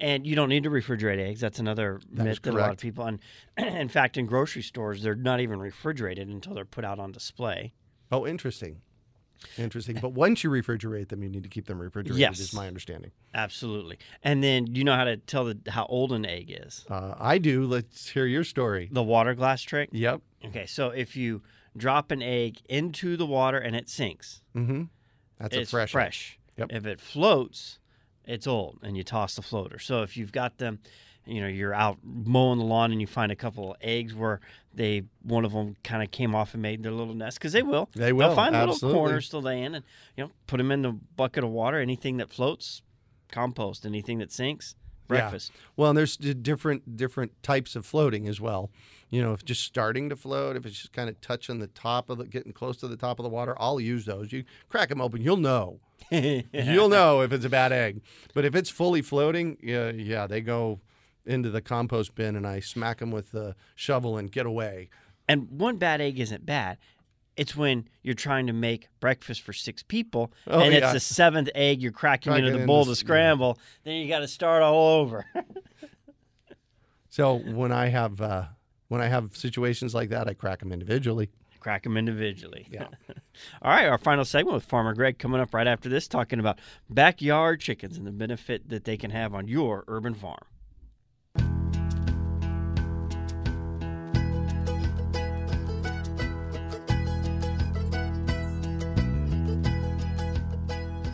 and 0.00 0.26
you 0.26 0.34
don't 0.34 0.48
need 0.48 0.64
to 0.64 0.70
refrigerate 0.70 1.20
eggs. 1.20 1.40
That's 1.40 1.60
another 1.60 2.00
That 2.12 2.24
myth 2.24 2.42
that 2.42 2.50
a 2.52 2.56
lot 2.58 2.70
of 2.72 2.78
people. 2.78 3.06
And 3.06 3.20
in 3.56 3.88
fact, 3.88 4.16
in 4.16 4.26
grocery 4.26 4.62
stores, 4.62 5.00
they're 5.02 5.14
not 5.14 5.38
even 5.40 5.60
refrigerated 5.60 6.28
until 6.28 6.54
they're 6.54 6.64
put 6.64 6.84
out 6.84 6.98
on 6.98 7.12
display. 7.12 7.72
Oh, 8.10 8.26
interesting. 8.26 8.80
Interesting. 9.56 9.98
But 10.00 10.12
once 10.12 10.42
you 10.42 10.50
refrigerate 10.50 11.08
them, 11.08 11.22
you 11.22 11.28
need 11.28 11.42
to 11.44 11.48
keep 11.48 11.66
them 11.66 11.80
refrigerated, 11.80 12.20
Yes. 12.20 12.40
is 12.40 12.52
my 12.52 12.66
understanding. 12.66 13.12
Absolutely. 13.32 13.98
And 14.24 14.42
then 14.42 14.74
you 14.74 14.82
know 14.84 14.94
how 14.94 15.04
to 15.04 15.16
tell 15.16 15.44
the, 15.44 15.58
how 15.68 15.86
old 15.86 16.12
an 16.12 16.26
egg 16.26 16.46
is. 16.64 16.84
Uh, 16.90 17.14
I 17.18 17.38
do. 17.38 17.64
Let's 17.64 18.08
hear 18.08 18.26
your 18.26 18.44
story. 18.44 18.88
The 18.92 19.02
water 19.02 19.34
glass 19.34 19.62
trick. 19.62 19.88
Yep. 19.92 20.20
Okay, 20.46 20.66
so 20.66 20.90
if 20.90 21.16
you 21.16 21.42
drop 21.76 22.10
an 22.10 22.22
egg 22.22 22.58
into 22.68 23.16
the 23.16 23.26
water 23.26 23.58
and 23.58 23.74
it 23.76 23.88
sinks, 23.88 24.40
Mm-hmm. 24.54 24.84
That's 25.38 25.56
it's 25.56 25.70
a 25.70 25.72
fresh. 25.72 25.92
fresh. 25.92 26.38
Yep. 26.56 26.68
If 26.72 26.86
it 26.86 27.00
floats, 27.00 27.78
it's 28.24 28.46
old, 28.46 28.78
and 28.82 28.96
you 28.96 29.02
toss 29.02 29.34
the 29.34 29.42
floater. 29.42 29.78
So 29.80 30.02
if 30.02 30.16
you've 30.16 30.30
got 30.30 30.58
them, 30.58 30.78
you 31.26 31.40
know, 31.40 31.48
you're 31.48 31.74
out 31.74 31.98
mowing 32.04 32.58
the 32.58 32.64
lawn 32.64 32.92
and 32.92 33.00
you 33.00 33.06
find 33.06 33.32
a 33.32 33.36
couple 33.36 33.72
of 33.72 33.76
eggs 33.80 34.14
where 34.14 34.40
they 34.74 35.02
one 35.22 35.44
of 35.44 35.52
them 35.52 35.76
kind 35.82 36.02
of 36.02 36.10
came 36.10 36.34
off 36.34 36.52
and 36.54 36.62
made 36.62 36.82
their 36.82 36.92
little 36.92 37.14
nest 37.14 37.38
because 37.38 37.52
they 37.52 37.62
will. 37.62 37.88
They 37.94 38.12
will 38.12 38.20
They'll 38.20 38.28
will, 38.28 38.36
find 38.36 38.54
little 38.56 38.92
corners 38.92 39.28
to 39.30 39.38
lay 39.38 39.62
in, 39.62 39.74
and 39.74 39.84
you 40.16 40.24
know, 40.24 40.30
put 40.46 40.58
them 40.58 40.70
in 40.70 40.82
the 40.82 40.92
bucket 41.16 41.42
of 41.42 41.50
water. 41.50 41.78
Anything 41.78 42.18
that 42.18 42.30
floats, 42.30 42.82
compost. 43.30 43.84
Anything 43.86 44.18
that 44.18 44.30
sinks, 44.30 44.76
Yeah. 45.18 45.38
Well, 45.76 45.90
and 45.90 45.98
there's 45.98 46.16
different 46.16 46.96
different 46.96 47.42
types 47.42 47.76
of 47.76 47.84
floating 47.86 48.28
as 48.28 48.40
well. 48.40 48.70
You 49.10 49.22
know, 49.22 49.32
if 49.34 49.44
just 49.44 49.62
starting 49.62 50.08
to 50.08 50.16
float, 50.16 50.56
if 50.56 50.64
it's 50.64 50.78
just 50.78 50.92
kind 50.92 51.10
of 51.10 51.20
touching 51.20 51.58
the 51.58 51.66
top 51.66 52.08
of 52.08 52.18
the, 52.18 52.24
getting 52.24 52.52
close 52.52 52.78
to 52.78 52.88
the 52.88 52.96
top 52.96 53.18
of 53.18 53.24
the 53.24 53.28
water, 53.28 53.54
I'll 53.58 53.78
use 53.78 54.06
those. 54.06 54.32
You 54.32 54.44
crack 54.70 54.88
them 54.88 55.00
open, 55.02 55.20
you'll 55.20 55.36
know. 55.36 55.80
You'll 56.10 56.88
know 56.88 57.20
if 57.20 57.32
it's 57.32 57.44
a 57.44 57.48
bad 57.48 57.72
egg. 57.72 58.02
But 58.34 58.44
if 58.44 58.54
it's 58.54 58.68
fully 58.68 59.02
floating, 59.02 59.56
yeah, 59.62 59.90
yeah, 59.90 60.26
they 60.26 60.40
go 60.40 60.80
into 61.24 61.48
the 61.48 61.62
compost 61.62 62.14
bin, 62.14 62.36
and 62.36 62.46
I 62.46 62.60
smack 62.60 62.98
them 62.98 63.10
with 63.10 63.30
the 63.30 63.54
shovel 63.76 64.18
and 64.18 64.30
get 64.30 64.44
away. 64.44 64.88
And 65.28 65.48
one 65.50 65.76
bad 65.76 66.00
egg 66.00 66.18
isn't 66.18 66.44
bad. 66.44 66.78
It's 67.36 67.56
when 67.56 67.88
you're 68.02 68.14
trying 68.14 68.46
to 68.48 68.52
make 68.52 68.88
breakfast 69.00 69.40
for 69.40 69.52
six 69.52 69.82
people, 69.82 70.32
Oh, 70.46 70.60
and 70.60 70.74
it's 70.74 70.92
the 70.92 71.00
seventh 71.00 71.48
egg 71.54 71.80
you're 71.82 71.90
cracking 71.92 72.34
into 72.34 72.50
the 72.50 72.66
bowl 72.66 72.84
to 72.84 72.94
scramble. 72.94 73.58
Then 73.84 73.94
you 73.96 74.08
got 74.08 74.18
to 74.20 74.28
start 74.28 74.62
all 74.62 75.00
over. 75.00 75.24
So 77.08 77.34
when 77.34 77.72
I 77.72 77.88
have 77.88 78.22
uh, 78.22 78.44
when 78.88 79.02
I 79.02 79.06
have 79.08 79.36
situations 79.36 79.94
like 79.94 80.08
that, 80.08 80.28
I 80.28 80.32
crack 80.32 80.60
them 80.60 80.72
individually. 80.72 81.28
Crack 81.60 81.82
them 81.82 81.98
individually. 81.98 82.66
Yeah. 82.70 82.86
all 83.62 83.70
right, 83.70 83.86
our 83.86 83.98
final 83.98 84.24
segment 84.24 84.54
with 84.54 84.64
Farmer 84.64 84.94
Greg 84.94 85.18
coming 85.18 85.38
up 85.38 85.52
right 85.52 85.66
after 85.66 85.90
this, 85.90 86.08
talking 86.08 86.40
about 86.40 86.58
backyard 86.88 87.60
chickens 87.60 87.98
and 87.98 88.06
the 88.06 88.12
benefit 88.12 88.68
that 88.70 88.84
they 88.84 88.96
can 88.96 89.10
have 89.10 89.34
on 89.34 89.46
your 89.46 89.84
urban 89.88 90.14
farm. 90.14 90.38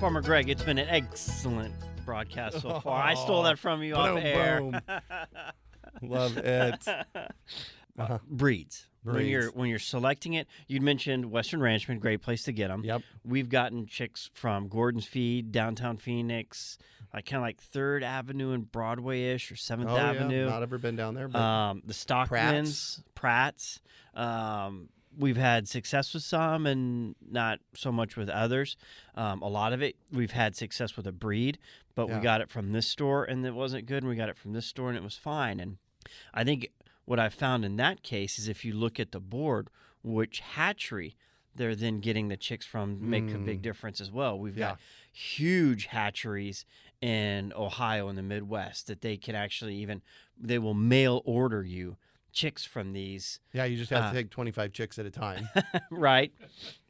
Farmer 0.09 0.23
Greg, 0.23 0.49
it's 0.49 0.63
been 0.63 0.79
an 0.79 0.89
excellent 0.89 1.75
broadcast 2.07 2.63
so 2.63 2.81
far. 2.81 3.03
I 3.03 3.13
stole 3.13 3.43
that 3.43 3.59
from 3.59 3.83
you 3.83 3.95
off 3.95 4.19
air. 4.19 4.63
Love 6.03 6.39
it. 6.39 6.89
Uh-huh. 6.89 8.19
breeds. 8.27 8.87
When 9.03 9.27
you're 9.27 9.51
when 9.51 9.69
you're 9.69 9.79
selecting 9.79 10.33
it, 10.33 10.47
you'd 10.67 10.81
mentioned 10.81 11.31
Western 11.31 11.61
Ranchman, 11.61 12.01
great 12.01 12.23
place 12.23 12.45
to 12.45 12.53
get 12.53 12.69
them. 12.69 12.85
Yep. 12.87 13.03
We've 13.23 13.51
gotten 13.51 13.87
chicks 13.87 14.31
from 14.33 14.69
Gordon's 14.69 15.05
Feed, 15.05 15.53
downtown 15.53 15.99
Phoenix, 15.99 16.79
like 17.13 17.27
kind 17.27 17.37
of 17.37 17.43
like 17.43 17.61
Third 17.61 18.03
Avenue 18.03 18.53
and 18.53 18.73
Broadway 18.73 19.35
ish 19.35 19.53
or 19.53 19.57
Seventh 19.57 19.91
Oh, 19.91 19.97
yeah. 19.97 20.09
Avenue. 20.09 20.47
Not 20.47 20.63
ever 20.63 20.79
been 20.79 20.97
down 20.97 21.13
there, 21.17 21.29
but 21.29 21.39
Um, 21.39 21.83
the 21.85 21.93
Stockmans, 21.93 23.03
Pratt's. 23.15 23.83
Um, 24.15 24.89
we've 25.19 25.37
had 25.37 25.69
success 25.69 26.15
with 26.15 26.23
some 26.23 26.65
and 26.67 27.15
not 27.31 27.59
so 27.75 27.91
much 27.91 28.17
with 28.17 28.29
others. 28.29 28.77
Um, 29.17 29.43
a 29.43 29.49
lot 29.49 29.73
of 29.73 29.83
it, 29.83 29.97
we've 30.13 30.31
had 30.31 30.55
success 30.57 30.97
with 30.97 31.07
a 31.07 31.13
breed, 31.13 31.59
but 31.95 32.09
Yeah. 32.09 32.17
we 32.19 32.23
got 32.23 32.41
it 32.41 32.49
from 32.49 32.73
this 32.73 32.87
store 32.87 33.25
and 33.25 33.45
it 33.45 33.55
wasn't 33.55 33.87
good, 33.87 34.03
and 34.05 34.09
we 34.11 34.17
got 34.17 34.29
it 34.29 34.37
from 34.39 34.53
this 34.53 34.67
store 34.67 34.89
and 34.89 34.97
it 34.97 35.03
was 35.03 35.17
fine. 35.17 35.59
And 35.61 35.79
I 36.33 36.45
think 36.45 36.69
what 37.05 37.19
I 37.19 37.29
found 37.29 37.65
in 37.65 37.77
that 37.77 38.03
case 38.03 38.39
is 38.39 38.49
if 38.49 38.65
you 38.65 38.73
look 38.73 39.01
at 39.01 39.13
the 39.13 39.21
board, 39.21 39.69
which 40.03 40.41
hatchery 40.41 41.17
they're 41.55 41.75
then 41.75 41.99
getting 41.99 42.29
the 42.29 42.37
chicks 42.37 42.65
from 42.65 43.11
make 43.11 43.35
a 43.35 43.39
big 43.39 43.61
difference 43.63 44.01
as 44.01 44.13
well. 44.13 44.39
We've 44.39 44.55
got 44.57 44.79
huge 45.13 45.87
hatcheries 45.87 46.65
in 47.01 47.53
Ohio 47.57 48.07
and 48.09 48.17
the 48.17 48.23
Midwest 48.23 48.87
that 48.87 49.01
they 49.01 49.17
can 49.17 49.35
actually 49.35 49.75
even 49.75 50.01
they 50.39 50.61
will 50.61 50.75
mail 50.75 51.21
order 51.25 51.65
you 51.65 51.97
chicks 52.33 52.65
from 52.65 52.93
these, 52.93 53.41
yeah, 53.53 53.65
you 53.65 53.77
just 53.77 53.91
have 53.91 54.05
uh, 54.05 54.09
to 54.11 54.15
take 54.17 54.31
25 54.31 54.73
chicks 54.73 54.99
at 54.99 55.07
a 55.07 55.11
time. 55.11 55.49
right? 55.91 56.33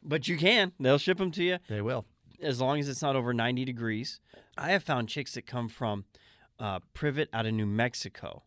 But 0.02 0.28
you 0.28 0.36
can. 0.36 0.72
They'll 0.80 0.98
ship 0.98 1.18
them 1.18 1.30
to 1.32 1.42
you 1.44 1.58
they 1.68 1.80
will. 1.82 2.04
as 2.42 2.60
long 2.60 2.78
as 2.80 2.88
it's 2.88 3.02
not 3.02 3.16
over 3.16 3.32
90 3.32 3.64
degrees. 3.64 4.20
I 4.56 4.70
have 4.70 4.82
found 4.82 5.08
chicks 5.08 5.34
that 5.34 5.46
come 5.46 5.68
from 5.68 6.04
uh, 6.58 6.80
Privett 6.94 7.28
out 7.32 7.46
of 7.46 7.54
New 7.54 7.66
Mexico 7.66 8.42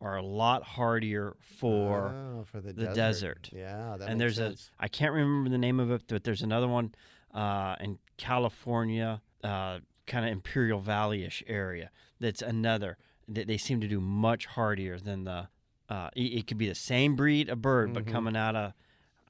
are 0.00 0.16
a 0.16 0.22
lot 0.22 0.62
hardier 0.62 1.34
for 1.40 2.08
Oh, 2.14 2.44
for 2.44 2.60
the, 2.60 2.72
the 2.74 2.84
desert. 2.86 2.94
desert. 2.94 3.50
Yeah, 3.52 3.96
that 3.98 4.08
and 4.10 4.20
there's 4.20 4.36
sense. 4.36 4.70
a 4.78 4.84
I 4.84 4.88
can't 4.88 5.12
remember 5.12 5.48
the 5.48 5.56
name 5.58 5.80
of 5.80 5.90
it, 5.90 6.02
but 6.08 6.24
there's 6.24 6.42
another 6.42 6.68
one 6.68 6.94
uh, 7.32 7.76
in 7.80 7.98
California, 8.18 9.22
uh, 9.42 9.78
kind 10.06 10.26
of 10.26 10.32
Imperial 10.32 10.80
Valley-ish 10.80 11.42
area. 11.46 11.90
That's 12.20 12.42
another. 12.42 12.98
That 13.26 13.46
they 13.46 13.56
seem 13.56 13.80
to 13.80 13.88
do 13.88 14.00
much 14.00 14.44
hardier 14.46 14.98
than 14.98 15.24
the. 15.24 15.48
Uh, 15.94 16.10
it, 16.16 16.22
it 16.38 16.46
could 16.46 16.58
be 16.58 16.68
the 16.68 16.74
same 16.74 17.14
breed 17.14 17.48
of 17.48 17.62
bird, 17.62 17.92
but 17.94 18.04
Mhm. 18.04 18.12
coming 18.12 18.36
out 18.36 18.56
of 18.56 18.72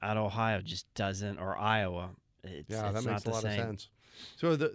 out 0.01 0.17
of 0.17 0.25
Ohio 0.25 0.61
just 0.61 0.91
doesn't, 0.93 1.37
or 1.39 1.57
Iowa. 1.57 2.11
It's, 2.43 2.69
yeah, 2.69 2.89
it's 2.89 2.93
that 3.03 3.03
not 3.05 3.11
makes 3.13 3.25
a 3.25 3.29
lot 3.29 3.41
same. 3.43 3.51
of 3.59 3.65
sense. 3.67 3.89
So 4.35 4.55
the 4.55 4.71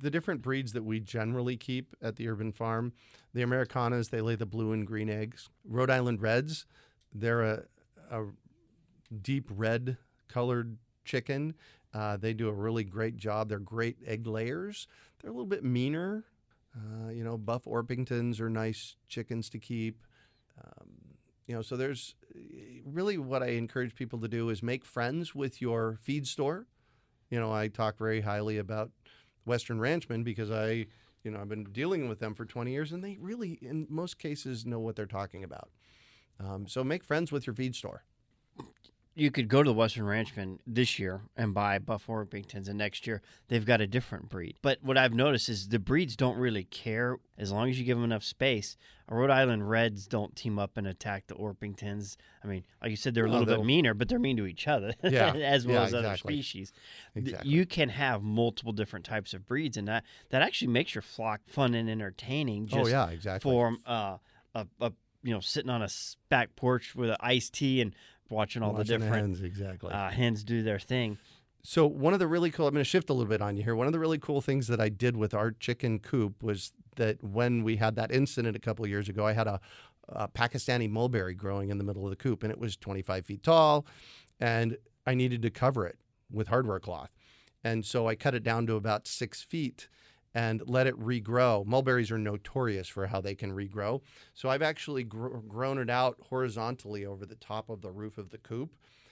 the 0.00 0.10
different 0.10 0.42
breeds 0.42 0.72
that 0.72 0.84
we 0.84 1.00
generally 1.00 1.56
keep 1.56 1.94
at 2.02 2.16
the 2.16 2.28
urban 2.28 2.52
farm, 2.52 2.92
the 3.34 3.42
Americanas, 3.42 4.08
they 4.10 4.20
lay 4.20 4.36
the 4.36 4.46
blue 4.46 4.72
and 4.72 4.86
green 4.86 5.08
eggs. 5.08 5.48
Rhode 5.64 5.90
Island 5.90 6.20
Reds, 6.20 6.66
they're 7.14 7.42
a, 7.42 7.64
a 8.10 8.24
deep 9.20 9.48
red 9.50 9.96
colored 10.28 10.78
chicken. 11.04 11.54
Uh, 11.94 12.16
they 12.16 12.32
do 12.34 12.48
a 12.48 12.52
really 12.52 12.84
great 12.84 13.16
job. 13.16 13.48
They're 13.48 13.58
great 13.58 13.96
egg 14.06 14.26
layers. 14.26 14.86
They're 15.20 15.30
a 15.30 15.34
little 15.34 15.46
bit 15.46 15.64
meaner. 15.64 16.24
Uh, 16.74 17.10
you 17.10 17.22
know, 17.24 17.36
Buff 17.36 17.64
Orpingtons 17.64 18.40
are 18.40 18.48
nice 18.50 18.96
chickens 19.08 19.50
to 19.50 19.58
keep. 19.58 20.02
Um, 20.62 20.88
you 21.46 21.54
know, 21.54 21.62
so 21.62 21.76
there's 21.76 22.14
really 22.84 23.18
what 23.18 23.42
I 23.42 23.48
encourage 23.48 23.94
people 23.94 24.20
to 24.20 24.28
do 24.28 24.48
is 24.48 24.62
make 24.62 24.84
friends 24.84 25.34
with 25.34 25.60
your 25.60 25.98
feed 26.00 26.26
store. 26.26 26.66
You 27.30 27.40
know, 27.40 27.52
I 27.52 27.68
talk 27.68 27.98
very 27.98 28.20
highly 28.20 28.58
about 28.58 28.90
Western 29.44 29.80
Ranchmen 29.80 30.22
because 30.22 30.50
I, 30.50 30.86
you 31.24 31.30
know, 31.30 31.40
I've 31.40 31.48
been 31.48 31.64
dealing 31.64 32.08
with 32.08 32.20
them 32.20 32.34
for 32.34 32.44
20 32.44 32.70
years 32.70 32.92
and 32.92 33.02
they 33.02 33.16
really, 33.20 33.58
in 33.62 33.86
most 33.88 34.18
cases, 34.18 34.66
know 34.66 34.78
what 34.78 34.96
they're 34.96 35.06
talking 35.06 35.42
about. 35.42 35.70
Um, 36.38 36.66
so 36.66 36.84
make 36.84 37.04
friends 37.04 37.32
with 37.32 37.46
your 37.46 37.54
feed 37.54 37.74
store. 37.74 38.04
You 39.14 39.30
could 39.30 39.48
go 39.48 39.62
to 39.62 39.68
the 39.68 39.74
Western 39.74 40.06
Ranchman 40.06 40.58
this 40.66 40.98
year 40.98 41.20
and 41.36 41.52
buy 41.52 41.78
buff 41.78 42.06
Orpingtons, 42.06 42.68
and 42.68 42.78
next 42.78 43.06
year 43.06 43.20
they've 43.48 43.64
got 43.64 43.80
a 43.80 43.86
different 43.86 44.28
breed. 44.28 44.56
But 44.62 44.78
what 44.82 44.96
I've 44.96 45.12
noticed 45.12 45.48
is 45.48 45.68
the 45.68 45.78
breeds 45.78 46.16
don't 46.16 46.38
really 46.38 46.64
care 46.64 47.18
as 47.36 47.52
long 47.52 47.68
as 47.68 47.78
you 47.78 47.84
give 47.84 47.98
them 47.98 48.04
enough 48.04 48.24
space. 48.24 48.76
Rhode 49.10 49.30
Island 49.30 49.68
Reds 49.68 50.06
don't 50.06 50.34
team 50.34 50.58
up 50.58 50.78
and 50.78 50.86
attack 50.86 51.26
the 51.26 51.34
Orpingtons. 51.34 52.16
I 52.42 52.46
mean, 52.46 52.64
like 52.80 52.90
you 52.90 52.96
said, 52.96 53.12
they're 53.14 53.26
a 53.26 53.30
little 53.30 53.44
bit 53.44 53.62
meaner, 53.62 53.92
but 53.92 54.08
they're 54.08 54.18
mean 54.18 54.38
to 54.38 54.46
each 54.46 54.66
other 54.66 54.94
Yeah, 55.02 55.34
as 55.34 55.66
well 55.66 55.82
yeah, 55.82 55.86
as 55.86 55.94
other 55.94 56.16
species. 56.16 56.72
Exactly. 57.14 57.50
You 57.50 57.66
can 57.66 57.90
have 57.90 58.22
multiple 58.22 58.72
different 58.72 59.04
types 59.04 59.34
of 59.34 59.46
breeds, 59.46 59.76
and 59.76 59.86
that 59.88 60.04
that 60.30 60.40
actually 60.40 60.68
makes 60.68 60.94
your 60.94 61.02
flock 61.02 61.42
fun 61.46 61.74
and 61.74 61.90
entertaining. 61.90 62.66
Just 62.66 62.86
oh 62.86 62.88
yeah, 62.88 63.10
exactly. 63.10 63.50
for 63.50 63.76
uh, 63.86 64.16
a, 64.54 64.66
a 64.80 64.92
you 65.22 65.34
know 65.34 65.40
sitting 65.40 65.70
on 65.70 65.82
a 65.82 65.88
back 66.30 66.56
porch 66.56 66.94
with 66.94 67.10
an 67.10 67.16
iced 67.20 67.52
tea 67.52 67.82
and 67.82 67.94
watching 68.30 68.62
all 68.62 68.72
Watching 68.72 68.98
the 69.00 69.04
different 69.04 69.14
hens, 69.14 69.40
exactly. 69.42 69.92
uh, 69.92 70.10
hens 70.10 70.44
do 70.44 70.62
their 70.62 70.78
thing. 70.78 71.18
So 71.64 71.86
one 71.86 72.12
of 72.12 72.18
the 72.18 72.26
really 72.26 72.50
cool 72.50 72.66
I'm 72.66 72.74
going 72.74 72.80
to 72.82 72.88
shift 72.88 73.08
a 73.08 73.12
little 73.12 73.28
bit 73.28 73.40
on 73.40 73.56
you 73.56 73.62
here. 73.62 73.76
One 73.76 73.86
of 73.86 73.92
the 73.92 74.00
really 74.00 74.18
cool 74.18 74.40
things 74.40 74.66
that 74.66 74.80
I 74.80 74.88
did 74.88 75.16
with 75.16 75.32
our 75.32 75.52
chicken 75.52 76.00
coop 76.00 76.42
was 76.42 76.72
that 76.96 77.22
when 77.22 77.62
we 77.62 77.76
had 77.76 77.94
that 77.96 78.10
incident 78.10 78.56
a 78.56 78.58
couple 78.58 78.84
of 78.84 78.90
years 78.90 79.08
ago, 79.08 79.26
I 79.26 79.32
had 79.32 79.46
a, 79.46 79.60
a 80.08 80.26
Pakistani 80.28 80.90
mulberry 80.90 81.34
growing 81.34 81.70
in 81.70 81.78
the 81.78 81.84
middle 81.84 82.04
of 82.04 82.10
the 82.10 82.16
coop, 82.16 82.42
and 82.42 82.50
it 82.50 82.58
was 82.58 82.76
25 82.76 83.24
feet 83.26 83.42
tall, 83.44 83.86
and 84.40 84.76
I 85.06 85.14
needed 85.14 85.40
to 85.42 85.50
cover 85.50 85.86
it 85.86 85.98
with 86.32 86.48
hardware 86.48 86.80
cloth, 86.80 87.10
and 87.62 87.84
so 87.84 88.08
I 88.08 88.16
cut 88.16 88.34
it 88.34 88.42
down 88.42 88.66
to 88.66 88.74
about 88.74 89.06
six 89.06 89.42
feet. 89.42 89.88
And 90.34 90.62
let 90.66 90.86
it 90.86 90.98
regrow. 90.98 91.66
Mulberries 91.66 92.10
are 92.10 92.16
notorious 92.18 92.88
for 92.88 93.06
how 93.06 93.20
they 93.20 93.34
can 93.34 93.52
regrow. 93.52 94.00
So 94.32 94.48
I've 94.48 94.62
actually 94.62 95.04
gr- 95.04 95.36
grown 95.46 95.76
it 95.78 95.90
out 95.90 96.16
horizontally 96.30 97.04
over 97.04 97.26
the 97.26 97.34
top 97.34 97.68
of 97.68 97.82
the 97.82 97.90
roof 97.90 98.16
of 98.16 98.30
the 98.30 98.38
coop. 98.38 98.70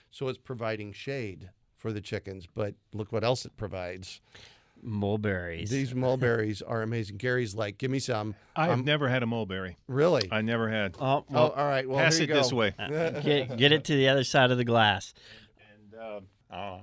So 0.09 0.27
it's 0.29 0.39
providing 0.39 0.93
shade 0.93 1.49
for 1.77 1.93
the 1.93 2.01
chickens. 2.01 2.47
But 2.53 2.73
look 2.93 3.11
what 3.11 3.23
else 3.23 3.45
it 3.45 3.55
provides. 3.55 4.19
Mulberries. 4.81 5.69
These 5.69 5.93
mulberries 5.93 6.61
are 6.67 6.81
amazing. 6.81 7.17
Gary's 7.17 7.53
like, 7.53 7.77
give 7.77 7.91
me 7.91 7.99
some. 7.99 8.33
I've 8.55 8.71
Um, 8.71 8.83
never 8.85 9.07
had 9.07 9.21
a 9.21 9.27
mulberry. 9.27 9.77
Really? 9.87 10.27
I 10.31 10.41
never 10.41 10.69
had. 10.69 10.95
oh, 10.99 11.05
oh, 11.17 11.25
well, 11.29 11.49
all 11.49 11.67
right. 11.67 11.87
Well, 11.87 11.99
Pass 11.99 12.15
here 12.17 12.23
it 12.23 12.27
go. 12.27 12.33
this 12.35 12.51
way. 12.51 12.73
uh, 12.79 13.11
get 13.21 13.57
get 13.57 13.71
it 13.71 13.83
to 13.85 13.95
the 13.95 14.09
other 14.09 14.23
side 14.23 14.49
of 14.51 14.57
the 14.57 14.65
glass. 14.65 15.13
And 15.93 16.01
uh, 16.01 16.55
oh, 16.55 16.79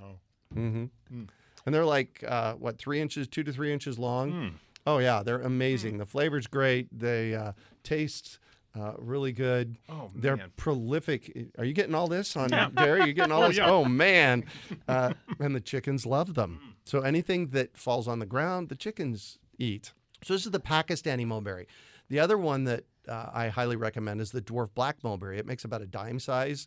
hmm 0.52 0.84
Mm. 1.12 1.28
And 1.68 1.74
they're 1.74 1.84
like, 1.84 2.24
uh, 2.26 2.54
what, 2.54 2.78
three 2.78 2.98
inches, 2.98 3.28
two 3.28 3.42
to 3.44 3.52
three 3.52 3.74
inches 3.74 3.98
long? 3.98 4.32
mm. 4.32 4.52
Oh, 4.86 4.96
yeah. 5.00 5.22
They're 5.22 5.42
amazing. 5.42 5.98
The 5.98 6.06
flavor's 6.06 6.46
great. 6.46 6.88
They 6.98 7.34
uh, 7.34 7.52
taste 7.82 8.38
uh, 8.74 8.92
really 8.96 9.32
good. 9.32 9.76
oh 9.90 10.10
They're 10.14 10.38
man. 10.38 10.50
prolific. 10.56 11.50
Are 11.58 11.64
you 11.66 11.74
getting 11.74 11.94
all 11.94 12.08
this 12.08 12.34
on 12.38 12.48
Yeah. 12.52 12.70
Gary? 12.74 13.04
You 13.06 13.12
getting 13.12 13.32
all 13.32 13.42
Oh, 13.42 13.48
this? 13.48 13.58
yeah. 13.58 13.66
Mm. 13.66 13.70
Oh 13.70 13.84
man! 13.84 14.44
Uh, 14.88 15.12
and 15.40 15.54
the 15.54 15.60
chickens 15.60 16.06
love 16.06 16.32
them. 16.32 16.74
So 16.86 17.00
anything 17.02 17.48
that 17.48 17.76
falls 17.76 18.08
on 18.08 18.18
the 18.18 18.24
ground, 18.26 18.70
the 18.70 18.74
chickens 18.74 19.38
eat. 19.58 19.92
So 20.24 20.32
this 20.32 20.46
is 20.46 20.52
the 20.52 20.60
Pakistani 20.60 21.26
mulberry. 21.26 21.66
The 22.08 22.18
other 22.20 22.38
one 22.38 22.64
that 22.64 22.84
uh, 23.06 23.26
I 23.34 23.48
highly 23.48 23.76
recommend 23.76 24.22
is 24.22 24.30
the 24.30 24.40
dwarf 24.40 24.70
black 24.74 25.04
mulberry. 25.04 25.36
It 25.38 25.44
makes 25.44 25.64
about 25.64 25.82
a 25.82 25.86
dime 25.86 26.18
size 26.18 26.66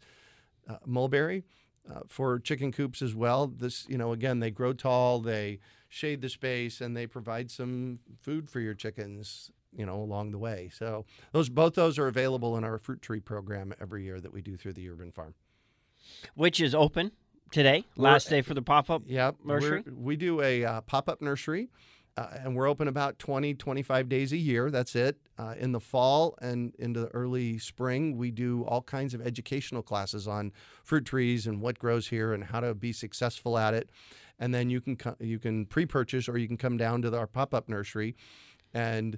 uh, 0.69 0.75
mulberry 0.85 1.43
uh, 1.89 2.01
for 2.07 2.39
chicken 2.39 2.71
coops 2.71 3.01
as 3.01 3.15
well. 3.15 3.47
This, 3.47 3.85
you 3.87 3.97
know, 3.97 4.11
again, 4.11 4.39
they 4.39 4.51
grow 4.51 4.73
tall, 4.73 5.19
they 5.19 5.59
shade 5.89 6.21
the 6.21 6.29
space, 6.29 6.81
and 6.81 6.95
they 6.95 7.07
provide 7.07 7.49
some 7.51 7.99
food 8.19 8.49
for 8.49 8.59
your 8.59 8.73
chickens. 8.73 9.51
You 9.73 9.85
know, 9.85 9.95
along 10.01 10.31
the 10.31 10.37
way. 10.37 10.69
So 10.73 11.05
those 11.31 11.47
both 11.47 11.75
those 11.75 11.97
are 11.97 12.07
available 12.07 12.57
in 12.57 12.65
our 12.65 12.77
fruit 12.77 13.01
tree 13.01 13.21
program 13.21 13.73
every 13.79 14.03
year 14.03 14.19
that 14.19 14.33
we 14.33 14.41
do 14.41 14.57
through 14.57 14.73
the 14.73 14.89
urban 14.89 15.13
farm. 15.13 15.33
Which 16.35 16.59
is 16.59 16.75
open 16.75 17.11
today, 17.51 17.85
last 17.95 18.29
day 18.29 18.41
for 18.41 18.53
the 18.53 18.61
pop 18.61 18.89
up. 18.89 19.03
Yep. 19.05 19.35
Nursery? 19.45 19.83
we're- 19.85 19.95
We 19.95 20.15
do 20.17 20.41
a 20.41 20.65
uh, 20.65 20.81
pop 20.81 21.07
up 21.07 21.21
nursery, 21.21 21.69
uh, 22.17 22.27
and 22.43 22.55
we're 22.55 22.67
open 22.67 22.87
about 22.87 23.17
20, 23.19 23.53
25 23.53 24.09
days 24.09 24.33
a 24.33 24.37
year. 24.37 24.69
That's 24.69 24.95
it. 24.95 25.17
Uh, 25.37 25.55
in 25.57 25.71
the 25.71 25.79
fall 25.79 26.35
and 26.41 26.75
into 26.77 26.99
the 26.99 27.07
early 27.09 27.57
spring, 27.57 28.17
we 28.17 28.31
do 28.31 28.63
all 28.65 28.81
kinds 28.81 29.13
of 29.13 29.25
educational 29.25 29.81
classes 29.81 30.27
on 30.27 30.51
fruit 30.83 31.05
trees 31.05 31.47
and 31.47 31.61
what 31.61 31.79
grows 31.79 32.07
here 32.07 32.33
and 32.33 32.43
how 32.43 32.59
to 32.59 32.73
be 32.73 32.91
successful 32.91 33.57
at 33.57 33.73
it. 33.73 33.89
And 34.39 34.53
then 34.53 34.69
you 34.69 34.81
can 34.81 34.97
you 35.19 35.39
can 35.39 35.65
pre-purchase 35.65 36.27
or 36.27 36.37
you 36.37 36.47
can 36.47 36.57
come 36.57 36.75
down 36.75 37.01
to 37.03 37.09
the, 37.09 37.17
our 37.17 37.27
pop-up 37.27 37.69
nursery, 37.69 38.15
and 38.73 39.17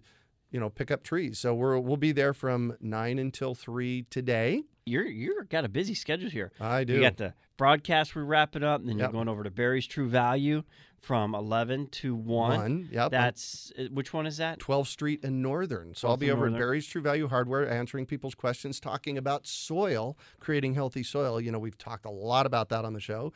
you 0.51 0.59
know 0.59 0.69
pick 0.69 0.91
up 0.91 1.01
trees. 1.01 1.39
So 1.39 1.53
we're 1.55 1.79
we'll 1.79 1.97
be 1.97 2.11
there 2.11 2.33
from 2.33 2.75
nine 2.81 3.19
until 3.19 3.55
three 3.55 4.05
today. 4.09 4.63
You're 4.85 5.05
you're 5.05 5.43
got 5.43 5.65
a 5.65 5.69
busy 5.69 5.93
schedule 5.93 6.29
here. 6.29 6.51
I 6.59 6.83
do. 6.83 6.93
You 6.93 7.01
got 7.01 7.17
the 7.17 7.33
broadcast. 7.57 8.15
We're 8.15 8.23
wrapping 8.23 8.63
up, 8.63 8.81
and 8.81 8.89
then 8.89 8.97
you're 8.97 9.09
going 9.09 9.29
over 9.29 9.43
to 9.43 9.51
Barry's 9.51 9.87
True 9.87 10.09
Value 10.09 10.63
from 10.99 11.35
eleven 11.35 11.87
to 11.87 12.15
one. 12.15 12.59
one. 12.59 12.89
Yep. 12.91 13.11
That's 13.11 13.71
uh, 13.77 13.83
which 13.91 14.13
one 14.13 14.25
is 14.25 14.37
that? 14.37 14.59
12th 14.59 14.87
Street 14.87 15.23
and 15.23 15.41
Northern. 15.41 15.93
So 15.95 16.07
I'll 16.07 16.17
be 16.17 16.31
over 16.31 16.47
at 16.47 16.53
Barry's 16.53 16.87
True 16.87 17.01
Value 17.01 17.27
Hardware 17.27 17.69
answering 17.69 18.05
people's 18.05 18.35
questions, 18.35 18.79
talking 18.79 19.17
about 19.17 19.47
soil, 19.47 20.17
creating 20.39 20.73
healthy 20.73 21.03
soil. 21.03 21.39
You 21.39 21.51
know, 21.51 21.59
we've 21.59 21.77
talked 21.77 22.05
a 22.05 22.11
lot 22.11 22.45
about 22.45 22.69
that 22.69 22.85
on 22.85 22.93
the 22.93 22.99
show. 23.01 23.33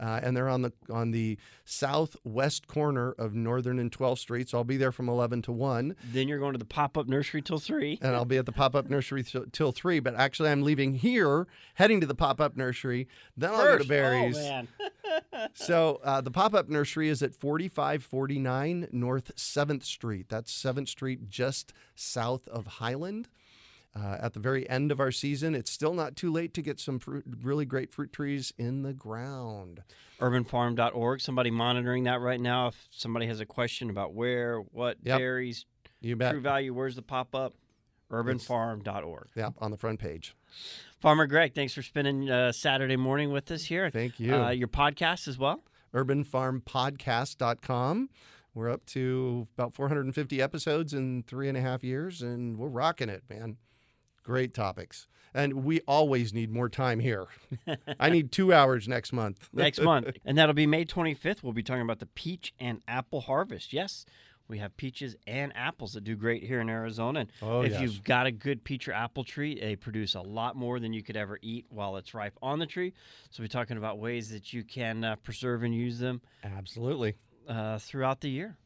Uh, 0.00 0.20
and 0.22 0.36
they're 0.36 0.48
on 0.48 0.62
the 0.62 0.72
on 0.90 1.10
the 1.10 1.36
southwest 1.64 2.68
corner 2.68 3.12
of 3.12 3.34
Northern 3.34 3.78
and 3.78 3.90
12th 3.90 4.18
Street. 4.18 4.48
So 4.48 4.58
I'll 4.58 4.64
be 4.64 4.76
there 4.76 4.92
from 4.92 5.08
11 5.08 5.42
to 5.42 5.52
1. 5.52 5.96
Then 6.12 6.28
you're 6.28 6.38
going 6.38 6.52
to 6.52 6.58
the 6.58 6.64
pop 6.64 6.96
up 6.96 7.08
nursery 7.08 7.42
till 7.42 7.58
three. 7.58 7.98
And 8.00 8.14
I'll 8.14 8.24
be 8.24 8.36
at 8.38 8.46
the 8.46 8.52
pop 8.52 8.74
up 8.74 8.88
nursery 8.88 9.22
till, 9.22 9.44
till 9.52 9.72
3. 9.72 10.00
But 10.00 10.14
actually, 10.14 10.50
I'm 10.50 10.62
leaving 10.62 10.94
here, 10.94 11.46
heading 11.74 12.00
to 12.00 12.06
the 12.06 12.14
pop 12.14 12.40
up 12.40 12.56
nursery. 12.56 13.08
Then 13.36 13.50
I'll 13.50 13.58
go 13.64 13.72
to 13.72 13.78
First. 13.78 13.88
Barry's. 13.88 14.36
Oh 14.36 14.40
man. 14.40 14.68
So 15.54 16.00
uh, 16.04 16.20
the 16.20 16.30
pop 16.30 16.52
up 16.52 16.68
nursery 16.68 17.08
is 17.08 17.22
at 17.22 17.34
4549 17.34 18.88
North 18.92 19.34
7th 19.36 19.84
Street. 19.84 20.26
That's 20.28 20.52
7th 20.52 20.88
Street 20.88 21.28
just 21.28 21.72
south 21.94 22.46
of 22.48 22.66
Highland. 22.66 23.28
Uh, 23.98 24.16
at 24.20 24.34
the 24.34 24.40
very 24.40 24.68
end 24.70 24.92
of 24.92 25.00
our 25.00 25.10
season, 25.10 25.54
it's 25.54 25.70
still 25.70 25.94
not 25.94 26.14
too 26.14 26.30
late 26.30 26.52
to 26.54 26.62
get 26.62 26.78
some 26.78 26.98
fruit, 27.00 27.24
really 27.42 27.64
great 27.64 27.90
fruit 27.90 28.12
trees 28.12 28.52
in 28.58 28.82
the 28.82 28.92
ground. 28.92 29.82
urbanfarm.org. 30.20 31.20
Somebody 31.20 31.50
monitoring 31.50 32.04
that 32.04 32.20
right 32.20 32.40
now. 32.40 32.68
If 32.68 32.86
somebody 32.90 33.26
has 33.26 33.40
a 33.40 33.46
question 33.46 33.90
about 33.90 34.12
where, 34.14 34.60
what 34.60 34.98
Yep. 35.02 35.18
berries, 35.18 35.64
You 36.00 36.14
bet. 36.16 36.30
True 36.32 36.40
Value, 36.40 36.72
where's 36.74 36.94
the 36.96 37.02
pop 37.02 37.34
up? 37.34 37.54
Urbanfarm.org. 38.12 39.28
Yep, 39.34 39.54
on 39.58 39.70
the 39.70 39.76
front 39.76 39.98
page. 40.00 40.34
Farmer 41.00 41.26
Greg, 41.26 41.54
thanks 41.54 41.74
for 41.74 41.82
spending 41.82 42.30
uh, 42.30 42.52
Saturday 42.52 42.96
morning 42.96 43.32
with 43.32 43.50
us 43.50 43.64
here. 43.64 43.90
Thank 43.90 44.18
you. 44.20 44.34
Uh, 44.34 44.50
your 44.50 44.68
podcast 44.68 45.28
as 45.28 45.38
well. 45.38 45.62
UrbanFarmPodcast.com. 45.94 48.08
We're 48.54 48.70
up 48.70 48.84
to 48.86 49.46
about 49.56 49.74
450 49.74 50.40
episodes 50.42 50.92
in 50.94 51.22
three 51.24 51.48
and 51.48 51.56
a 51.56 51.60
half 51.60 51.84
years, 51.84 52.22
and 52.22 52.56
we're 52.58 52.68
rocking 52.68 53.08
it, 53.08 53.22
man. 53.30 53.56
Great 54.28 54.52
topics. 54.52 55.08
And 55.32 55.64
we 55.64 55.80
always 55.88 56.34
need 56.34 56.50
more 56.52 56.68
time 56.68 57.00
here. 57.00 57.28
I 57.98 58.10
need 58.10 58.30
two 58.30 58.52
hours 58.52 58.86
next 58.86 59.10
month. 59.10 59.48
next 59.54 59.80
month. 59.80 60.08
And 60.26 60.36
that'll 60.36 60.54
be 60.54 60.66
May 60.66 60.84
25th. 60.84 61.42
We'll 61.42 61.54
be 61.54 61.62
talking 61.62 61.80
about 61.80 61.98
the 61.98 62.04
peach 62.04 62.52
and 62.60 62.82
apple 62.86 63.22
harvest. 63.22 63.72
Yes, 63.72 64.04
we 64.46 64.58
have 64.58 64.76
peaches 64.76 65.16
and 65.26 65.50
apples 65.56 65.94
that 65.94 66.04
do 66.04 66.14
great 66.14 66.42
here 66.42 66.60
in 66.60 66.68
Arizona. 66.68 67.20
And 67.20 67.32
Oh, 67.40 67.62
if 67.62 67.72
yes. 67.72 67.80
you've 67.80 68.04
got 68.04 68.26
a 68.26 68.30
good 68.30 68.64
peach 68.64 68.86
or 68.86 68.92
apple 68.92 69.24
tree, 69.24 69.58
they 69.58 69.76
produce 69.76 70.14
a 70.14 70.20
lot 70.20 70.56
more 70.56 70.78
than 70.78 70.92
you 70.92 71.02
could 71.02 71.16
ever 71.16 71.38
eat 71.40 71.64
while 71.70 71.96
it's 71.96 72.12
ripe 72.12 72.36
on 72.42 72.58
the 72.58 72.66
tree. 72.66 72.92
So 73.30 73.42
we're 73.42 73.46
talking 73.46 73.78
about 73.78 73.98
ways 73.98 74.28
that 74.28 74.52
you 74.52 74.62
can 74.62 75.04
uh, 75.04 75.16
preserve 75.16 75.62
and 75.62 75.74
use 75.74 75.98
them 76.00 76.20
Absolutely. 76.44 77.14
uh, 77.48 77.78
throughout 77.78 78.20
the 78.20 78.28
year. 78.28 78.58